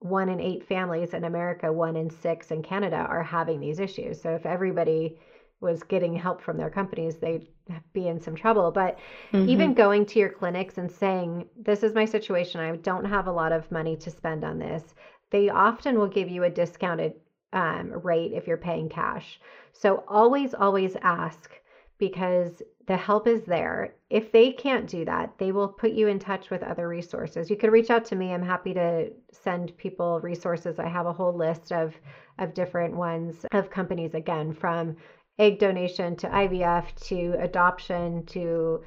one 0.00 0.28
in 0.28 0.40
eight 0.40 0.68
families 0.68 1.14
in 1.14 1.24
America, 1.24 1.72
one 1.72 1.96
in 1.96 2.10
six 2.10 2.50
in 2.50 2.62
Canada 2.62 2.96
are 2.96 3.22
having 3.22 3.60
these 3.60 3.80
issues. 3.80 4.20
So 4.20 4.34
if 4.34 4.44
everybody 4.44 5.18
was 5.60 5.82
getting 5.82 6.14
help 6.14 6.42
from 6.42 6.58
their 6.58 6.68
companies, 6.68 7.16
they'd 7.16 7.48
be 7.94 8.08
in 8.08 8.20
some 8.20 8.36
trouble. 8.36 8.70
But 8.70 8.98
mm-hmm. 9.32 9.48
even 9.48 9.72
going 9.72 10.04
to 10.06 10.18
your 10.18 10.28
clinics 10.28 10.76
and 10.76 10.90
saying, 10.90 11.48
This 11.56 11.82
is 11.82 11.94
my 11.94 12.04
situation, 12.04 12.60
I 12.60 12.76
don't 12.76 13.06
have 13.06 13.26
a 13.26 13.32
lot 13.32 13.52
of 13.52 13.70
money 13.72 13.96
to 13.96 14.10
spend 14.10 14.44
on 14.44 14.58
this 14.58 14.94
they 15.30 15.48
often 15.48 15.98
will 15.98 16.08
give 16.08 16.28
you 16.28 16.44
a 16.44 16.50
discounted 16.50 17.14
um, 17.52 17.90
rate 17.90 18.32
if 18.32 18.46
you're 18.46 18.56
paying 18.56 18.88
cash. 18.88 19.40
So 19.72 20.04
always, 20.08 20.54
always 20.54 20.96
ask 21.02 21.50
because 21.98 22.62
the 22.86 22.96
help 22.96 23.26
is 23.26 23.42
there. 23.44 23.94
If 24.10 24.30
they 24.30 24.52
can't 24.52 24.86
do 24.86 25.04
that, 25.06 25.32
they 25.38 25.50
will 25.52 25.68
put 25.68 25.92
you 25.92 26.08
in 26.08 26.18
touch 26.18 26.50
with 26.50 26.62
other 26.62 26.88
resources. 26.88 27.50
You 27.50 27.56
could 27.56 27.72
reach 27.72 27.90
out 27.90 28.04
to 28.06 28.16
me. 28.16 28.32
I'm 28.32 28.42
happy 28.42 28.74
to 28.74 29.10
send 29.32 29.76
people 29.76 30.20
resources. 30.20 30.78
I 30.78 30.88
have 30.88 31.06
a 31.06 31.12
whole 31.12 31.34
list 31.34 31.72
of 31.72 31.94
of 32.38 32.52
different 32.52 32.94
ones 32.94 33.46
of 33.52 33.70
companies 33.70 34.14
again 34.14 34.52
from 34.52 34.96
egg 35.38 35.58
donation 35.58 36.16
to 36.16 36.28
IVF 36.28 36.94
to 37.08 37.34
adoption 37.40 38.24
to 38.26 38.82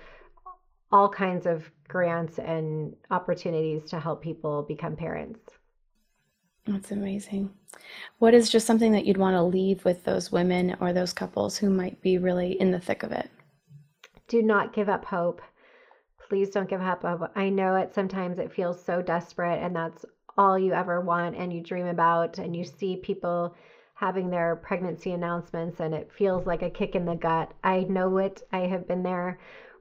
all 0.91 1.09
kinds 1.09 1.45
of 1.45 1.69
grants 1.87 2.39
and 2.39 2.95
opportunities 3.11 3.89
to 3.89 3.99
help 3.99 4.21
people 4.21 4.63
become 4.63 4.95
parents. 4.95 5.58
That's 6.69 6.91
amazing. 6.91 7.51
What 8.19 8.35
is 8.35 8.47
just 8.47 8.67
something 8.67 8.91
that 8.91 9.05
you'd 9.05 9.17
want 9.17 9.35
to 9.35 9.41
leave 9.41 9.83
with 9.83 10.03
those 10.03 10.31
women 10.31 10.77
or 10.79 10.93
those 10.93 11.13
couples 11.13 11.57
who 11.57 11.69
might 11.69 11.99
be 12.01 12.19
really 12.19 12.51
in 12.59 12.69
the 12.69 12.79
thick 12.79 13.01
of 13.01 13.11
it? 13.11 13.31
Do 14.27 14.43
not 14.43 14.71
give 14.71 14.87
up 14.87 15.03
hope. 15.03 15.41
Please 16.27 16.51
don't 16.51 16.69
give 16.69 16.81
up. 16.81 17.31
I 17.35 17.49
know 17.49 17.75
it 17.75 17.95
sometimes 17.95 18.37
it 18.37 18.53
feels 18.53 18.83
so 18.83 19.01
desperate 19.01 19.57
and 19.63 19.75
that's 19.75 20.05
all 20.37 20.59
you 20.59 20.73
ever 20.73 21.01
want 21.01 21.35
and 21.35 21.51
you 21.51 21.61
dream 21.61 21.87
about 21.87 22.37
and 22.37 22.55
you 22.55 22.63
see 22.63 22.97
people 22.97 23.55
having 23.95 24.29
their 24.29 24.55
pregnancy 24.55 25.11
announcements 25.11 25.79
and 25.79 25.95
it 25.95 26.11
feels 26.15 26.45
like 26.45 26.61
a 26.61 26.69
kick 26.69 26.93
in 26.93 27.05
the 27.05 27.15
gut. 27.15 27.51
I 27.63 27.81
know 27.81 28.19
it. 28.19 28.43
I 28.53 28.59
have 28.59 28.87
been 28.87 29.01
there 29.01 29.39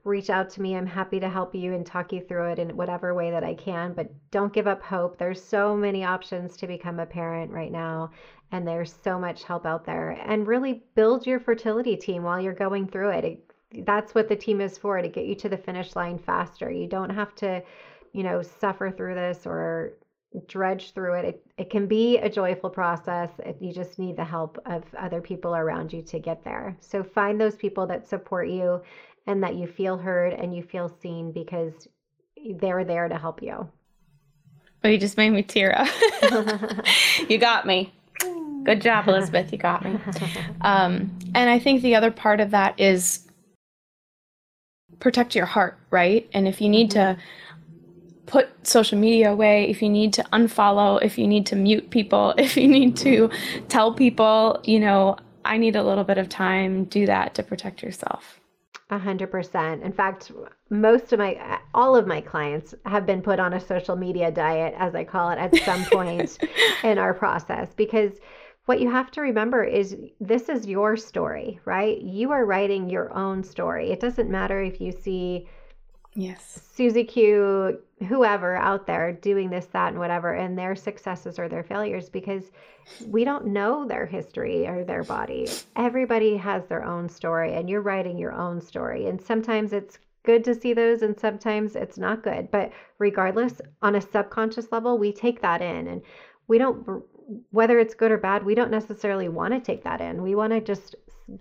reach 0.09 0.29
out 0.29 0.49
to 0.51 0.61
me. 0.61 0.75
I'm 0.75 0.85
happy 0.85 1.19
to 1.19 1.29
help 1.29 1.55
you 1.55 1.73
and 1.73 1.85
talk 1.85 2.11
you 2.11 2.21
through 2.21 2.51
it 2.51 2.59
in 2.59 2.75
whatever 2.75 3.13
way 3.13 3.31
that 3.31 3.43
I 3.43 3.53
can. 3.53 3.93
But 3.93 4.11
don't 4.31 4.53
give 4.53 4.67
up 4.67 4.81
hope. 4.81 5.17
There's 5.17 5.41
so 5.41 5.75
many 5.75 6.03
options 6.03 6.57
to 6.57 6.67
become 6.67 6.99
a 6.99 7.05
parent 7.05 7.51
right 7.51 7.71
now, 7.71 8.11
and 8.51 8.67
there's 8.67 8.93
so 9.03 9.17
much 9.17 9.43
help 9.43 9.65
out 9.65 9.85
there. 9.85 10.11
And 10.25 10.47
really 10.47 10.83
build 10.95 11.25
your 11.25 11.39
fertility 11.39 11.95
team 11.95 12.23
while 12.23 12.41
you're 12.41 12.53
going 12.53 12.87
through 12.87 13.11
it. 13.11 13.23
it 13.23 13.49
that's 13.85 14.15
what 14.15 14.27
the 14.27 14.35
team 14.35 14.61
is 14.61 14.77
for 14.77 15.01
to 15.01 15.07
get 15.07 15.25
you 15.25 15.35
to 15.35 15.49
the 15.49 15.57
finish 15.57 15.95
line 15.95 16.17
faster. 16.17 16.71
You 16.71 16.87
don't 16.87 17.11
have 17.11 17.35
to, 17.35 17.61
you 18.13 18.23
know, 18.23 18.41
suffer 18.41 18.91
through 18.91 19.15
this 19.15 19.45
or 19.45 19.93
dredge 20.47 20.93
through 20.93 21.13
it. 21.15 21.25
It, 21.25 21.45
it 21.57 21.69
can 21.69 21.87
be 21.87 22.17
a 22.17 22.29
joyful 22.29 22.69
process. 22.69 23.29
It, 23.39 23.57
you 23.59 23.73
just 23.73 23.97
need 23.97 24.17
the 24.17 24.23
help 24.23 24.59
of 24.65 24.83
other 24.97 25.21
people 25.21 25.55
around 25.55 25.91
you 25.91 26.01
to 26.03 26.19
get 26.19 26.43
there. 26.43 26.77
So 26.81 27.03
find 27.03 27.39
those 27.39 27.55
people 27.55 27.87
that 27.87 28.07
support 28.07 28.47
you 28.49 28.81
and 29.27 29.43
that 29.43 29.55
you 29.55 29.67
feel 29.67 29.97
heard 29.97 30.33
and 30.33 30.55
you 30.55 30.63
feel 30.63 30.89
seen 31.01 31.31
because 31.31 31.87
they're 32.55 32.83
there 32.83 33.07
to 33.07 33.17
help 33.17 33.41
you. 33.41 33.67
Oh, 34.83 34.87
you 34.87 34.97
just 34.97 35.17
made 35.17 35.31
me 35.31 35.43
tear 35.43 35.75
up. 35.77 36.85
you 37.27 37.37
got 37.37 37.65
me. 37.65 37.91
Good 38.63 38.81
job, 38.81 39.07
Elizabeth. 39.07 39.51
You 39.51 39.57
got 39.57 39.83
me. 39.83 39.99
Um, 40.61 41.17
and 41.35 41.49
I 41.49 41.57
think 41.57 41.81
the 41.81 41.95
other 41.95 42.11
part 42.11 42.41
of 42.41 42.51
that 42.51 42.77
is 42.77 43.29
protect 44.99 45.35
your 45.35 45.45
heart, 45.45 45.77
right? 45.89 46.29
And 46.33 46.49
if 46.49 46.59
you 46.59 46.67
need 46.67 46.91
mm-hmm. 46.91 47.15
to 47.15 47.21
put 48.29 48.47
social 48.65 48.97
media 48.97 49.31
away, 49.31 49.69
if 49.69 49.81
you 49.81 49.89
need 49.89 50.13
to 50.13 50.23
unfollow, 50.31 51.01
if 51.01 51.17
you 51.17 51.27
need 51.27 51.45
to 51.47 51.55
mute 51.55 51.89
people, 51.89 52.33
if 52.37 52.55
you 52.55 52.67
need 52.67 52.95
to 52.97 53.29
tell 53.67 53.93
people, 53.93 54.59
you 54.63 54.79
know, 54.79 55.17
I 55.43 55.57
need 55.57 55.75
a 55.75 55.83
little 55.83 56.03
bit 56.03 56.17
of 56.17 56.29
time, 56.29 56.85
do 56.85 57.05
that 57.07 57.33
to 57.35 57.43
protect 57.43 57.81
yourself. 57.81 58.39
A 58.91 58.97
hundred 58.97 59.29
percent. 59.29 59.83
In 59.83 59.91
fact, 59.91 60.31
most 60.69 61.13
of 61.13 61.19
my, 61.19 61.59
all 61.73 61.95
of 61.95 62.07
my 62.07 62.21
clients 62.21 62.73
have 62.85 63.05
been 63.05 63.21
put 63.21 63.39
on 63.39 63.53
a 63.53 63.59
social 63.59 63.95
media 63.95 64.31
diet, 64.31 64.73
as 64.77 64.95
I 64.95 65.03
call 65.03 65.29
it, 65.29 65.37
at 65.37 65.55
some 65.57 65.85
point 65.85 66.39
in 66.83 66.97
our 66.97 67.13
process, 67.13 67.73
because 67.75 68.13
what 68.65 68.79
you 68.79 68.89
have 68.91 69.11
to 69.11 69.21
remember 69.21 69.63
is 69.63 69.95
this 70.19 70.49
is 70.49 70.67
your 70.67 70.95
story, 70.97 71.59
right? 71.65 71.99
You 72.01 72.31
are 72.31 72.45
writing 72.45 72.89
your 72.89 73.11
own 73.15 73.43
story. 73.43 73.91
It 73.91 73.99
doesn't 73.99 74.29
matter 74.29 74.61
if 74.61 74.79
you 74.79 74.91
see 74.91 75.47
Yes. 76.19 76.61
Susie 76.75 77.05
Q, 77.05 77.79
whoever 78.07 78.55
out 78.57 78.85
there 78.85 79.13
doing 79.13 79.49
this, 79.49 79.67
that, 79.67 79.89
and 79.89 79.99
whatever, 79.99 80.33
and 80.33 80.57
their 80.57 80.75
successes 80.75 81.39
or 81.39 81.47
their 81.47 81.63
failures 81.63 82.09
because 82.09 82.51
we 83.07 83.23
don't 83.23 83.47
know 83.47 83.87
their 83.87 84.05
history 84.05 84.67
or 84.67 84.83
their 84.83 85.03
body. 85.03 85.47
Everybody 85.75 86.35
has 86.35 86.65
their 86.65 86.83
own 86.83 87.07
story, 87.07 87.53
and 87.55 87.69
you're 87.69 87.81
writing 87.81 88.17
your 88.17 88.33
own 88.33 88.59
story. 88.59 89.07
And 89.07 89.21
sometimes 89.21 89.71
it's 89.71 89.99
good 90.23 90.43
to 90.43 90.53
see 90.53 90.73
those, 90.73 91.03
and 91.03 91.17
sometimes 91.17 91.75
it's 91.75 91.97
not 91.97 92.23
good. 92.23 92.51
But 92.51 92.71
regardless, 92.97 93.61
on 93.81 93.95
a 93.95 94.01
subconscious 94.01 94.71
level, 94.73 94.97
we 94.97 95.13
take 95.13 95.41
that 95.41 95.61
in 95.61 95.87
and 95.87 96.01
we 96.49 96.57
don't 96.57 97.03
whether 97.51 97.79
it's 97.79 97.93
good 97.93 98.11
or 98.11 98.17
bad, 98.17 98.43
we 98.43 98.55
don't 98.55 98.71
necessarily 98.71 99.29
want 99.29 99.53
to 99.53 99.59
take 99.59 99.83
that 99.83 100.01
in. 100.01 100.21
We 100.21 100.35
want 100.35 100.53
to 100.53 100.61
just 100.61 100.95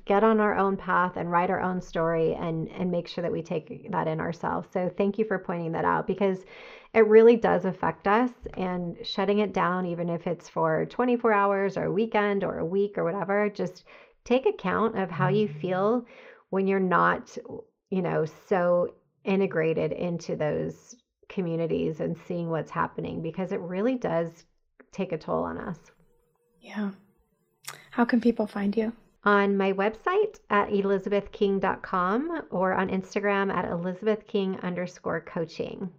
get 0.04 0.22
on 0.22 0.38
our 0.40 0.54
own 0.56 0.76
path 0.76 1.16
and 1.16 1.30
write 1.30 1.50
our 1.50 1.62
own 1.62 1.80
story 1.80 2.34
and 2.34 2.68
and 2.68 2.90
make 2.90 3.08
sure 3.08 3.22
that 3.22 3.32
we 3.32 3.42
take 3.42 3.90
that 3.90 4.06
in 4.06 4.20
ourselves. 4.20 4.68
So 4.72 4.90
thank 4.96 5.18
you 5.18 5.24
for 5.24 5.38
pointing 5.38 5.72
that 5.72 5.84
out 5.84 6.06
because 6.06 6.44
it 6.94 7.06
really 7.06 7.36
does 7.36 7.64
affect 7.64 8.06
us 8.06 8.30
and 8.54 8.96
shutting 9.02 9.38
it 9.38 9.52
down 9.52 9.86
even 9.86 10.08
if 10.08 10.26
it's 10.26 10.48
for 10.48 10.86
24 10.86 11.32
hours 11.32 11.76
or 11.76 11.84
a 11.84 11.92
weekend 11.92 12.44
or 12.44 12.58
a 12.58 12.64
week 12.64 12.96
or 12.96 13.04
whatever, 13.04 13.48
just 13.48 13.84
take 14.24 14.46
account 14.46 14.98
of 14.98 15.10
how 15.10 15.28
you 15.28 15.48
mm-hmm. 15.48 15.60
feel 15.60 16.06
when 16.50 16.66
you're 16.66 16.80
not, 16.80 17.36
you 17.90 18.02
know, 18.02 18.24
so 18.46 18.94
integrated 19.24 19.92
into 19.92 20.36
those 20.36 20.96
communities 21.28 22.00
and 22.00 22.16
seeing 22.26 22.48
what's 22.48 22.70
happening 22.70 23.20
because 23.20 23.52
it 23.52 23.60
really 23.60 23.96
does 23.96 24.44
take 24.92 25.12
a 25.12 25.18
toll 25.18 25.44
on 25.44 25.58
us. 25.58 25.78
Yeah. 26.60 26.90
How 27.90 28.04
can 28.04 28.20
people 28.20 28.46
find 28.46 28.76
you? 28.76 28.92
On 29.24 29.56
my 29.56 29.72
website 29.72 30.38
at 30.48 30.70
elizabethking.com 30.70 32.42
or 32.50 32.72
on 32.72 32.88
Instagram 32.88 33.52
at 33.52 33.64
elizabethking 33.64 34.62
underscore 34.62 35.20
coaching. 35.20 35.90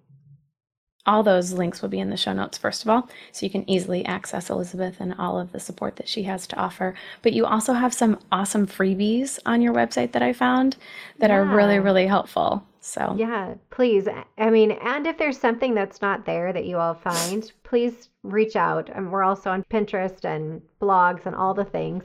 All 1.06 1.24
those 1.24 1.54
links 1.54 1.82
will 1.82 1.90
be 1.90 2.00
in 2.00 2.10
the 2.10 2.18
show 2.18 2.34
notes, 2.34 2.58
first 2.58 2.84
of 2.84 2.90
all, 2.90 3.10
so 3.32 3.46
you 3.46 3.50
can 3.50 3.68
easily 3.70 4.06
access 4.06 4.50
Elizabeth 4.50 4.98
and 5.00 5.16
all 5.18 5.40
of 5.40 5.52
the 5.52 5.60
support 5.60 5.96
that 5.96 6.08
she 6.08 6.24
has 6.24 6.46
to 6.48 6.56
offer. 6.58 6.94
But 7.22 7.34
you 7.34 7.46
also 7.46 7.74
have 7.74 7.94
some 7.94 8.20
awesome 8.32 8.68
freebies 8.68 9.40
on 9.46 9.62
your 9.62 9.74
website 9.74 10.12
that 10.12 10.22
I 10.22 10.34
found 10.34 10.78
that 11.18 11.30
yeah. 11.30 11.38
are 11.38 11.46
really, 11.46 11.80
really 11.80 12.08
helpful. 12.08 12.64
So, 12.90 13.16
yeah, 13.18 13.54
please. 13.70 14.08
I 14.38 14.50
mean, 14.50 14.72
and 14.72 15.06
if 15.06 15.18
there's 15.18 15.38
something 15.40 15.76
that's 15.76 16.02
not 16.02 16.26
there 16.26 16.52
that 16.52 16.66
you 16.66 16.78
all 16.78 16.96
find, 16.96 17.52
please 17.64 18.10
reach 18.24 18.56
out. 18.56 18.90
And 18.90 19.12
we're 19.12 19.24
also 19.24 19.52
on 19.52 19.64
Pinterest 19.70 20.26
and 20.26 20.62
blogs 20.82 21.26
and 21.26 21.36
all 21.36 21.54
the 21.54 21.66
things. 21.66 22.04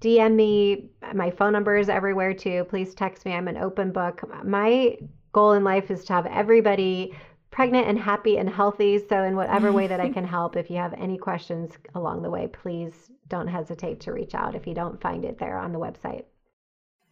DM 0.00 0.34
me. 0.34 0.90
My 1.14 1.30
phone 1.30 1.52
number 1.52 1.76
is 1.76 1.88
everywhere 1.88 2.34
too. 2.34 2.66
Please 2.68 2.94
text 2.94 3.24
me. 3.24 3.32
I'm 3.34 3.46
an 3.46 3.56
open 3.56 3.92
book. 3.92 4.22
My 4.44 4.98
goal 5.32 5.52
in 5.52 5.62
life 5.62 5.90
is 5.90 6.04
to 6.06 6.12
have 6.14 6.26
everybody 6.26 7.16
pregnant 7.50 7.86
and 7.86 7.98
happy 7.98 8.38
and 8.38 8.50
healthy. 8.50 8.98
So, 9.08 9.22
in 9.22 9.36
whatever 9.36 9.72
way 9.72 9.86
that 9.86 10.00
I 10.00 10.10
can 10.10 10.24
help, 10.36 10.56
if 10.56 10.70
you 10.70 10.76
have 10.76 10.94
any 10.94 11.16
questions 11.18 11.72
along 11.94 12.22
the 12.22 12.30
way, 12.30 12.48
please 12.48 13.10
don't 13.28 13.48
hesitate 13.48 14.00
to 14.00 14.12
reach 14.12 14.34
out 14.34 14.54
if 14.54 14.66
you 14.66 14.74
don't 14.74 15.00
find 15.00 15.24
it 15.24 15.38
there 15.38 15.56
on 15.56 15.72
the 15.72 15.78
website. 15.78 16.24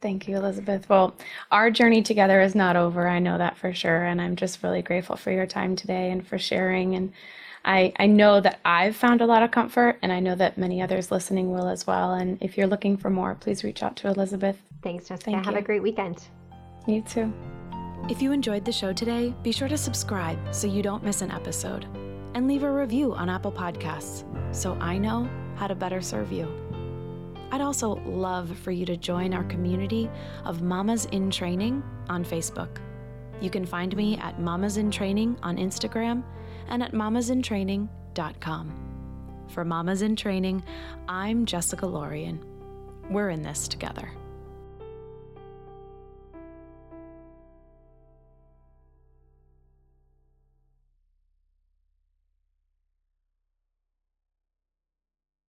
Thank 0.01 0.29
you, 0.29 0.37
Elizabeth. 0.37 0.89
Well, 0.89 1.15
our 1.51 1.71
journey 1.71 2.03
together 2.03 2.41
is 2.43 2.55
not 2.55 2.77
over. 2.77 3.09
I 3.09 3.21
know 3.21 3.39
that 3.39 3.57
for 3.57 3.73
sure. 3.73 4.05
And 4.05 4.21
I'm 4.21 4.37
just 4.37 4.63
really 4.63 4.83
grateful 4.83 5.17
for 5.17 5.31
your 5.31 5.47
time 5.47 5.77
today 5.77 6.11
and 6.11 6.27
for 6.27 6.39
sharing. 6.39 6.95
And 6.95 7.13
I, 7.65 7.95
I 7.99 8.07
know 8.07 8.41
that 8.41 8.61
I've 8.65 8.95
found 8.95 9.23
a 9.23 9.27
lot 9.27 9.43
of 9.43 9.51
comfort, 9.51 9.99
and 10.03 10.13
I 10.13 10.21
know 10.21 10.35
that 10.35 10.59
many 10.59 10.83
others 10.83 11.11
listening 11.11 11.51
will 11.51 11.69
as 11.69 11.87
well. 11.87 12.13
And 12.13 12.37
if 12.43 12.59
you're 12.59 12.67
looking 12.67 12.99
for 12.99 13.09
more, 13.09 13.35
please 13.35 13.65
reach 13.65 13.83
out 13.83 13.97
to 13.97 14.09
Elizabeth. 14.09 14.59
Thanks, 14.83 15.09
Jessica. 15.09 15.31
Thank 15.31 15.45
Have 15.47 15.55
you. 15.55 15.61
a 15.61 15.63
great 15.63 15.83
weekend. 15.83 16.23
You 16.87 17.01
too. 17.01 17.33
If 18.11 18.21
you 18.21 18.33
enjoyed 18.33 18.67
the 18.67 18.73
show 18.73 18.93
today, 18.93 19.35
be 19.43 19.51
sure 19.51 19.69
to 19.69 19.79
subscribe 19.79 20.39
so 20.55 20.67
you 20.67 20.83
don't 20.83 21.03
miss 21.03 21.23
an 21.23 21.31
episode. 21.31 21.87
And 22.35 22.47
leave 22.47 22.65
a 22.65 22.71
review 22.71 23.15
on 23.15 23.31
Apple 23.31 23.53
Podcasts 23.53 24.25
so 24.55 24.75
I 24.75 24.99
know 24.99 25.27
how 25.57 25.67
to 25.67 25.75
better 25.75 26.03
serve 26.03 26.31
you. 26.31 26.64
I'd 27.55 27.61
also 27.61 28.01
love 28.05 28.51
for 28.59 28.73
you 28.73 28.85
to 28.87 28.97
join 28.97 29.33
our 29.33 29.45
community 29.45 30.11
of 30.45 30.61
Mamas 30.61 31.05
in 31.13 31.31
Training 31.31 31.85
on 32.09 32.25
Facebook. 32.25 32.79
You 33.41 33.49
can 33.49 33.65
find 33.65 33.97
me 33.97 34.17
at 34.17 34.41
Mamas 34.41 34.77
in 34.77 34.91
Training 34.91 35.39
on 35.41 35.57
Instagram 35.57 36.25
and 36.67 36.83
at 36.83 36.91
mamasintraining.com. 36.91 39.47
For 39.51 39.65
Mamas 39.65 40.03
in 40.03 40.17
Training, 40.17 40.65
I'm 41.07 41.47
Jessica 41.47 41.87
Lorian. 41.87 42.45
We're 43.09 43.31
in 43.31 43.43
this 43.43 43.69
together. 43.69 44.11